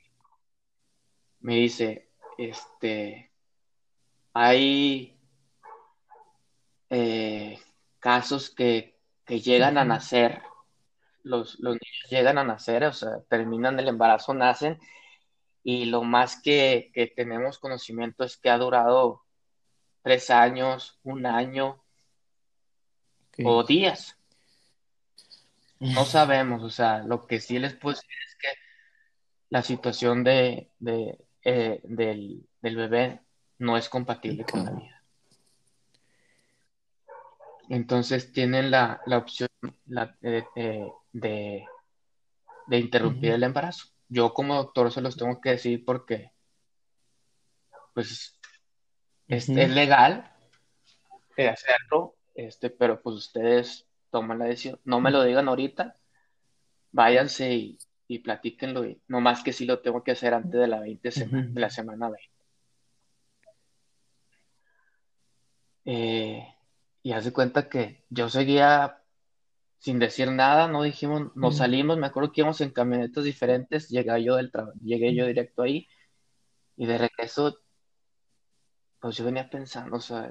me 1.40 1.54
dice, 1.56 2.10
este, 2.36 3.30
hay 4.34 5.16
eh, 6.90 7.58
casos 8.00 8.50
que, 8.50 8.98
llegan 9.28 9.78
a 9.78 9.84
nacer, 9.84 10.42
los, 11.22 11.58
los 11.60 11.74
niños 11.74 12.10
llegan 12.10 12.38
a 12.38 12.44
nacer, 12.44 12.84
o 12.84 12.92
sea, 12.92 13.20
terminan 13.28 13.78
el 13.78 13.88
embarazo, 13.88 14.34
nacen 14.34 14.78
y 15.62 15.86
lo 15.86 16.02
más 16.02 16.40
que, 16.40 16.90
tenemos 17.16 17.58
conocimiento 17.58 18.24
es 18.24 18.36
que 18.36 18.50
ha 18.50 18.58
durado 18.58 19.22
tres 20.02 20.30
años, 20.30 20.98
un 21.02 21.26
año 21.26 21.82
o 23.44 23.64
días. 23.64 24.16
No 25.78 26.04
sabemos, 26.04 26.62
o 26.62 26.70
sea, 26.70 26.98
lo 26.98 27.26
que 27.26 27.40
sí 27.40 27.58
les 27.58 27.74
puedo 27.74 27.96
decir 27.96 28.10
es 28.26 28.36
que 28.36 28.48
la 29.50 29.62
situación 29.62 30.24
de, 30.24 30.70
eh, 31.44 31.80
del, 31.84 32.46
bebé 32.60 33.20
no 33.58 33.76
es 33.76 33.88
compatible 33.88 34.44
con 34.44 34.64
la 34.64 34.70
vida. 34.70 35.02
Entonces 37.68 38.32
tienen 38.32 38.70
la, 38.70 39.00
opción 39.06 39.48
eh, 40.22 40.44
eh, 40.56 40.90
de, 41.12 41.64
de, 42.66 42.78
interrumpir 42.78 43.32
el 43.32 43.42
embarazo 43.42 43.88
yo 44.11 44.34
como 44.34 44.56
doctor 44.56 44.92
se 44.92 45.00
los 45.00 45.16
tengo 45.16 45.40
que 45.40 45.50
decir 45.50 45.84
porque, 45.84 46.32
pues, 47.94 48.38
es, 49.28 49.48
legal 49.48 50.30
hacerlo, 51.38 52.16
este, 52.34 52.68
pero 52.68 53.00
pues 53.00 53.16
ustedes 53.16 53.86
toman 54.11 54.40
la 54.40 54.46
decisión. 54.46 54.80
No 54.84 55.00
me 55.00 55.12
lo 55.12 55.22
digan 55.22 55.48
ahorita, 55.48 55.94
váyanse 56.90 57.54
y, 57.54 57.78
y 58.08 58.18
platíquenlo, 58.18 58.84
y, 58.84 59.00
no 59.06 59.20
más 59.20 59.44
que 59.44 59.52
si 59.52 59.64
lo 59.64 59.78
tengo 59.78 60.02
que 60.02 60.11
hacer 60.11 60.34
antes 60.34 60.61
de 60.61 60.66
la 60.66 60.80
20 60.80 61.11
semana, 61.12 61.46
de 61.48 61.61
la 61.61 61.70
semana 61.70 62.11
20. 62.11 62.30
Eh, 65.84 66.54
y 67.02 67.12
hace 67.12 67.32
cuenta 67.32 67.68
que 67.68 68.04
yo 68.11 68.28
seguía 68.28 68.99
sin 69.80 69.98
decir 69.98 70.30
nada, 70.30 70.68
no 70.68 70.82
dijimos, 70.82 71.34
nos 71.34 71.56
salimos, 71.56 71.96
me 71.96 72.06
acuerdo 72.06 72.32
que 72.32 72.42
íbamos 72.42 72.60
en 72.60 72.70
camionetas 72.70 73.24
diferentes, 73.24 73.88
llegué 73.88 74.22
yo 74.22 74.36
del 74.36 74.52
llegué 74.82 75.14
yo 75.14 75.26
directo 75.26 75.62
ahí, 75.62 75.88
y 76.76 76.84
de 76.84 76.98
regreso, 76.98 77.58
pues 79.00 79.16
yo 79.16 79.24
venía 79.24 79.48
pensando, 79.48 79.96
o 79.96 80.00
sea, 80.00 80.30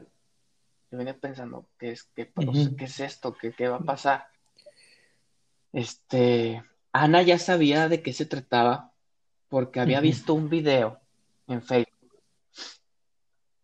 yo 0.91 0.97
venía 0.99 1.17
pensando, 1.17 1.67
¿qué 1.79 1.91
es, 1.91 2.03
qué, 2.15 2.31
¿qué 2.77 2.85
es 2.85 2.99
esto? 2.99 3.35
¿Qué, 3.35 3.51
¿Qué 3.51 3.67
va 3.67 3.77
a 3.77 3.83
pasar? 3.83 4.27
Este, 5.73 6.63
Ana 6.93 7.23
ya 7.23 7.39
sabía 7.39 7.89
de 7.89 8.03
qué 8.03 8.13
se 8.13 8.27
trataba, 8.27 8.93
porque 9.47 9.79
había 9.79 9.99
visto 9.99 10.35
un 10.35 10.47
video 10.47 10.99
en 11.47 11.63
Facebook 11.63 12.21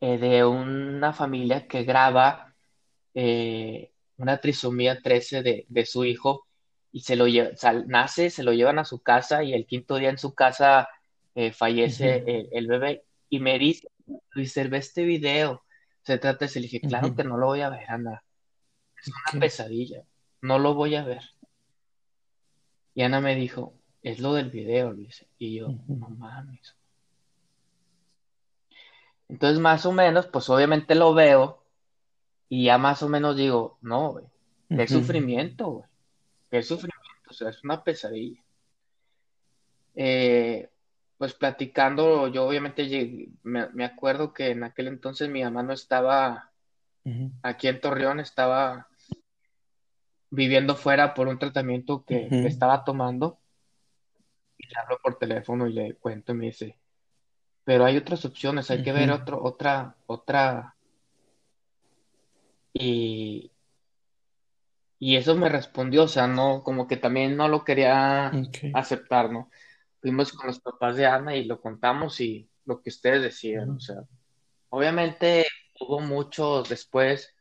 eh, 0.01 0.17
de 0.17 0.43
una 0.43 1.13
familia 1.13 1.67
que 1.67 1.83
graba 1.83 2.55
eh, 3.13 3.91
una 4.17 4.37
trisomía 4.37 5.01
13 5.01 5.65
de, 5.67 5.85
su 5.85 6.05
hijo 6.05 6.47
y 6.91 7.01
se 7.01 7.15
lo 7.15 7.27
lleva, 7.27 7.49
nace, 7.87 8.29
se 8.29 8.43
lo 8.43 8.53
llevan 8.53 8.79
a 8.79 8.85
su 8.85 9.01
casa 9.01 9.43
y 9.43 9.53
el 9.53 9.65
quinto 9.65 9.97
día 9.97 10.09
en 10.09 10.17
su 10.17 10.33
casa 10.33 10.87
eh, 11.35 11.51
fallece 11.51 12.49
el, 12.51 12.67
bebé 12.67 13.03
y 13.29 13.39
me 13.39 13.59
dice, 13.59 13.89
Luis, 14.31 14.55
ve 14.55 14.77
este 14.77 15.03
video, 15.03 15.63
se 16.03 16.17
trata 16.17 16.39
de 16.39 16.45
eso, 16.45 16.59
le 16.59 16.63
dije, 16.63 16.81
claro 16.81 17.13
que 17.15 17.23
no 17.23 17.37
lo 17.37 17.47
voy 17.47 17.61
a 17.61 17.69
ver, 17.69 17.89
Ana, 17.89 18.23
es 19.01 19.07
una 19.07 19.39
pesadilla, 19.41 20.03
no 20.41 20.59
lo 20.59 20.73
voy 20.73 20.95
a 20.95 21.03
ver. 21.03 21.21
Y 22.93 23.01
Ana 23.01 23.19
me 23.19 23.35
dijo, 23.35 23.73
es 24.01 24.19
lo 24.19 24.33
del 24.33 24.49
video, 24.49 24.93
Luis, 24.93 25.25
y 25.37 25.55
yo, 25.55 25.67
no 25.87 26.09
mames. 26.09 26.77
Entonces, 29.27 29.59
más 29.59 29.85
o 29.85 29.91
menos, 29.91 30.27
pues 30.27 30.49
obviamente 30.49 30.95
lo 30.95 31.13
veo 31.13 31.64
y 32.49 32.65
ya 32.65 32.77
más 32.77 33.01
o 33.03 33.09
menos 33.09 33.35
digo, 33.35 33.77
no, 33.81 34.11
güey, 34.11 34.25
qué 34.69 34.87
sufrimiento, 34.87 35.67
güey, 35.67 35.89
qué 36.51 36.63
sufrimiento, 36.63 37.29
o 37.29 37.33
sea, 37.33 37.49
es 37.49 37.63
una 37.63 37.83
pesadilla. 37.83 38.41
Eh, 39.95 40.69
pues 41.17 41.33
platicando, 41.33 42.27
yo 42.27 42.45
obviamente 42.45 43.29
me, 43.43 43.85
acuerdo 43.85 44.33
que 44.33 44.49
en 44.49 44.63
aquel 44.63 44.87
entonces 44.87 45.29
mi 45.29 45.43
mamá 45.43 45.63
no 45.63 45.73
estaba 45.73 46.51
aquí 47.41 47.67
en 47.67 47.79
Torreón, 47.79 48.19
estaba 48.19 48.89
viviendo 50.29 50.75
fuera 50.75 51.13
por 51.13 51.27
un 51.27 51.39
tratamiento 51.39 52.03
que, 52.03 52.27
estaba 52.45 52.83
tomando. 52.83 53.39
Y 54.57 54.67
le 54.67 54.73
hablo 54.77 54.99
por 55.01 55.17
teléfono 55.17 55.67
y 55.67 55.73
le 55.73 55.95
cuento 55.95 56.33
y 56.33 56.35
me 56.35 56.45
dice, 56.47 56.77
pero 57.63 57.85
hay 57.85 57.97
otras 57.97 58.25
opciones, 58.25 58.69
hay 58.71 58.83
que 58.83 58.91
ver 58.91 59.11
otro, 59.11 59.41
otra, 59.41 59.95
otra, 60.05 60.74
y, 62.77 63.53
y 64.99 65.15
eso 65.15 65.35
me 65.35 65.47
respondió, 65.47 66.03
o 66.03 66.07
sea, 66.09 66.27
no, 66.27 66.61
como 66.61 66.87
que 66.87 66.97
también 66.97 67.37
no 67.37 67.47
lo 67.47 67.63
quería 67.63 68.31
aceptar, 68.73 69.31
¿no? 69.31 69.49
Fuimos 70.01 70.33
con 70.33 70.47
los 70.47 70.59
papás 70.59 70.97
de 70.97 71.05
Ana 71.05 71.35
y 71.37 71.45
lo 71.45 71.61
contamos 71.61 72.19
y 72.19 72.49
lo 72.65 72.81
que 72.81 72.89
ustedes 72.89 73.21
decían, 73.21 73.71
o 73.71 73.79
sea, 73.79 74.03
obviamente 74.69 75.45
hubo 75.79 76.01
muchos 76.01 76.67
después, 76.67 77.33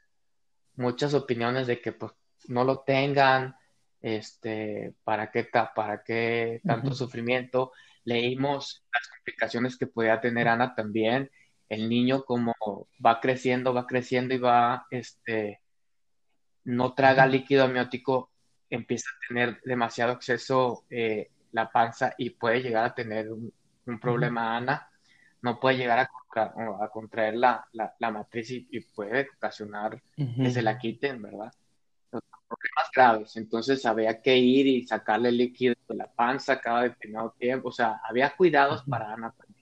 muchas 0.77 1.15
opiniones 1.15 1.67
de 1.67 1.81
que 1.81 1.93
pues 1.93 2.13
no 2.47 2.63
lo 2.63 2.81
tengan, 2.81 3.57
este, 4.01 4.95
para 5.03 5.33
qué, 5.33 5.49
para 5.75 6.05
qué 6.05 6.61
tanto 6.65 6.93
sufrimiento. 6.95 7.73
Leímos 8.05 8.85
las 8.93 9.09
complicaciones 9.09 9.77
que 9.77 9.89
podía 9.89 10.21
tener 10.21 10.47
Ana 10.47 10.75
también 10.77 11.29
el 11.75 11.89
niño 11.89 12.25
como 12.25 12.55
va 13.05 13.21
creciendo, 13.21 13.75
va 13.75 13.87
creciendo 13.87 14.35
y 14.35 14.39
va, 14.39 14.87
este, 14.91 15.61
no 16.65 16.95
traga 16.95 17.27
líquido 17.27 17.65
amniótico, 17.65 18.31
empieza 18.71 19.09
a 19.11 19.29
tener 19.29 19.61
demasiado 19.65 20.13
exceso 20.13 20.85
eh, 20.91 21.31
la 21.53 21.71
panza 21.71 22.15
y 22.19 22.31
puede 22.31 22.63
llegar 22.63 22.85
a 22.85 22.95
tener 22.95 23.31
un, 23.31 23.53
problema 24.01 24.57
Ana, 24.57 24.89
no 25.43 25.61
puede 25.61 25.77
llegar 25.77 25.99
a, 25.99 26.89
contraer 26.89 27.35
la, 27.37 27.67
matriz 28.01 28.51
y, 28.51 28.81
puede 28.81 29.29
ocasionar 29.37 30.03
que 30.17 30.51
se 30.51 30.63
la 30.63 30.79
quiten, 30.79 31.21
¿verdad? 31.21 31.53
Los 32.11 32.23
problemas 32.49 32.91
graves, 32.95 33.37
entonces 33.37 33.85
había 33.85 34.23
que 34.23 34.37
ir 34.37 34.67
y 34.67 34.87
sacarle 34.87 35.31
líquido 35.31 35.75
de 35.87 35.97
la 35.97 36.11
panza 36.11 36.61
cada 36.61 36.85
determinado 36.85 37.35
tiempo, 37.39 37.69
o 37.69 37.73
sea, 37.73 38.01
había 38.09 38.35
cuidados 38.35 38.85
para 38.85 39.13
Ana 39.13 39.33
también. 39.33 39.54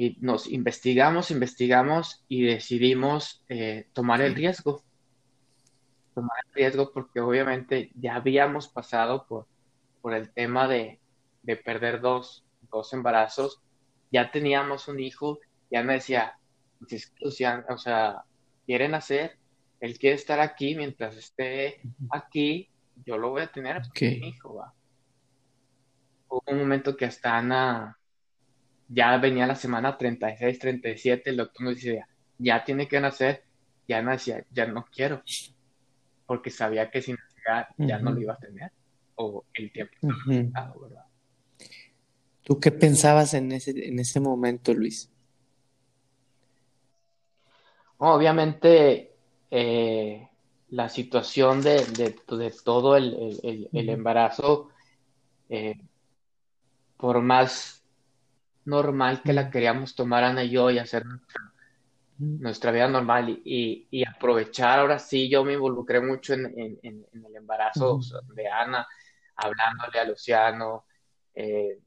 Y 0.00 0.16
nos 0.22 0.46
investigamos, 0.46 1.30
investigamos 1.30 2.24
y 2.26 2.40
decidimos 2.44 3.44
eh, 3.50 3.86
tomar 3.92 4.22
el 4.22 4.34
riesgo. 4.34 4.82
Tomar 6.14 6.38
el 6.46 6.54
riesgo 6.54 6.90
porque 6.90 7.20
obviamente 7.20 7.90
ya 7.96 8.14
habíamos 8.14 8.66
pasado 8.68 9.26
por, 9.26 9.46
por 10.00 10.14
el 10.14 10.30
tema 10.30 10.66
de, 10.66 10.98
perder 11.66 12.00
dos, 12.00 12.46
embarazos. 12.92 13.60
Ya 14.10 14.30
teníamos 14.30 14.88
un 14.88 15.00
hijo, 15.00 15.38
ya 15.70 15.82
me 15.82 15.92
decía, 15.92 16.38
o 17.22 17.30
sea, 17.76 18.24
quieren 18.64 18.94
hacer, 18.94 19.36
él 19.80 19.98
quiere 19.98 20.16
estar 20.16 20.40
aquí 20.40 20.76
mientras 20.76 21.14
esté 21.14 21.82
aquí, 22.10 22.70
yo 23.04 23.18
lo 23.18 23.28
voy 23.28 23.42
a 23.42 23.52
tener 23.52 23.82
mi 24.00 24.28
hijo, 24.28 24.54
va. 24.54 24.72
Hubo 26.30 26.42
un 26.46 26.58
momento 26.58 26.96
que 26.96 27.04
hasta 27.04 27.36
Ana 27.36 27.99
ya 28.92 29.16
venía 29.18 29.46
la 29.46 29.54
semana 29.54 29.96
36, 29.96 30.58
37, 30.58 31.30
el 31.30 31.36
doctor 31.36 31.62
nos 31.66 31.76
decía, 31.76 32.08
ya 32.38 32.64
tiene 32.64 32.88
que 32.88 33.00
nacer, 33.00 33.44
ya 33.86 34.02
nacía, 34.02 34.44
ya 34.50 34.66
no 34.66 34.84
quiero, 34.92 35.22
porque 36.26 36.50
sabía 36.50 36.90
que 36.90 37.00
si 37.00 37.12
nacía 37.12 37.68
ya 37.78 37.98
no 38.00 38.12
lo 38.12 38.20
iba 38.20 38.34
a 38.34 38.38
tener, 38.38 38.72
o 39.14 39.44
el 39.54 39.70
tiempo 39.70 39.94
¿verdad? 40.02 41.04
¿Tú 42.42 42.58
qué 42.58 42.72
pensabas 42.72 43.34
en 43.34 43.52
ese, 43.52 43.70
en 43.70 44.00
ese 44.00 44.18
momento, 44.18 44.74
Luis? 44.74 45.08
Obviamente, 47.98 49.12
eh, 49.50 50.28
la 50.70 50.88
situación 50.88 51.62
de, 51.62 52.16
todo 52.64 52.96
el, 52.96 53.68
embarazo, 53.72 54.70
eh, 55.48 55.78
por 56.96 57.20
más 57.20 57.79
normal 58.70 59.20
que 59.22 59.32
la 59.32 59.50
queríamos 59.50 59.94
tomar 59.94 60.24
Ana 60.24 60.44
y 60.44 60.50
yo 60.50 60.70
y 60.70 60.78
hacer 60.78 61.04
nuestra, 62.16 62.70
vida 62.70 62.88
normal 62.88 63.40
y, 63.44 64.04
aprovechar. 64.04 64.78
Ahora 64.78 64.98
sí, 64.98 65.28
yo 65.28 65.44
me 65.44 65.54
involucré 65.54 66.00
mucho 66.00 66.34
en, 66.34 66.46
el 66.82 67.36
embarazo 67.36 68.00
de 68.34 68.48
Ana, 68.48 68.86
hablándole 69.36 69.98
a 69.98 70.04
Luciano, 70.04 70.86
eh, 71.34 71.78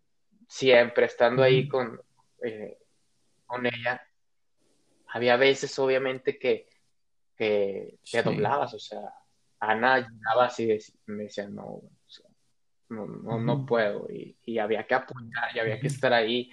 siempre 0.48 1.06
estando 1.06 1.42
ahí 1.42 1.68
con, 1.68 2.00
eh, 2.44 2.78
con 3.46 3.66
ella, 3.66 4.02
había 5.08 5.38
veces 5.38 5.78
obviamente 5.80 6.38
que, 6.38 6.68
que 7.36 8.00
te 8.12 8.24
doblabas, 8.24 8.74
o 8.74 8.80
sea, 8.80 9.02
Ana 9.60 10.00
llegaba 10.00 10.46
así 10.46 10.64
y 10.72 11.12
me 11.12 11.24
decía, 11.24 11.48
no, 11.48 11.82
no, 12.90 13.40
no, 13.40 13.66
puedo, 13.66 14.08
y, 14.10 14.58
había 14.58 14.86
que 14.86 14.96
apoyar, 14.96 15.56
y 15.56 15.60
había 15.60 15.80
que 15.80 15.88
estar 15.88 16.14
ahí, 16.14 16.52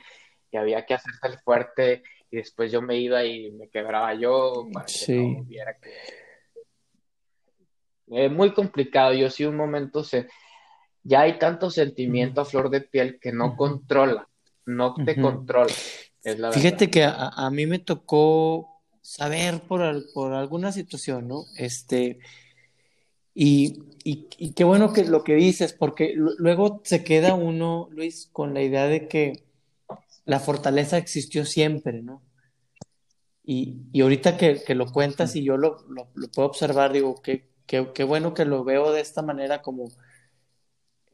y 0.50 0.56
había 0.56 0.84
que 0.84 0.94
hacerse 0.94 1.26
el 1.26 1.38
fuerte, 1.38 2.02
y 2.30 2.36
después 2.36 2.70
yo 2.70 2.82
me 2.82 2.96
iba 2.98 3.24
y 3.24 3.50
me 3.52 3.68
quebraba 3.68 4.14
yo 4.14 4.66
para 4.72 4.86
que 4.86 5.16
no 5.16 5.40
hubiera 5.40 5.76
que... 5.78 5.90
Es 8.12 8.30
muy 8.30 8.52
complicado, 8.52 9.12
yo 9.12 9.30
sí 9.30 9.44
un 9.44 9.56
momento 9.56 10.02
se... 10.02 10.28
Ya 11.02 11.22
hay 11.22 11.38
tanto 11.38 11.70
sentimiento 11.70 12.40
a 12.40 12.44
flor 12.44 12.68
de 12.70 12.82
piel 12.82 13.18
que 13.20 13.32
no 13.32 13.56
controla, 13.56 14.28
no 14.66 14.94
te 14.94 15.20
controla. 15.20 15.72
Fíjate 16.52 16.90
que 16.90 17.04
a, 17.04 17.50
mí 17.50 17.66
me 17.66 17.78
tocó 17.78 18.82
saber 19.00 19.60
por, 19.60 19.80
por 20.12 20.34
alguna 20.34 20.72
situación, 20.72 21.28
¿no? 21.28 21.44
Este, 21.56 22.18
y, 23.32 23.82
y, 24.04 24.52
qué 24.52 24.64
bueno 24.64 24.92
que 24.92 25.04
lo 25.04 25.24
que 25.24 25.34
dices, 25.34 25.72
porque 25.72 26.12
luego 26.14 26.82
se 26.84 27.02
queda 27.02 27.32
uno, 27.32 27.88
Luis, 27.92 28.28
con 28.32 28.52
la 28.52 28.62
idea 28.62 28.86
de 28.86 29.08
que 29.08 29.44
la 30.30 30.38
fortaleza 30.38 30.96
existió 30.96 31.44
siempre, 31.44 32.02
¿no? 32.02 32.22
Y, 33.42 33.80
y 33.90 34.02
ahorita 34.02 34.36
que, 34.36 34.62
que, 34.62 34.76
lo 34.76 34.86
cuentas 34.92 35.34
y 35.34 35.42
yo 35.42 35.56
lo, 35.56 35.84
lo, 35.88 36.06
puedo 36.30 36.46
observar, 36.46 36.92
digo, 36.92 37.20
qué, 37.20 37.48
qué, 37.66 38.04
bueno 38.04 38.32
que 38.32 38.44
lo 38.44 38.62
veo 38.62 38.92
de 38.92 39.00
esta 39.00 39.22
manera, 39.22 39.60
como 39.60 39.88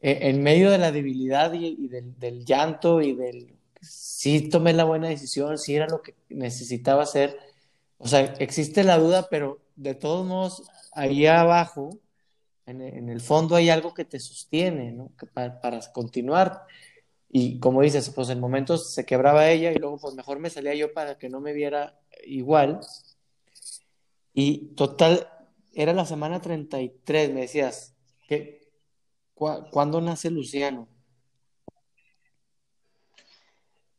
e, 0.01 0.29
en 0.29 0.43
medio 0.43 0.69
de 0.69 0.77
la 0.77 0.91
debilidad 0.91 1.51
y, 1.53 1.65
y 1.65 1.87
del, 1.87 2.19
del, 2.19 2.45
llanto 2.45 3.01
y 3.01 3.15
del, 3.15 3.57
sí 3.81 4.49
tomé 4.51 4.73
la 4.73 4.83
buena 4.83 5.07
decisión, 5.07 5.57
sí 5.57 5.75
era 5.75 5.87
lo 5.87 6.03
que 6.03 6.13
necesitaba 6.29 7.01
hacer. 7.01 7.39
O 7.97 8.07
sea, 8.07 8.21
existe 8.37 8.83
la 8.83 8.99
duda, 8.99 9.29
pero 9.31 9.61
de 9.75 9.95
todos 9.95 10.27
modos, 10.27 10.61
ahí 10.91 11.25
abajo, 11.25 11.99
en, 12.67 13.09
el 13.09 13.21
fondo 13.21 13.55
hay 13.55 13.71
algo 13.71 13.95
que 13.95 14.05
te 14.05 14.19
sostiene, 14.19 14.91
¿no? 14.91 15.11
Que 15.17 15.25
para, 15.25 15.59
para, 15.59 15.79
continuar. 15.91 16.67
Y 17.29 17.59
como 17.59 17.81
dices, 17.81 18.09
pues 18.09 18.29
en 18.29 18.39
momentos 18.39 18.93
se 18.93 19.05
quebraba 19.05 19.49
ella 19.49 19.71
y 19.71 19.77
luego 19.77 19.99
pues 19.99 20.15
mejor 20.15 20.39
me 20.39 20.49
salía 20.49 20.73
yo 20.75 20.93
para 20.93 21.17
que 21.17 21.29
no 21.29 21.39
me 21.41 21.53
viera 21.53 21.99
igual. 22.25 22.79
Y 24.33 24.75
total, 24.75 25.29
era 25.73 25.93
la 25.93 26.05
semana 26.05 26.41
33, 26.41 27.33
me 27.33 27.41
decías, 27.41 27.95
¿qué, 28.27 28.71
¿cuándo 29.33 30.01
nace 30.01 30.31
Luciano? 30.31 30.87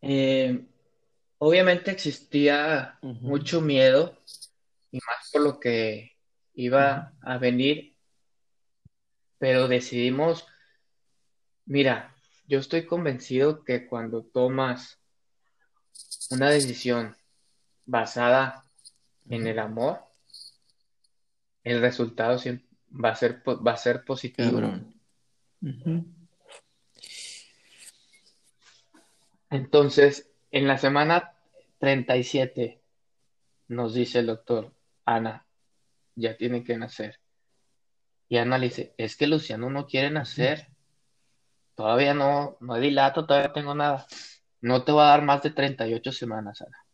Eh, 0.01 0.65
obviamente 1.39 1.91
existía 1.91 2.99
mucho 3.03 3.61
miedo 3.61 4.17
y 4.91 4.99
más 4.99 5.31
por 5.33 5.43
lo 5.43 5.61
que 5.61 6.17
iba 6.55 7.15
a 7.21 7.39
venir, 7.39 7.97
pero 9.39 9.69
decidimos, 9.69 10.47
mira, 11.67 12.17
yo 12.49 12.59
estoy 12.59 12.87
convencido 12.87 13.63
que 13.63 13.87
cuando 13.87 14.25
tomas 14.25 14.99
una 16.31 16.51
decisión 16.51 17.15
basada 17.85 18.65
en 19.29 19.47
el 19.47 19.59
amor, 19.59 20.01
el 21.63 21.81
resultado 21.83 22.41
va 22.93 23.11
a 23.11 23.15
ser, 23.15 23.43
va 23.47 23.73
a 23.73 23.77
ser 23.77 24.03
positivo. 24.05 24.63
Entonces, 29.51 30.31
en 30.51 30.67
la 30.67 30.79
semana 30.79 31.35
37 31.79 32.81
nos 33.69 33.93
dice 33.93 34.21
el 34.21 34.27
doctor, 34.27 34.73
Ana, 35.05 35.47
ya 36.15 36.37
tiene 36.37 36.65
que 36.65 36.79
nacer. 36.79 37.21
Y 38.31 38.39
Ana 38.39 38.57
le 38.57 38.69
dice, 38.69 38.95
es 38.97 39.17
que 39.17 39.27
Luciano 39.27 39.69
no 39.69 39.87
quiere 39.87 40.11
nacer. 40.11 40.68
Todavía 41.79 42.13
no, 42.13 42.57
no 42.59 42.75
dilato, 42.75 43.25
todavía 43.25 43.53
tengo 43.53 43.73
nada. 43.73 44.05
No 44.61 44.83
te 44.83 44.91
va 44.91 45.07
a 45.07 45.11
dar 45.11 45.23
más 45.23 45.45
de 45.45 45.51
38 45.51 46.11
semanas, 46.11 46.61
Ana. 46.61 46.85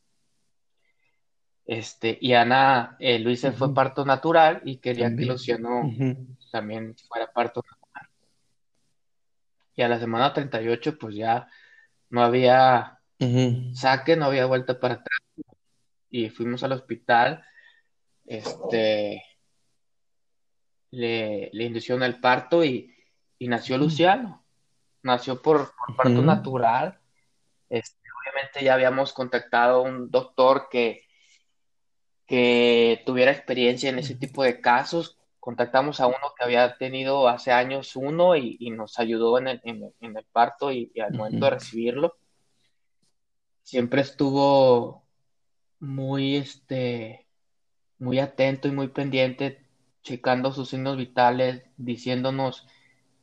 Este, 1.65 2.19
y 2.21 2.35
Ana, 2.35 2.95
eh, 2.99 3.19
Luis 3.19 3.41
se 3.41 3.53
fue 3.53 3.73
parto 3.73 4.05
natural 4.05 4.61
y 4.63 4.77
quería 4.77 5.09
que 5.17 5.25
Luciano 5.25 5.91
también 6.53 6.95
fuera 7.09 7.33
parto 7.33 7.63
natural. 7.63 8.11
Y 9.75 9.81
a 9.81 9.89
la 9.89 9.99
semana 9.99 10.35
38, 10.35 10.99
pues 10.99 11.15
ya 11.15 11.49
no 12.11 12.23
había 12.23 13.01
saque, 13.73 14.17
no 14.17 14.27
había 14.27 14.45
vuelta 14.45 14.79
para 14.79 14.97
atrás. 14.97 15.19
Y 16.11 16.29
fuimos 16.29 16.63
al 16.63 16.73
hospital, 16.73 17.43
este, 18.27 19.25
le, 20.91 21.49
le 21.55 21.65
inducieron 21.65 22.03
el 22.03 22.21
parto 22.21 22.63
y, 22.63 22.91
nació 23.41 23.79
Luciano. 23.79 24.44
Nació 25.05 25.41
por, 25.43 25.73
parto 25.97 26.23
natural. 26.23 26.99
Este, 27.69 27.99
obviamente 28.21 28.65
ya 28.65 28.73
habíamos 28.73 29.13
contactado 29.13 29.77
a 29.77 29.83
un 29.83 30.11
doctor 30.11 30.69
que, 30.71 31.03
que 32.27 33.03
tuviera 33.05 33.31
experiencia 33.31 33.91
en 33.91 33.99
ese 33.99 34.15
tipo 34.15 34.43
de 34.43 34.63
casos. 34.63 35.19
Contactamos 35.41 36.01
a 36.01 36.07
uno 36.07 36.33
que 36.37 36.45
había 36.45 36.79
tenido 36.79 37.29
hace 37.29 37.53
años 37.53 37.97
uno 37.97 38.35
y, 38.35 38.71
nos 38.71 38.99
ayudó 38.99 39.39
en 39.39 39.49
el, 39.49 39.61
en, 39.65 40.17
el 40.17 40.25
parto 40.33 40.73
y, 40.73 40.91
al 40.99 41.13
momento 41.13 41.45
de 41.45 41.51
recibirlo. 41.51 42.17
Siempre 43.63 44.01
estuvo 44.01 45.05
muy, 45.81 46.37
este, 46.37 47.27
muy 47.99 48.21
atento 48.21 48.69
y 48.69 48.73
muy 48.73 48.89
pendiente 48.89 49.67
checando 50.03 50.51
sus 50.51 50.71
signos 50.71 50.97
vitales, 50.97 51.63
diciéndonos 51.77 52.67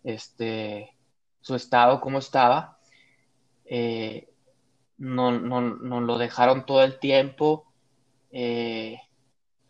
este, 0.04 0.96
su 1.42 1.56
estado, 1.56 2.00
cómo 2.02 2.20
estaba. 2.20 2.78
Eh, 3.66 4.30
no, 4.98 5.32
no, 5.32 6.02
lo 6.02 6.18
dejaron 6.18 6.66
todo 6.66 6.84
el 6.84 7.00
tiempo. 7.00 7.72
Eh, 8.32 9.00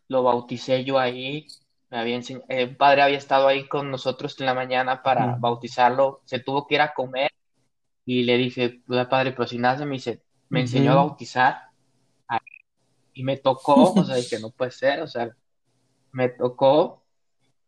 lo 0.08 0.24
bauticé 0.24 0.84
yo 0.84 1.00
ahí. 1.00 1.48
Me 1.90 2.00
había 2.00 2.20
el 2.48 2.76
padre 2.78 3.02
había 3.02 3.18
estado 3.18 3.48
ahí 3.48 3.68
con 3.68 3.92
nosotros 3.92 4.40
en 4.40 4.46
la 4.46 4.54
mañana 4.54 5.04
para 5.04 5.36
bautizarlo. 5.38 6.22
Se 6.26 6.40
tuvo 6.40 6.68
que 6.68 6.76
ir 6.76 6.82
a 6.82 6.94
comer 6.94 7.32
y 8.06 8.24
le 8.24 8.38
dije, 8.38 8.82
padre, 9.10 9.32
pero 9.32 9.48
si 9.48 9.58
nace, 9.58 9.86
me 9.86 9.94
dice, 9.94 10.22
me 10.50 10.62
enseñó 10.62 10.94
a 10.94 10.96
bautizar. 10.96 11.64
Y 13.14 13.24
me 13.24 13.38
tocó, 13.38 13.92
o 13.94 14.04
sea, 14.06 14.16
dije, 14.16 14.40
no 14.40 14.52
puede 14.52 14.72
ser, 14.72 15.02
o 15.02 15.08
sea, 15.08 15.36
me 16.14 16.30
tocó 16.30 17.04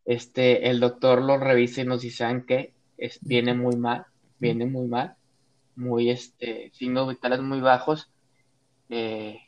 este, 0.06 0.70
el 0.70 0.80
doctor 0.80 1.22
lo 1.22 1.38
revisa 1.38 1.82
y 1.82 1.86
nos 1.86 2.02
dice, 2.02 2.18
¿saben 2.18 2.46
qué? 2.46 2.73
Es, 2.98 3.20
viene 3.22 3.54
muy 3.54 3.76
mal, 3.76 4.06
viene 4.40 4.66
muy 4.66 4.88
mal, 4.88 5.16
muy, 5.76 6.10
este, 6.10 6.72
signos 6.74 7.10
vitales 7.10 7.42
muy 7.42 7.60
bajos, 7.60 8.12
eh, 8.90 9.40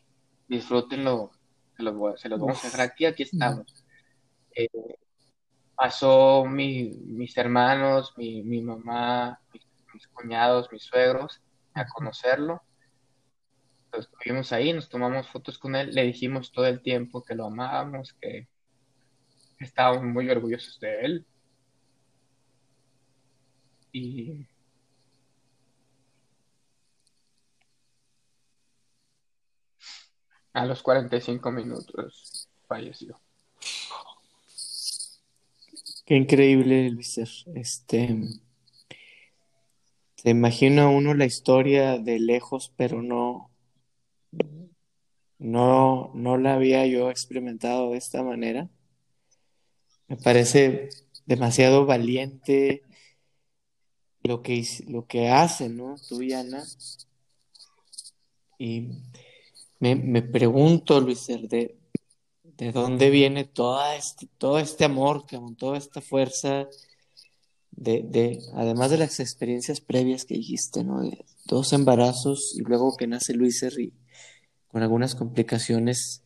disfrútenlo, 0.47 1.31
se 1.77 1.83
los, 1.83 2.21
se 2.21 2.29
los 2.29 2.39
vamos 2.39 2.63
a 2.63 2.67
dejar 2.67 2.81
aquí, 2.81 3.05
aquí 3.05 3.23
estamos. 3.23 3.65
Eh, 4.55 4.69
pasó 5.75 6.45
mis 6.45 7.37
hermanos, 7.37 8.13
mi, 8.17 8.41
mi 8.43 8.61
mamá, 8.61 9.39
mis, 9.93 10.07
cuñados, 10.07 10.71
mis 10.71 10.83
suegros, 10.83 11.41
a 11.73 11.85
conocerlo. 11.87 12.61
Entonces, 13.85 14.11
estuvimos 14.11 14.51
ahí, 14.51 14.73
nos 14.73 14.89
tomamos 14.89 15.27
fotos 15.29 15.57
con 15.57 15.75
él, 15.75 15.93
le 15.93 16.03
dijimos 16.03 16.51
todo 16.51 16.65
el 16.65 16.81
tiempo 16.81 17.23
que 17.23 17.35
lo 17.35 17.45
amábamos, 17.45 18.13
que 18.13 18.47
estábamos 19.59 20.03
muy 20.03 20.29
orgullosos 20.29 20.79
de 20.79 21.01
él. 21.01 21.25
Y 23.97 24.45
a 30.51 30.65
los 30.65 30.83
45 30.83 31.49
minutos 31.49 32.49
falleció. 32.67 33.17
Qué 36.05 36.17
increíble, 36.17 36.89
Luis. 36.89 37.17
Este, 37.55 38.17
se 40.17 40.29
imagina 40.29 40.89
uno 40.89 41.13
la 41.13 41.23
historia 41.23 41.97
de 41.97 42.19
lejos, 42.19 42.73
pero 42.75 43.01
no, 43.01 43.49
no, 45.37 46.11
no 46.13 46.37
la 46.37 46.55
había 46.55 46.85
yo 46.85 47.09
experimentado 47.09 47.91
de 47.91 47.97
esta 47.97 48.23
manera. 48.23 48.69
Me 50.09 50.17
parece 50.17 50.89
demasiado 51.25 51.85
valiente 51.85 52.83
lo 54.27 54.41
que, 54.41 54.65
lo 54.87 55.05
que 55.05 55.29
hacen, 55.29 55.77
¿no? 55.77 55.95
Tú 56.07 56.21
y 56.21 56.33
Ana. 56.33 56.63
Y 58.57 58.89
me, 59.79 60.21
pregunto, 60.21 60.99
Luis, 60.99 61.27
de, 61.27 61.77
de 62.43 62.71
dónde 62.71 63.09
viene 63.09 63.43
todo 63.45 63.81
este, 63.93 64.27
todo 64.37 64.59
este 64.59 64.85
amor, 64.85 65.25
toda 65.57 65.77
esta 65.77 66.01
fuerza 66.01 66.67
de, 67.71 68.03
de, 68.03 68.39
además 68.53 68.91
de 68.91 68.97
las 68.97 69.19
experiencias 69.19 69.81
previas 69.81 70.25
que 70.25 70.35
dijiste, 70.35 70.83
¿no? 70.83 71.01
De 71.01 71.25
dos 71.45 71.73
embarazos 71.73 72.53
y 72.55 72.61
luego 72.61 72.95
que 72.95 73.07
nace 73.07 73.33
Luis 73.33 73.61
y 73.77 73.93
con 74.67 74.81
algunas 74.81 75.15
complicaciones. 75.15 76.23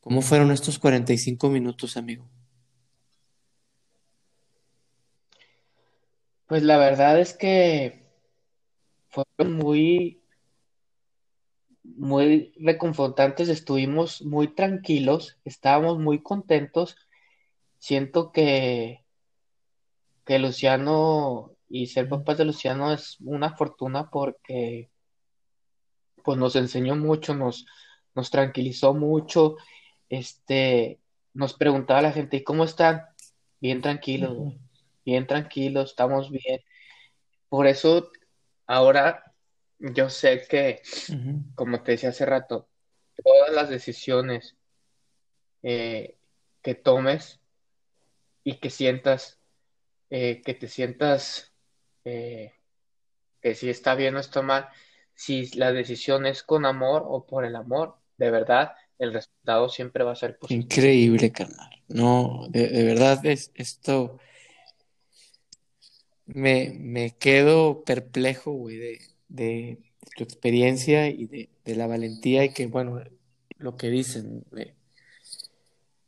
¿Cómo 0.00 0.22
fueron 0.22 0.52
estos 0.52 0.78
45 0.78 1.50
minutos, 1.50 1.96
amigo? 1.96 2.28
Pues 6.46 6.62
la 6.62 6.78
verdad 6.78 7.18
es 7.20 7.36
que 7.36 8.06
fueron 9.08 9.54
muy, 9.54 10.22
muy 11.82 12.52
reconfortantes, 12.56 13.48
estuvimos 13.48 14.22
muy 14.22 14.54
tranquilos, 14.54 15.38
estábamos 15.44 15.98
muy 15.98 16.22
contentos. 16.22 16.96
Siento 17.78 18.30
que, 18.30 19.04
que 20.24 20.38
Luciano 20.38 21.52
y 21.68 21.86
ser 21.88 22.08
papás 22.08 22.38
de 22.38 22.44
Luciano 22.44 22.92
es 22.92 23.16
una 23.20 23.56
fortuna 23.56 24.08
porque 24.10 24.90
pues 26.24 26.38
nos 26.38 26.54
enseñó 26.56 26.94
mucho, 26.96 27.34
nos, 27.34 27.66
nos 28.14 28.30
tranquilizó 28.30 28.94
mucho, 28.94 29.56
este, 30.08 31.00
nos 31.34 31.54
preguntaba 31.54 32.02
la 32.02 32.12
gente, 32.12 32.38
¿y 32.38 32.44
cómo 32.44 32.64
están? 32.64 33.02
Bien 33.60 33.80
tranquilos, 33.80 34.54
bien 35.06 35.26
tranquilos, 35.26 35.90
estamos 35.90 36.30
bien. 36.30 36.60
Por 37.48 37.66
eso 37.66 38.10
ahora 38.66 39.32
yo 39.78 40.10
sé 40.10 40.46
que, 40.48 40.82
como 41.54 41.82
te 41.82 41.92
decía 41.92 42.10
hace 42.10 42.26
rato, 42.26 42.68
todas 43.22 43.52
las 43.54 43.70
decisiones 43.70 44.56
eh, 45.62 46.18
que 46.60 46.74
tomes 46.74 47.40
y 48.44 48.56
que 48.56 48.68
sientas, 48.68 49.38
eh, 50.10 50.42
que 50.44 50.54
te 50.54 50.68
sientas 50.68 51.52
eh, 52.04 52.52
que 53.40 53.54
si 53.54 53.70
está 53.70 53.94
bien 53.94 54.16
o 54.16 54.20
está 54.20 54.42
mal, 54.42 54.68
si 55.14 55.48
la 55.56 55.72
decisión 55.72 56.26
es 56.26 56.42
con 56.42 56.66
amor 56.66 57.04
o 57.06 57.26
por 57.26 57.44
el 57.44 57.56
amor, 57.56 57.96
de 58.16 58.30
verdad, 58.30 58.74
el 58.98 59.12
resultado 59.12 59.68
siempre 59.68 60.04
va 60.04 60.12
a 60.12 60.16
ser 60.16 60.38
positivo. 60.38 60.64
Increíble, 60.64 61.30
carnal. 61.32 61.70
No, 61.88 62.46
de, 62.48 62.84
verdad 62.84 63.24
es 63.24 63.52
esto. 63.54 64.18
Me, 66.26 66.76
me 66.78 67.16
quedo 67.16 67.84
perplejo, 67.84 68.52
güey, 68.52 68.76
de, 68.76 69.00
de, 69.28 69.78
tu 70.16 70.24
experiencia 70.24 71.08
y 71.08 71.26
de, 71.26 71.76
la 71.76 71.86
valentía 71.86 72.44
y 72.44 72.52
que, 72.52 72.66
bueno, 72.66 73.00
lo 73.58 73.76
que 73.76 73.88
dicen. 73.88 74.44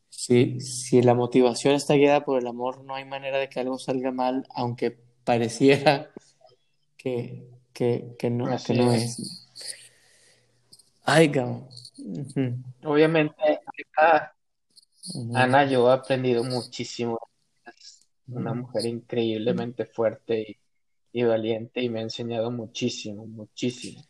si, 0.09 0.61
si 0.61 1.03
la 1.03 1.15
motivación 1.15 1.75
está 1.75 1.95
guiada 1.95 2.25
por 2.25 2.41
el 2.41 2.47
amor, 2.47 2.85
no 2.85 2.95
hay 2.95 3.05
manera 3.05 3.39
de 3.39 3.49
que 3.49 3.61
algo 3.61 3.79
salga 3.79 4.11
mal, 4.11 4.47
aunque 4.55 4.99
pareciera 5.25 6.11
que, 6.97 7.49
que, 7.73 8.17
que 8.19 8.31
no, 8.31 8.57
que 8.65 8.75
no 8.75 8.93
es. 8.93 9.47
Ay, 11.05 11.33
Obviamente, 12.85 13.35
Ana, 15.35 15.65
yo 15.65 15.91
he 15.91 15.95
aprendido 15.95 16.45
muchísimo. 16.45 17.19
Una 18.29 18.55
mujer 18.55 18.87
increíblemente 18.87 19.87
fuerte 19.87 20.59
y, 21.13 21.23
valiente 21.23 21.83
y 21.83 21.89
me 21.89 22.01
ha 22.01 22.03
enseñado 22.03 22.51
muchísimo, 22.51 23.27
muchísimo. 23.27 24.05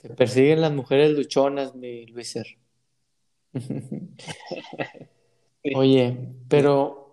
Te 0.00 0.10
persiguen 0.10 0.60
las 0.60 0.72
mujeres 0.72 1.10
luchonas, 1.10 1.74
mi 1.74 2.06
Luiser. 2.06 2.46
Oye, 5.74 6.16
pero 6.48 7.06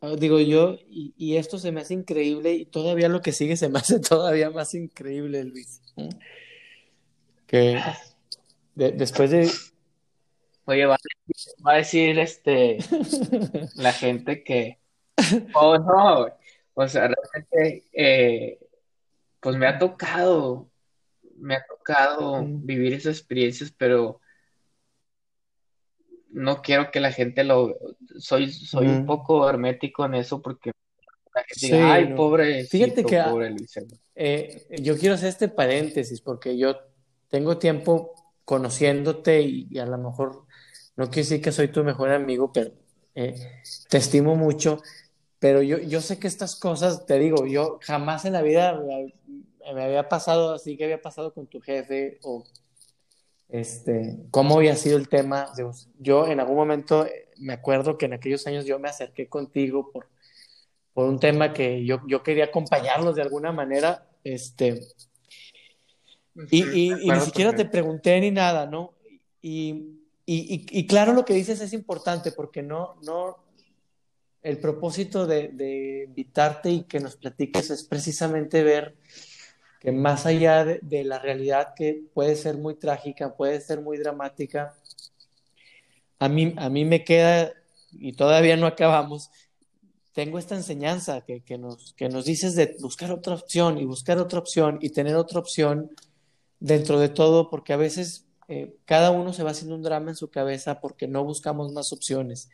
Ah, 0.00 0.14
digo 0.16 0.38
yo, 0.38 0.78
y, 0.88 1.36
esto 1.36 1.58
se 1.58 1.72
me 1.72 1.80
hace 1.80 1.94
increíble 1.94 2.52
y 2.52 2.66
todavía 2.66 3.08
lo 3.08 3.20
que 3.20 3.32
sigue 3.32 3.56
se 3.56 3.68
me 3.68 3.80
hace 3.80 3.98
todavía 4.00 4.50
más 4.50 4.74
increíble, 4.74 5.42
Luis. 5.44 5.82
Que 7.46 7.80
después 8.74 9.30
de... 9.30 9.50
Oye, 10.66 10.86
va, 10.86 10.98
a 11.64 11.74
decir 11.74 12.18
este 12.18 12.78
la 13.74 13.92
gente 13.92 14.44
que... 14.44 14.78
Oh, 15.54 15.78
no, 15.78 16.28
o 16.74 16.88
sea, 16.88 17.08
realmente, 17.08 17.84
eh, 17.92 18.58
pues 19.40 19.56
me 19.56 19.66
ha 19.66 19.78
tocado, 19.78 20.68
me 21.36 21.56
ha 21.56 21.64
tocado 21.66 22.44
vivir 22.44 22.92
esas 22.92 23.18
experiencias, 23.18 23.72
pero 23.76 24.20
no 26.30 26.62
quiero 26.62 26.90
que 26.90 27.00
la 27.00 27.12
gente 27.12 27.44
lo 27.44 27.76
soy 28.18 28.52
soy 28.52 28.86
un 28.86 29.06
poco 29.06 29.48
hermético 29.48 30.04
en 30.04 30.14
eso 30.14 30.42
porque 30.42 30.72
la 31.34 31.44
gente 31.46 31.82
ay 31.82 32.14
pobre 32.14 32.64
fíjate 32.64 33.04
que 33.04 33.22
eh, 34.14 34.66
yo 34.80 34.96
quiero 34.98 35.14
hacer 35.14 35.28
este 35.28 35.48
paréntesis 35.48 36.20
porque 36.20 36.56
yo 36.56 36.76
tengo 37.28 37.58
tiempo 37.58 38.14
conociéndote 38.44 39.42
y, 39.42 39.78
a 39.78 39.86
lo 39.86 39.98
mejor 39.98 40.46
no 40.96 41.06
quiero 41.06 41.28
decir 41.28 41.40
que 41.40 41.52
soy 41.52 41.68
tu 41.68 41.82
mejor 41.84 42.10
amigo 42.10 42.52
pero 42.52 42.72
eh, 43.14 43.62
te 43.88 43.98
estimo 43.98 44.36
mucho 44.36 44.82
pero 45.38 45.62
yo, 45.62 45.78
yo 45.78 46.00
sé 46.00 46.18
que 46.18 46.26
estas 46.26 46.56
cosas 46.56 47.06
te 47.06 47.18
digo 47.18 47.46
yo 47.46 47.78
jamás 47.82 48.24
en 48.24 48.32
la 48.32 48.42
vida 48.42 48.80
me 49.74 49.82
había 49.84 50.08
pasado 50.08 50.52
así 50.52 50.76
que 50.76 50.84
había 50.84 51.00
pasado 51.00 51.32
con 51.32 51.46
tu 51.46 51.60
jefe 51.60 52.18
o 52.22 52.44
este, 53.48 54.18
cómo 54.30 54.56
había 54.58 54.76
sido 54.76 54.98
el 54.98 55.08
tema. 55.08 55.50
yo 55.98 56.26
en 56.26 56.40
algún 56.40 56.56
momento 56.56 57.06
eh, 57.06 57.28
me 57.38 57.54
acuerdo 57.54 57.96
que 57.96 58.06
en 58.06 58.12
aquellos 58.12 58.46
años 58.46 58.66
yo 58.66 58.78
me 58.78 58.88
acerqué 58.88 59.28
contigo 59.28 59.90
por, 59.90 60.08
por 60.92 61.06
un 61.06 61.18
tema 61.18 61.52
que 61.52 61.84
yo, 61.84 62.00
yo 62.06 62.22
quería 62.22 62.44
acompañarlos 62.44 63.16
de 63.16 63.22
alguna 63.22 63.52
manera, 63.52 64.06
este, 64.22 64.80
y, 66.50 66.90
y, 66.90 66.90
ni 66.90 67.20
siquiera 67.20 67.54
te 67.54 67.64
pregunté 67.64 68.20
ni 68.20 68.30
nada, 68.30 68.66
¿no? 68.66 68.92
Y, 69.40 69.98
y, 70.26 70.86
claro, 70.86 71.14
lo 71.14 71.24
que 71.24 71.32
dices 71.32 71.60
es 71.60 71.72
importante 71.72 72.32
porque 72.32 72.62
no, 72.62 72.96
no, 73.02 73.38
el 74.42 74.58
propósito 74.58 75.26
de, 75.26 75.48
de 75.48 76.04
invitarte 76.06 76.70
y 76.70 76.82
que 76.84 77.00
nos 77.00 77.16
platiques 77.16 77.70
es 77.70 77.84
precisamente 77.84 78.62
ver 78.62 78.96
que 79.80 79.92
más 79.92 80.26
allá 80.26 80.64
de, 80.64 81.04
la 81.04 81.18
realidad 81.18 81.74
que 81.74 82.02
puede 82.12 82.34
ser 82.36 82.56
muy 82.56 82.74
trágica, 82.74 83.36
puede 83.36 83.60
ser 83.60 83.80
muy 83.80 83.96
dramática, 83.98 84.74
a 86.18 86.28
mí, 86.28 86.52
a 86.56 86.68
mí 86.68 86.84
me 86.84 87.04
queda, 87.04 87.52
y 87.92 88.12
todavía 88.14 88.56
no 88.56 88.66
acabamos, 88.66 89.30
tengo 90.12 90.38
esta 90.38 90.56
enseñanza 90.56 91.20
que, 91.20 91.42
que, 91.42 91.58
nos, 91.58 91.92
que 91.92 92.08
nos 92.08 92.24
dices 92.24 92.56
de 92.56 92.76
buscar 92.80 93.12
otra 93.12 93.34
opción 93.34 93.78
y 93.78 93.84
buscar 93.84 94.18
otra 94.18 94.40
opción 94.40 94.78
y 94.82 94.90
tener 94.90 95.14
otra 95.14 95.38
opción 95.38 95.90
dentro 96.58 96.98
de 96.98 97.08
todo, 97.08 97.48
porque 97.50 97.72
a 97.72 97.76
veces 97.76 98.26
eh, 98.48 98.74
cada 98.84 99.12
uno 99.12 99.32
se 99.32 99.44
va 99.44 99.52
haciendo 99.52 99.76
un 99.76 99.82
drama 99.82 100.10
en 100.10 100.16
su 100.16 100.28
cabeza 100.28 100.80
porque 100.80 101.06
no 101.06 101.22
buscamos 101.22 101.72
más 101.72 101.92
opciones. 101.92 102.50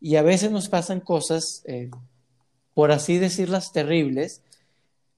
Y 0.00 0.16
a 0.16 0.22
veces 0.22 0.50
nos 0.50 0.68
pasan 0.68 1.00
cosas, 1.00 1.62
eh, 1.66 1.90
por 2.74 2.92
así 2.92 3.18
decirlas, 3.18 3.72
terribles, 3.72 4.42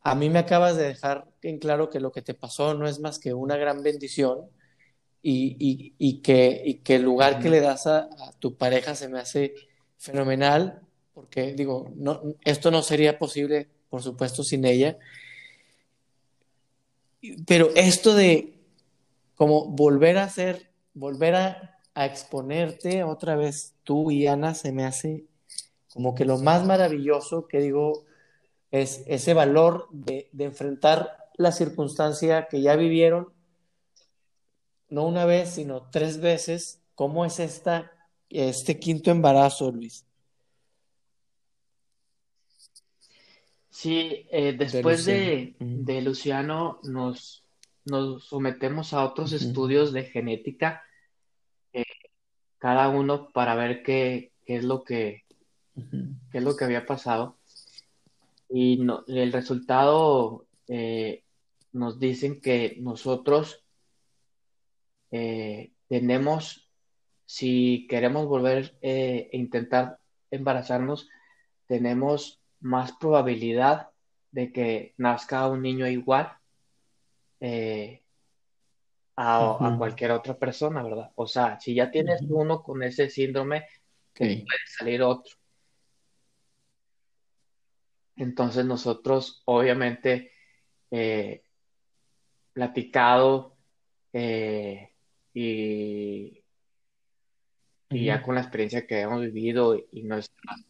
a 0.02 0.14
mí 0.14 0.30
me 0.30 0.38
acabas 0.38 0.76
de 0.76 0.84
dejar 0.84 1.26
en 1.42 1.58
claro 1.58 1.90
que 1.90 2.00
lo 2.00 2.12
que 2.12 2.22
te 2.22 2.34
pasó 2.34 2.74
no 2.74 2.88
es 2.88 3.00
más 3.00 3.18
que 3.18 3.34
una 3.34 3.56
gran 3.56 3.82
bendición 3.82 4.48
y, 5.20 6.20
que, 6.22 6.80
el 6.86 7.02
lugar 7.02 7.40
que 7.40 7.50
le 7.50 7.60
das 7.60 7.86
a, 7.86 8.08
tu 8.38 8.56
pareja 8.56 8.94
se 8.94 9.08
me 9.08 9.18
hace 9.18 9.54
fenomenal, 9.98 10.80
porque 11.12 11.52
digo, 11.52 11.92
no, 11.96 12.22
esto 12.44 12.70
no 12.70 12.82
sería 12.82 13.18
posible, 13.18 13.68
por 13.90 14.02
supuesto, 14.02 14.42
sin 14.42 14.64
ella. 14.64 14.96
Pero 17.46 17.70
esto 17.74 18.14
de 18.14 18.54
como 19.34 19.66
volver 19.66 20.18
a 20.18 20.24
hacer, 20.24 20.70
volver 20.94 21.34
a, 21.34 21.77
a 21.98 22.06
exponerte 22.06 23.02
otra 23.02 23.34
vez 23.34 23.74
tú 23.82 24.12
y 24.12 24.28
Ana, 24.28 24.54
se 24.54 24.70
me 24.70 24.84
hace 24.84 25.24
como 25.92 26.14
que 26.14 26.24
lo 26.24 26.38
más 26.38 26.64
maravilloso 26.64 27.48
que 27.48 27.58
digo, 27.58 28.04
es 28.70 29.02
ese 29.08 29.34
valor 29.34 29.88
de, 29.90 30.30
enfrentar 30.38 31.16
la 31.34 31.50
circunstancia 31.50 32.46
que 32.46 32.62
ya 32.62 32.76
vivieron, 32.76 33.32
no 34.88 35.06
una 35.06 35.24
vez, 35.24 35.50
sino 35.50 35.90
tres 35.90 36.20
veces. 36.20 36.80
¿Cómo 36.94 37.24
es 37.24 37.40
esta, 37.40 37.90
este 38.30 38.78
quinto 38.78 39.10
embarazo, 39.10 39.72
Luis? 39.72 40.06
Sí, 43.70 44.24
eh, 44.30 44.54
después 44.56 45.04
de, 45.04 45.56
Luciano, 46.04 46.78
nos, 46.84 47.42
nos, 47.84 48.24
sometemos 48.24 48.92
a 48.92 49.04
otros 49.04 49.32
estudios 49.32 49.92
de 49.92 50.04
genética, 50.04 50.84
cada 52.58 52.88
uno 52.88 53.30
para 53.30 53.54
ver 53.54 53.82
qué, 53.82 54.32
es 54.46 54.64
lo 54.64 54.82
que, 54.82 55.24
qué 56.30 56.38
es 56.38 56.44
lo 56.44 56.56
que 56.56 56.64
había 56.64 56.86
pasado. 56.86 57.36
Y 58.48 58.78
no, 58.78 59.04
el 59.06 59.32
resultado 59.32 60.46
eh, 60.68 61.22
nos 61.72 61.98
dicen 61.98 62.40
que 62.40 62.76
nosotros 62.80 63.62
eh, 65.10 65.72
tenemos, 65.88 66.68
si 67.26 67.86
queremos 67.88 68.26
volver 68.26 68.76
eh, 68.82 69.28
e 69.32 69.36
intentar 69.36 69.98
embarazarnos, 70.30 71.08
tenemos 71.66 72.40
más 72.60 72.92
probabilidad 72.92 73.90
de 74.32 74.52
que 74.52 74.94
nazca 74.96 75.46
un 75.48 75.62
niño 75.62 75.86
igual 75.86 76.32
eh, 77.40 78.02
a, 79.20 79.74
cualquier 79.76 80.12
otra 80.12 80.38
persona, 80.38 80.82
¿verdad? 80.82 81.10
O 81.16 81.26
sea, 81.26 81.58
si 81.58 81.74
ya 81.74 81.90
tienes 81.90 82.22
uno 82.28 82.62
con 82.62 82.82
ese 82.84 83.10
síndrome, 83.10 83.66
puede 84.14 84.44
salir 84.66 85.02
otro. 85.02 85.34
Entonces 88.16 88.64
nosotros, 88.64 89.42
obviamente, 89.46 90.32
eh, 90.90 91.42
platicado 92.52 93.56
eh, 94.12 94.92
y, 95.34 96.44
y 97.90 98.04
ya 98.04 98.22
con 98.22 98.36
la 98.36 98.42
experiencia 98.42 98.86
que 98.86 99.00
hemos 99.00 99.20
vivido 99.20 99.76
y 99.90 100.02
nuestras, 100.04 100.64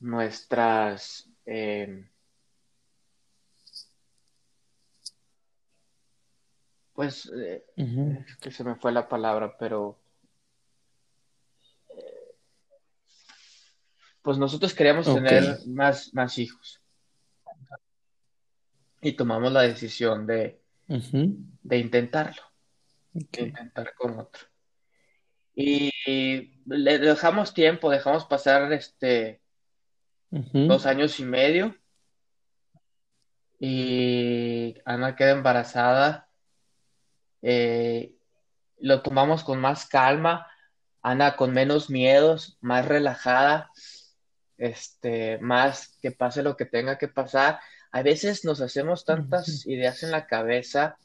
nuestras 0.00 1.30
em, 1.46 2.08
pues 6.98 7.30
eh, 7.32 7.64
que 8.40 8.50
se 8.50 8.64
me 8.64 8.74
fue 8.74 8.90
la 8.90 9.08
palabra, 9.08 9.56
pero 9.56 10.00
pues 14.20 14.36
nosotros 14.36 14.74
queríamos 14.74 15.06
tener 15.06 15.60
más, 15.68 16.12
más 16.12 16.36
hijos 16.38 16.82
y 19.00 19.12
tomamos 19.12 19.52
la 19.52 19.62
decisión 19.62 20.26
de, 20.26 20.60
de 20.88 21.78
intentarlo, 21.78 22.42
de 23.12 23.42
intentar 23.42 23.94
con 23.94 24.18
otro. 24.18 24.48
Y 25.54 25.92
le 26.66 26.98
dejamos 26.98 27.54
tiempo, 27.54 27.90
dejamos 27.90 28.24
pasar 28.24 28.72
este 28.72 29.40
dos 30.32 30.84
años 30.84 31.20
y 31.20 31.24
medio. 31.24 31.76
Y 33.60 34.74
Ana 34.84 35.14
queda 35.14 35.30
embarazada. 35.30 36.27
Eh, 37.42 38.14
lo 38.80 39.02
tomamos 39.02 39.44
con 39.44 39.60
más 39.60 39.86
calma. 39.86 40.46
Ana 41.00 41.36
con 41.36 41.52
menos 41.52 41.90
miedos, 41.90 42.58
más 42.60 42.84
relajada, 42.84 43.70
este, 44.56 45.38
más 45.38 45.96
que 46.02 46.10
pase 46.10 46.42
lo 46.42 46.56
que 46.56 46.66
tenga 46.66 46.98
que 46.98 47.06
pasar 47.06 47.60
a 47.90 48.02
veces 48.02 48.44
nos 48.44 48.60
hacemos 48.60 49.04
tantas 49.04 49.66
ideas 49.66 50.02
en 50.02 50.10
la 50.10 50.26
cabeza 50.26 50.98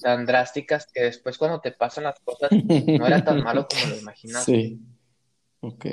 tan 0.00 0.24
drásticas 0.26 0.86
que 0.92 1.02
después 1.02 1.36
cuando 1.36 1.60
te 1.60 1.72
pasan 1.72 2.04
las 2.04 2.20
cosas 2.20 2.50
no 2.52 3.06
era 3.06 3.24
tan 3.24 3.42
malo 3.42 3.66
como 3.68 3.86
lo 3.86 3.96
imaginas. 4.00 4.44
Sí. 4.44 4.80
Ok. 5.60 5.86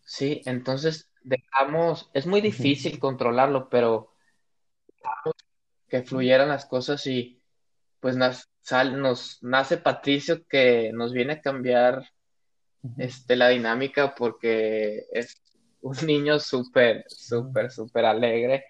Sí, 0.00 0.42
entonces 0.46 1.10
dejamos, 1.22 2.10
es 2.14 2.26
muy 2.26 2.40
difícil 2.40 2.98
controlarlo, 2.98 3.68
pero 3.68 4.14
dejamos 4.86 5.36
que 5.88 6.02
fluyeran 6.02 6.48
las 6.48 6.64
cosas 6.64 7.06
y 7.06 7.41
pues 8.02 8.16
nos, 8.16 8.50
nos 8.92 9.38
nace 9.42 9.76
Patricio 9.76 10.44
que 10.48 10.90
nos 10.92 11.12
viene 11.12 11.34
a 11.34 11.40
cambiar 11.40 12.04
este, 12.98 13.36
la 13.36 13.48
dinámica 13.50 14.12
porque 14.12 15.06
es 15.12 15.40
un 15.82 15.96
niño 16.06 16.40
súper, 16.40 17.04
súper, 17.06 17.70
súper 17.70 18.04
alegre 18.04 18.64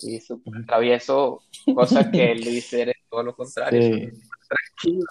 y 0.00 0.20
súper 0.20 0.64
travieso, 0.64 1.42
cosa 1.74 2.10
que 2.10 2.34
Luis 2.34 2.72
eres 2.72 2.96
todo 3.10 3.22
lo 3.22 3.36
contrario, 3.36 4.10
tranquilo. 4.48 5.06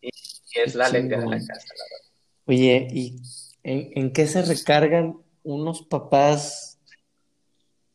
Y, 0.00 0.08
es 0.54 0.74
la 0.74 0.86
alegría 0.86 1.18
de 1.18 1.26
la 1.26 1.38
casa, 1.38 1.74
la 1.76 1.84
verdad. 1.84 2.06
Oye, 2.46 2.88
¿y 2.90 3.20
en, 3.64 4.12
qué 4.14 4.26
se 4.26 4.40
recargan 4.40 5.18
unos 5.42 5.82
papás 5.82 6.80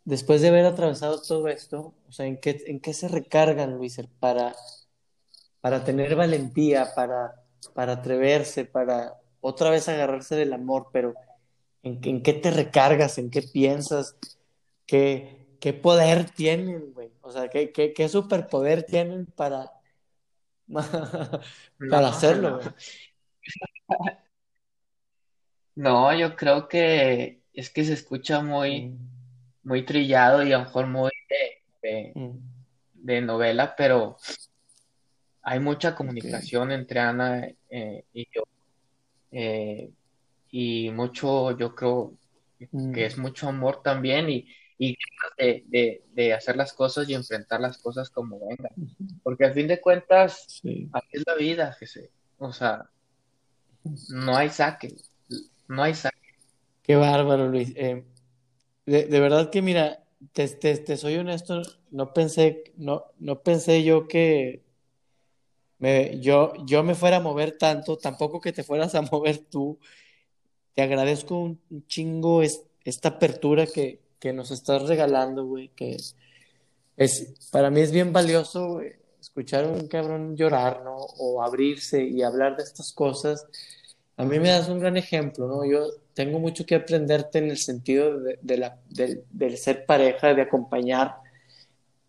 después 0.05 0.41
de 0.41 0.49
haber 0.49 0.65
atravesado 0.65 1.19
todo 1.19 1.47
esto? 1.47 1.95
O 2.11 2.13
sea, 2.13 2.25
¿en 2.25 2.41
qué, 2.41 2.61
en 2.67 2.81
qué 2.81 2.93
se 2.93 3.07
recargan, 3.07 3.77
Luis, 3.77 4.01
para, 4.19 4.53
para 5.61 5.85
tener 5.85 6.13
valentía, 6.13 6.93
para, 6.93 7.41
para 7.73 7.93
atreverse, 7.93 8.65
para 8.65 9.15
otra 9.39 9.69
vez 9.69 9.87
agarrarse 9.87 10.35
del 10.35 10.51
amor, 10.51 10.89
pero 10.91 11.13
¿en, 11.83 12.01
en 12.03 12.21
qué 12.21 12.33
te 12.33 12.51
recargas? 12.51 13.17
¿En 13.17 13.29
qué 13.31 13.41
piensas? 13.41 14.17
¿Qué, 14.85 15.47
qué 15.61 15.71
poder 15.71 16.29
tienen, 16.31 16.91
güey. 16.93 17.13
O 17.21 17.31
sea, 17.31 17.47
qué, 17.47 17.71
qué, 17.71 17.93
qué 17.93 18.09
superpoder 18.09 18.83
tienen 18.83 19.25
para, 19.27 19.71
para 21.89 22.09
hacerlo, 22.09 22.57
güey. 22.57 22.67
No, 25.75 26.13
yo 26.17 26.35
creo 26.35 26.67
que 26.67 27.43
es 27.53 27.69
que 27.69 27.85
se 27.85 27.93
escucha 27.93 28.41
muy, 28.41 28.89
mm. 28.89 29.09
muy 29.63 29.85
trillado 29.85 30.43
y 30.43 30.51
a 30.51 30.57
lo 30.59 30.65
mejor 30.65 30.87
muy 30.87 31.11
de, 31.29 31.60
mm. 32.15 33.25
novela, 33.25 33.75
pero 33.75 34.17
hay 35.43 35.59
mucha 35.59 35.95
comunicación 35.95 36.71
entre 36.71 36.99
Ana 36.99 37.47
eh, 37.69 38.05
y 38.13 38.27
yo. 38.33 38.43
Eh, 39.31 39.89
y 40.51 40.89
mucho, 40.91 41.57
yo 41.57 41.73
creo 41.73 42.13
que 42.59 42.67
mm. 42.71 42.97
es 42.97 43.17
mucho 43.17 43.47
amor 43.47 43.81
también 43.81 44.29
y, 44.29 44.47
y 44.77 44.97
de, 45.37 46.03
de, 46.13 46.33
hacer 46.33 46.55
las 46.55 46.73
cosas 46.73 47.07
y 47.07 47.13
enfrentar 47.13 47.59
las 47.59 47.77
cosas 47.77 48.09
como 48.09 48.39
vengan. 48.39 48.71
Porque 49.23 49.45
al 49.45 49.53
fin 49.53 49.67
de 49.67 49.79
cuentas, 49.79 50.61
así 50.91 51.07
es 51.11 51.23
la 51.25 51.35
vida, 51.35 51.73
Jesse. 51.73 52.09
O 52.37 52.51
sea, 52.51 52.89
no 54.09 54.35
hay 54.35 54.49
saque, 54.49 54.95
no 55.67 55.83
hay 55.83 55.93
saque. 55.93 56.17
Qué 56.81 56.95
bárbaro, 56.95 57.47
Luis. 57.47 57.71
Eh, 57.75 58.03
de, 58.85 59.19
verdad 59.19 59.49
que 59.51 59.61
mira, 59.61 60.00
te, 60.33 60.47
te, 60.47 60.97
soy 60.97 61.17
honesto, 61.17 61.61
no 61.91 62.13
pensé, 62.13 62.73
no, 62.77 63.05
no 63.19 63.41
pensé 63.41 63.83
yo 63.83 64.07
que 64.07 64.63
me, 65.79 66.19
yo, 66.19 66.53
yo 66.65 66.83
me 66.83 66.95
fuera 66.95 67.17
a 67.17 67.21
mover 67.21 67.57
tanto, 67.57 67.97
tampoco 67.97 68.39
que 68.39 68.53
te 68.53 68.63
fueras 68.63 68.95
a 68.95 69.01
mover 69.11 69.39
tú. 69.39 69.79
Te 70.73 70.81
agradezco 70.83 71.37
un, 71.37 71.59
chingo 71.87 72.41
esta 72.43 73.09
apertura 73.09 73.65
que, 73.65 74.01
que 74.19 74.33
nos 74.33 74.51
estás 74.51 74.87
regalando, 74.87 75.45
güey, 75.45 75.69
que 75.69 75.97
es, 76.97 77.49
para 77.51 77.69
mí 77.69 77.81
es 77.81 77.91
bien 77.91 78.13
valioso, 78.13 78.81
escuchar 79.19 79.65
a 79.65 79.69
un 79.69 79.87
cabrón 79.87 80.35
llorar, 80.37 80.83
¿no? 80.83 80.95
O 80.95 81.41
abrirse 81.41 82.03
y 82.03 82.21
hablar 82.21 82.55
de 82.57 82.63
estas 82.63 82.93
cosas. 82.93 83.45
A 84.17 84.25
mí 84.25 84.39
me 84.39 84.49
das 84.49 84.69
un 84.69 84.79
gran 84.79 84.97
ejemplo, 84.97 85.47
¿no? 85.47 85.65
Yo 85.65 85.87
tengo 86.13 86.39
mucho 86.39 86.65
que 86.65 86.75
aprenderte 86.75 87.39
en 87.39 87.49
el 87.49 87.57
sentido 87.57 88.19
de, 88.19 88.57
la, 88.57 88.77
del 88.89 89.57
ser 89.57 89.85
pareja, 89.85 90.33
de 90.33 90.43
acompañar. 90.43 91.15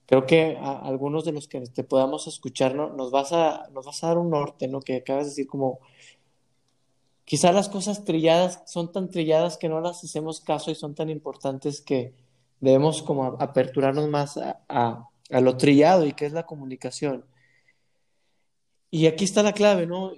Creo 0.06 0.26
que 0.26 0.58
a, 0.60 0.78
algunos 0.80 1.24
de 1.24 1.32
los 1.32 1.48
que 1.48 1.60
te 1.60 1.84
podamos 1.84 2.26
escuchar, 2.26 2.74
¿no? 2.74 2.90
Nos 2.90 3.10
vas 3.10 3.32
a, 3.32 3.68
nos 3.72 3.86
vas 3.86 4.02
a 4.04 4.08
dar 4.08 4.18
un 4.18 4.30
norte, 4.30 4.68
¿no? 4.68 4.80
Que 4.80 4.96
acabas 4.96 5.24
de 5.24 5.30
decir 5.30 5.46
como, 5.46 5.80
Quizá 7.24 7.50
las 7.50 7.70
cosas 7.70 8.04
trilladas 8.04 8.62
son 8.66 8.92
tan 8.92 9.08
trilladas 9.08 9.56
que 9.56 9.68
no 9.68 9.80
las 9.80 10.04
hacemos 10.04 10.40
caso 10.40 10.70
y 10.70 10.74
son 10.74 10.94
tan 10.94 11.08
importantes 11.08 11.80
que 11.80 12.14
debemos 12.60 13.02
como 13.02 13.36
aperturarnos 13.40 14.08
más 14.08 14.38
a, 14.68 15.08
lo 15.30 15.56
trillado 15.56 16.04
y 16.04 16.12
que 16.12 16.26
es 16.26 16.32
la 16.32 16.44
comunicación. 16.44 17.24
Y 18.90 19.06
aquí 19.06 19.24
está 19.24 19.42
la 19.42 19.54
clave, 19.54 19.86
¿no? 19.86 20.12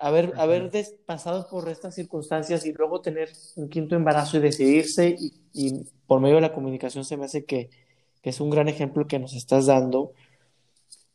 Haber, 0.00 0.32
haber 0.36 0.70
pasado 1.06 1.48
por 1.48 1.68
estas 1.68 1.94
circunstancias 1.94 2.66
y 2.66 2.72
luego 2.72 3.00
tener 3.00 3.30
un 3.56 3.68
quinto 3.68 3.94
embarazo 3.94 4.36
y 4.36 4.40
decidirse 4.40 5.16
y, 5.18 5.84
por 6.06 6.20
medio 6.20 6.36
de 6.36 6.42
la 6.42 6.52
comunicación 6.52 7.04
se 7.04 7.16
me 7.16 7.24
hace 7.24 7.44
que, 7.44 7.70
que, 8.22 8.30
es 8.30 8.40
un 8.40 8.50
gran 8.50 8.68
ejemplo 8.68 9.06
que 9.06 9.18
nos 9.18 9.34
estás 9.34 9.66
dando. 9.66 10.12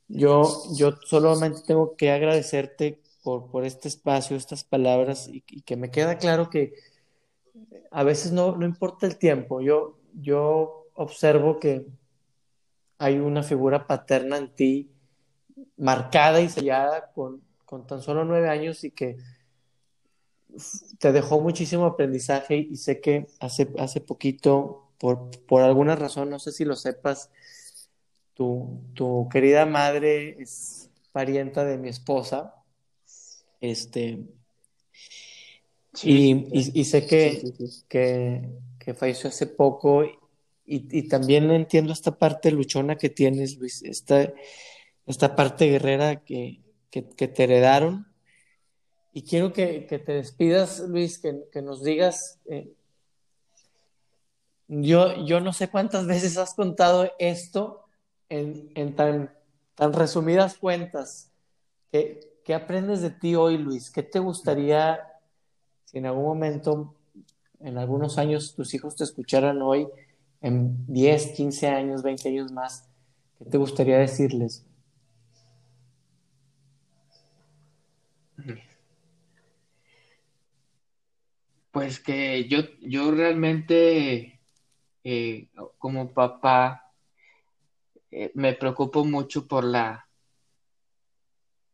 Yo, 0.08 0.64
yo 0.76 0.98
solamente 1.06 1.62
tengo 1.66 1.96
que 1.96 2.12
agradecerte 2.12 3.00
por, 3.24 3.50
por 3.52 3.66
este 3.66 3.88
espacio, 3.88 4.36
estas 4.36 4.64
palabras, 4.64 5.28
y, 5.28 5.42
que 5.42 5.76
me 5.76 5.92
queda 5.92 6.18
claro 6.18 6.50
que 6.50 6.74
a 7.92 8.04
veces 8.04 8.32
no, 8.32 8.56
no 8.56 8.66
importa 8.66 9.06
el 9.06 9.18
tiempo. 9.18 9.62
Yo, 9.62 9.98
yo 10.14 10.88
observo 10.96 11.60
que 11.60 11.86
hay 12.98 13.18
una 13.18 13.44
figura 13.44 13.88
paterna 13.88 14.38
en 14.38 14.54
ti 14.54 14.92
marcada 15.78 16.42
y 16.42 16.50
sellada 16.50 17.12
con, 17.14 17.42
con 17.72 17.88
tan 17.88 18.02
solo 18.02 18.26
nueve 18.26 18.50
años 18.50 18.84
y 18.84 18.92
que 18.92 19.16
te 21.00 21.14
dejó 21.14 21.40
muchísimo 21.40 21.86
aprendizaje 21.86 22.58
y 22.58 22.76
sé 22.76 23.00
que 23.00 23.28
hace, 23.40 23.70
hace 23.80 24.02
poquito, 24.02 24.90
por, 24.98 25.30
por 25.48 25.62
alguna 25.62 25.96
razón, 25.96 26.30
no 26.30 26.38
sé 26.38 26.52
si 26.52 26.66
lo 26.66 26.76
sepas, 26.76 27.30
tu, 28.34 28.82
tu 28.94 29.30
querida 29.32 29.66
madre 29.66 30.36
es 30.42 30.90
parienta 31.14 31.64
de 31.64 31.78
mi 31.78 31.88
esposa 31.88 32.56
este, 33.62 34.20
y, 36.04 36.84
sé 36.84 37.06
que, 37.06 37.54
que, 37.88 38.94
falleció 38.94 39.30
hace 39.30 39.48
poco 39.48 40.04
y, 40.66 41.08
también 41.08 41.50
entiendo 41.52 41.94
esta 41.94 42.18
parte 42.18 42.52
luchona 42.52 42.98
que 42.98 43.10
tienes, 43.10 43.56
Luis, 43.56 43.82
esta, 43.84 44.30
esta 45.06 45.38
parte 45.38 45.68
guerrera 45.68 46.18
que, 46.18 46.60
te 46.92 47.44
heredaron. 47.44 48.08
Y 49.14 49.24
quiero 49.24 49.54
que, 49.54 49.82
te 49.82 50.14
despidas, 50.14 50.80
Luis, 50.82 51.20
que, 51.20 51.62
nos 51.62 51.84
digas 51.84 52.40
eh, 52.46 52.74
yo, 54.68 55.26
yo 55.26 55.42
no 55.42 55.54
sé 55.54 55.70
cuántas 55.70 56.06
veces 56.08 56.38
has 56.38 56.54
contado 56.54 57.12
esto 57.20 57.86
en, 58.30 58.72
en 58.76 58.96
tan, 58.96 59.34
tan 59.76 59.94
resumidas 59.94 60.58
cuentas. 60.58 61.32
¿Qué, 61.92 62.32
¿Qué 62.46 62.54
aprendes 62.54 63.02
de 63.02 63.12
ti 63.12 63.36
hoy, 63.36 63.58
Luis? 63.58 63.92
¿Qué 63.92 64.04
te 64.04 64.20
gustaría 64.20 65.00
si 65.92 65.98
en 65.98 66.06
algún 66.06 66.24
momento, 66.24 66.96
en 67.60 67.78
algunos 67.78 68.18
años, 68.18 68.56
tus 68.56 68.74
hijos 68.74 68.96
te 68.96 69.04
escucharan 69.04 69.62
hoy, 69.62 69.88
en 70.40 70.86
10, 70.88 71.34
15 71.34 71.68
años, 71.68 72.02
20 72.02 72.30
años 72.30 72.52
más, 72.54 72.88
¿qué 73.38 73.46
te 73.46 73.58
gustaría 73.58 73.98
decirles? 73.98 74.66
Pues 81.72 82.00
que 82.00 82.48
yo, 82.48 82.60
yo 82.82 83.12
realmente, 83.12 84.40
eh, 85.04 85.48
como 85.78 86.14
papá, 86.14 86.92
eh, 88.12 88.32
me 88.36 88.54
preocupo 88.54 89.06
mucho 89.06 89.48
por 89.48 89.64
la, 89.64 90.10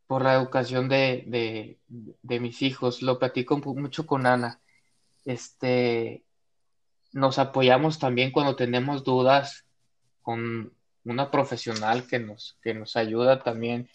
por 0.05 0.23
la 0.23 0.35
educación 0.35 0.87
de, 0.87 1.77
mis 2.23 2.61
hijos. 2.61 3.01
Lo 3.01 3.19
platico 3.19 3.57
mucho 3.57 4.05
con 4.05 4.25
Ana. 4.25 4.61
Este, 5.25 6.23
nos 7.11 7.39
apoyamos 7.39 7.99
también 7.99 8.31
cuando 8.31 8.55
tenemos 8.55 9.03
dudas 9.03 9.65
con 10.21 10.73
una 11.03 11.31
profesional 11.31 12.07
que 12.07 12.19
nos, 12.19 12.57
que 12.61 12.73
nos 12.73 12.95
ayuda 12.95 13.41
también 13.43 13.89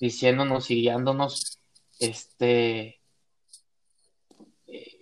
diciéndonos 0.00 0.70
y 0.70 0.82
guiándonos 0.82 1.60
este, 1.98 2.97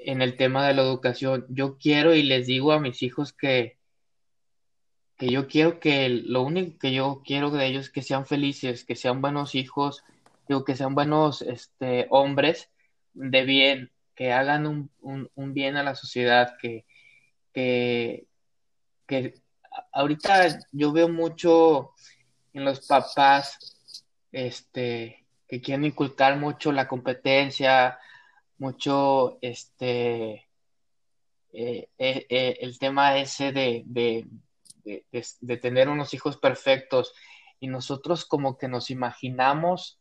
en 0.06 0.22
el 0.22 0.36
tema 0.36 0.66
de 0.66 0.72
la 0.72 0.82
educación. 0.82 1.44
Yo 1.48 1.78
quiero 1.78 2.14
y 2.14 2.22
les 2.22 2.46
digo 2.46 2.72
a 2.72 2.78
mis 2.80 3.02
hijos 3.02 3.32
que, 3.32 3.76
que 5.18 5.28
yo 5.28 5.48
quiero 5.48 5.80
que 5.80 6.08
lo 6.08 6.42
único 6.42 6.78
que 6.78 6.92
yo 6.92 7.22
quiero 7.24 7.50
de 7.50 7.66
ellos 7.66 7.86
es 7.86 7.90
que 7.90 8.02
sean 8.02 8.24
felices, 8.24 8.84
que 8.84 8.94
sean 8.94 9.20
buenos 9.20 9.56
hijos, 9.56 10.04
digo, 10.48 10.64
que 10.64 10.76
sean 10.76 10.94
buenos 10.94 11.42
este, 11.42 12.06
hombres 12.10 12.70
de 13.14 13.44
bien, 13.44 13.92
que 14.14 14.32
hagan 14.32 14.66
un, 14.66 14.90
un 15.00 15.52
bien 15.52 15.76
a 15.76 15.82
la 15.82 15.96
sociedad, 15.96 16.54
que, 16.60 16.86
que, 17.52 18.28
que 19.06 19.34
ahorita 19.92 20.60
yo 20.70 20.92
veo 20.92 21.08
mucho 21.08 21.94
en 22.52 22.64
los 22.64 22.86
papás 22.86 23.58
este, 24.30 25.26
que 25.48 25.60
quieren 25.60 25.84
inculcar 25.84 26.36
mucho 26.36 26.70
la 26.70 26.86
competencia, 26.86 27.98
mucho 28.58 29.38
este, 29.40 30.46
eh, 31.52 31.88
eh, 31.98 32.26
eh, 32.28 32.58
el 32.60 32.78
tema 32.78 33.18
ese 33.18 33.52
de, 33.52 33.82
de, 33.86 34.26
de, 35.40 35.56
tener 35.56 35.88
unos 35.88 36.14
hijos 36.14 36.36
perfectos 36.36 37.12
y 37.60 37.68
nosotros 37.68 38.24
como 38.24 38.58
que 38.58 38.68
nos 38.68 38.90
imaginamos 38.90 39.98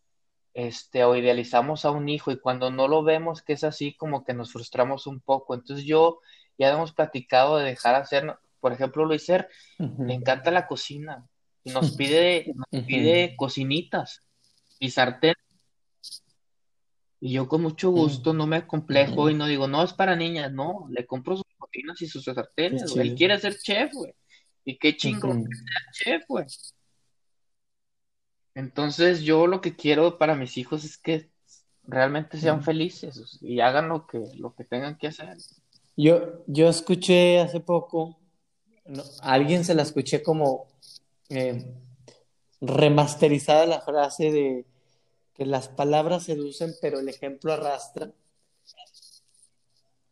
este, 0.53 1.03
o 1.03 1.15
idealizamos 1.15 1.85
a 1.85 1.91
un 1.91 2.09
hijo 2.09 2.31
y 2.31 2.39
cuando 2.39 2.71
no 2.71 2.87
lo 2.87 3.03
vemos 3.03 3.41
que 3.41 3.53
es 3.53 3.63
así 3.63 3.93
como 3.93 4.23
que 4.23 4.33
nos 4.33 4.51
frustramos 4.51 5.07
un 5.07 5.19
poco. 5.19 5.53
Entonces 5.53 5.85
yo 5.85 6.19
ya 6.57 6.71
hemos 6.71 6.93
platicado 6.93 7.57
de 7.57 7.65
dejar 7.65 7.95
hacer, 7.95 8.37
por 8.59 8.73
ejemplo, 8.73 9.05
Luiser, 9.05 9.49
le 9.77 10.13
encanta 10.13 10.51
la 10.51 10.67
cocina 10.67 11.27
y 11.63 11.71
nos 11.71 11.91
pide, 11.97 12.53
nos 12.71 12.83
pide 12.83 13.35
cocinitas 13.37 14.21
y 14.79 14.91
sartén. 14.91 15.35
Y 17.25 17.31
yo 17.31 17.47
con 17.47 17.63
mucho 17.63 17.89
gusto 17.89 18.35
no 18.35 18.45
me 18.45 18.67
complejo 18.67 19.31
y 19.31 19.33
no 19.33 19.47
digo, 19.47 19.67
no, 19.67 19.81
es 19.81 19.93
para 19.93 20.15
niñas, 20.15 20.51
no, 20.51 20.85
le 20.91 21.07
compro 21.07 21.35
sus 21.35 21.45
cocinas 21.57 21.99
y 22.03 22.07
sus 22.07 22.23
sartenes, 22.25 22.95
Él 22.95 23.15
quiere 23.15 23.39
ser 23.39 23.57
chef, 23.57 23.91
güey. 23.93 24.13
Y 24.63 24.77
qué 24.77 24.95
chingo 24.95 25.33
ser 25.33 25.47
chef, 25.91 26.23
güey. 26.27 26.45
Entonces 28.53 29.23
yo 29.23 29.47
lo 29.47 29.59
que 29.59 29.75
quiero 29.75 30.19
para 30.19 30.35
mis 30.35 30.55
hijos 30.57 30.85
es 30.85 30.99
que 30.99 31.31
realmente 31.81 32.37
sean 32.37 32.61
felices 32.61 33.39
y 33.41 33.59
hagan 33.59 33.89
lo 33.89 34.05
que, 34.05 34.21
lo 34.35 34.53
que 34.53 34.63
tengan 34.63 34.95
que 34.95 35.07
hacer. 35.07 35.35
Yo, 35.97 36.43
yo 36.45 36.69
escuché 36.69 37.39
hace 37.39 37.59
poco, 37.59 38.19
a 39.21 39.33
alguien 39.33 39.65
se 39.65 39.73
la 39.73 39.81
escuché 39.81 40.21
como 40.21 40.67
eh, 41.29 41.73
remasterizada 42.61 43.65
la 43.65 43.81
frase 43.81 44.31
de 44.31 44.65
que 45.35 45.45
las 45.45 45.67
palabras 45.67 46.23
seducen 46.23 46.73
pero 46.81 46.99
el 46.99 47.09
ejemplo 47.09 47.53
arrastra. 47.53 48.11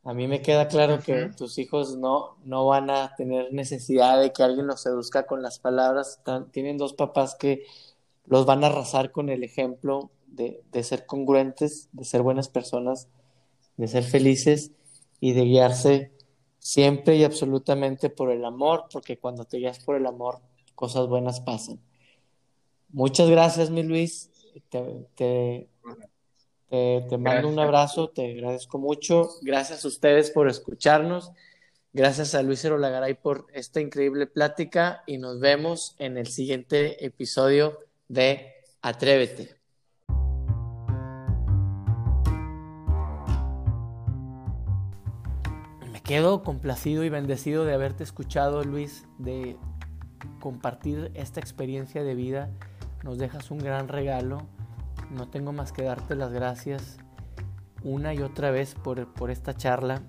A 0.06 0.14
mí 0.14 0.28
me 0.28 0.42
queda 0.42 0.68
claro 0.68 1.00
que 1.00 1.30
tus 1.38 1.58
hijos 1.58 1.96
no, 1.96 2.36
no 2.44 2.66
van 2.66 2.90
a 2.90 3.16
tener 3.16 3.54
necesidad 3.54 4.20
de 4.20 4.34
que 4.34 4.44
alguien 4.44 4.68
los 4.68 4.82
seduzca 4.82 5.26
con 5.26 5.42
las 5.42 5.60
palabras. 5.60 6.20
tienen 6.52 6.78
dos 6.78 6.94
papás 6.94 7.36
que 7.36 7.66
los 8.26 8.46
van 8.46 8.64
a 8.64 8.68
arrasar 8.68 9.12
con 9.12 9.30
el 9.30 9.46
ejemplo 9.46 10.12
de, 10.28 10.84
ser 10.84 11.06
congruentes, 11.06 11.88
de 11.94 12.04
ser 12.04 12.22
buenas 12.22 12.50
personas, 12.50 13.08
de 13.78 13.88
ser 13.88 14.04
felices 14.04 14.72
y 15.22 15.32
de 15.32 15.44
guiarse 15.44 16.12
siempre 16.60 17.16
y 17.16 17.24
absolutamente 17.24 18.10
por 18.10 18.30
el 18.30 18.44
amor, 18.44 18.86
porque 18.92 19.18
cuando 19.18 19.46
te 19.46 19.58
guías 19.58 19.80
por 19.84 19.96
el 19.96 20.06
amor, 20.06 20.40
cosas 20.76 21.08
buenas 21.08 21.40
pasan. 21.40 21.80
Muchas 22.90 23.30
gracias, 23.30 23.70
mi 23.70 23.84
Luis. 23.84 24.30
Te, 24.70 25.08
te, 25.16 25.68
te, 26.70 27.18
mando 27.18 27.48
un 27.48 27.60
abrazo, 27.60 28.10
te 28.10 28.34
agradezco 28.34 28.78
mucho. 28.78 29.30
Gracias 29.42 29.84
a 29.84 29.88
ustedes 29.88 30.30
por 30.32 30.48
escucharnos. 30.48 31.32
Gracias 31.92 32.34
a 32.34 32.42
Luis 32.42 32.66
Erolagaray 32.66 33.14
por 33.14 33.46
esta 33.54 33.80
increíble 33.80 34.26
plática 34.26 35.04
y 35.06 35.18
nos 35.18 35.40
vemos 35.40 35.96
en 36.00 36.18
el 36.18 36.28
siguiente 36.28 37.06
episodio 37.06 37.78
de 38.08 38.52
Atrévete. 38.82 39.56
Me 45.92 46.02
quedo 46.02 46.44
complacido 46.44 47.04
y 47.04 47.10
bendecido 47.10 47.66
de 47.66 47.74
haberte 47.74 48.04
escuchado, 48.04 48.64
Luis, 48.64 49.06
de 49.20 49.56
compartir 50.40 51.12
esta 51.14 51.40
experiencia 51.40 52.04
de 52.04 52.16
vida. 52.16 52.52
Nos 53.04 53.18
dejas 53.18 53.52
un 53.52 53.60
gran 53.60 53.88
regalo. 53.88 54.48
No 55.12 55.28
tengo 55.28 55.52
más 55.52 55.72
que 55.72 55.84
darte 55.84 56.16
las 56.16 56.32
gracias 56.32 56.98
una 57.84 58.14
y 58.14 58.22
otra 58.22 58.52
vez 58.52 58.76
por, 58.76 59.14
por 59.14 59.30
esta 59.30 59.54
charla. 59.54 60.02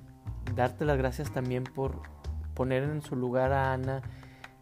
Darte 0.55 0.85
las 0.85 0.97
gracias 0.97 1.33
también 1.33 1.65
por 1.65 2.03
poner 2.55 2.85
en 2.85 3.03
su 3.03 3.17
lugar 3.17 3.53
a 3.53 3.73
Ana 3.73 4.03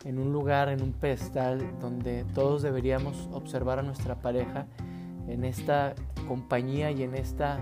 en 0.04 0.18
un 0.18 0.32
lugar, 0.32 0.68
en 0.68 0.82
un 0.82 0.92
pedestal 0.92 1.78
donde 1.80 2.24
todos 2.34 2.62
deberíamos 2.62 3.28
observar 3.32 3.78
a 3.78 3.82
nuestra 3.82 4.16
pareja 4.16 4.66
en 5.28 5.44
esta 5.44 5.94
compañía 6.26 6.90
y 6.90 7.02
en 7.02 7.14
esta 7.14 7.60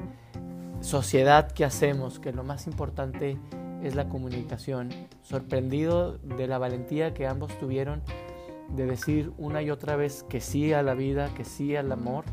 sociedad 0.80 1.52
que 1.52 1.64
hacemos, 1.64 2.18
que 2.18 2.32
lo 2.32 2.42
más 2.42 2.66
importante 2.66 3.36
es 3.82 3.94
la 3.94 4.08
comunicación. 4.08 4.88
Sorprendido 5.22 6.18
de 6.18 6.46
la 6.46 6.58
valentía 6.58 7.12
que 7.12 7.26
ambos 7.26 7.56
tuvieron 7.58 8.02
de 8.74 8.86
decir 8.86 9.32
una 9.38 9.62
y 9.62 9.70
otra 9.70 9.96
vez 9.96 10.24
que 10.24 10.40
sí 10.40 10.72
a 10.72 10.82
la 10.82 10.94
vida, 10.94 11.32
que 11.34 11.44
sí 11.44 11.76
al 11.76 11.90
amor, 11.92 12.24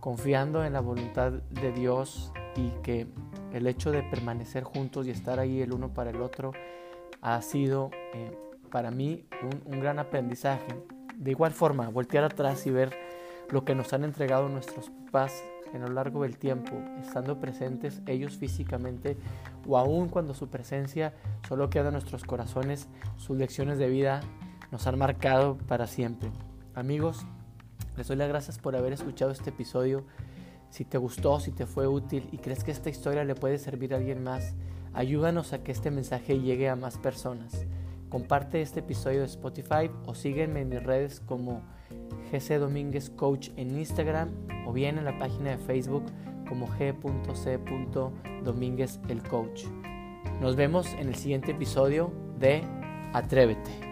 confiando 0.00 0.64
en 0.64 0.72
la 0.72 0.80
voluntad 0.80 1.32
de 1.32 1.72
Dios 1.72 2.32
y 2.56 2.70
que 2.82 3.06
el 3.52 3.66
hecho 3.66 3.90
de 3.92 4.02
permanecer 4.02 4.64
juntos 4.64 5.06
y 5.06 5.10
estar 5.10 5.38
ahí 5.38 5.60
el 5.60 5.72
uno 5.72 5.92
para 5.92 6.10
el 6.10 6.20
otro 6.20 6.52
ha 7.20 7.40
sido 7.42 7.90
eh, 8.14 8.36
para 8.70 8.90
mí 8.90 9.26
un, 9.66 9.80
gran 9.80 9.98
aprendizaje. 9.98 10.66
De 11.16 11.30
igual 11.30 11.52
forma, 11.52 11.88
voltear 11.88 12.24
atrás 12.24 12.66
y 12.66 12.70
ver 12.70 12.96
lo 13.50 13.64
que 13.64 13.74
nos 13.74 13.92
han 13.92 14.04
entregado 14.04 14.48
nuestros 14.48 14.90
papás 14.90 15.42
en 15.72 15.82
lo 15.82 15.88
largo 15.88 16.22
del 16.22 16.36
tiempo, 16.36 16.72
estando 17.00 17.38
presentes 17.38 18.02
ellos 18.06 18.36
físicamente 18.36 19.16
o 19.66 19.78
aún 19.78 20.08
cuando 20.08 20.34
su 20.34 20.48
presencia 20.48 21.14
solo 21.48 21.70
queda 21.70 21.88
en 21.88 21.92
nuestros 21.92 22.24
corazones, 22.24 22.88
sus 23.16 23.38
lecciones 23.38 23.78
de 23.78 23.88
vida 23.88 24.20
nos 24.72 24.86
han 24.86 24.98
marcado 24.98 25.58
para 25.68 25.86
siempre. 25.86 26.30
Amigos, 26.74 27.26
les 27.96 28.08
doy 28.08 28.16
las 28.16 28.28
gracias 28.28 28.58
por 28.58 28.74
haber 28.74 28.94
escuchado 28.94 29.30
este 29.30 29.50
episodio. 29.50 30.04
Si 30.70 30.86
te 30.86 30.96
gustó, 30.96 31.38
si 31.38 31.52
te 31.52 31.66
fue 31.66 31.86
útil 31.86 32.28
y 32.32 32.38
crees 32.38 32.64
que 32.64 32.70
esta 32.70 32.88
historia 32.88 33.22
le 33.24 33.34
puede 33.34 33.58
servir 33.58 33.92
a 33.92 33.98
alguien 33.98 34.24
más, 34.24 34.54
ayúdanos 34.94 35.52
a 35.52 35.62
que 35.62 35.72
este 35.72 35.90
mensaje 35.90 36.40
llegue 36.40 36.70
a 36.70 36.76
más 36.76 36.96
personas. 36.96 37.66
Comparte 38.08 38.62
este 38.62 38.80
episodio 38.80 39.20
de 39.20 39.26
Spotify 39.26 39.90
o 40.06 40.14
sígueme 40.14 40.62
en 40.62 40.70
mis 40.70 40.82
redes 40.82 41.20
como 41.20 41.62
GC 42.30 42.58
Domínguez 42.58 43.10
Coach 43.10 43.50
en 43.56 43.78
Instagram 43.78 44.30
o 44.66 44.72
bien 44.72 44.96
en 44.96 45.04
la 45.04 45.18
página 45.18 45.50
de 45.50 45.58
Facebook 45.58 46.06
como 46.48 46.66
g.c. 46.66 47.58
Domínguez 48.42 49.00
el 49.08 49.22
Coach. 49.22 49.64
Nos 50.40 50.56
vemos 50.56 50.86
en 50.94 51.08
el 51.08 51.14
siguiente 51.14 51.52
episodio 51.52 52.10
de 52.38 52.62
Atrévete. 53.12 53.91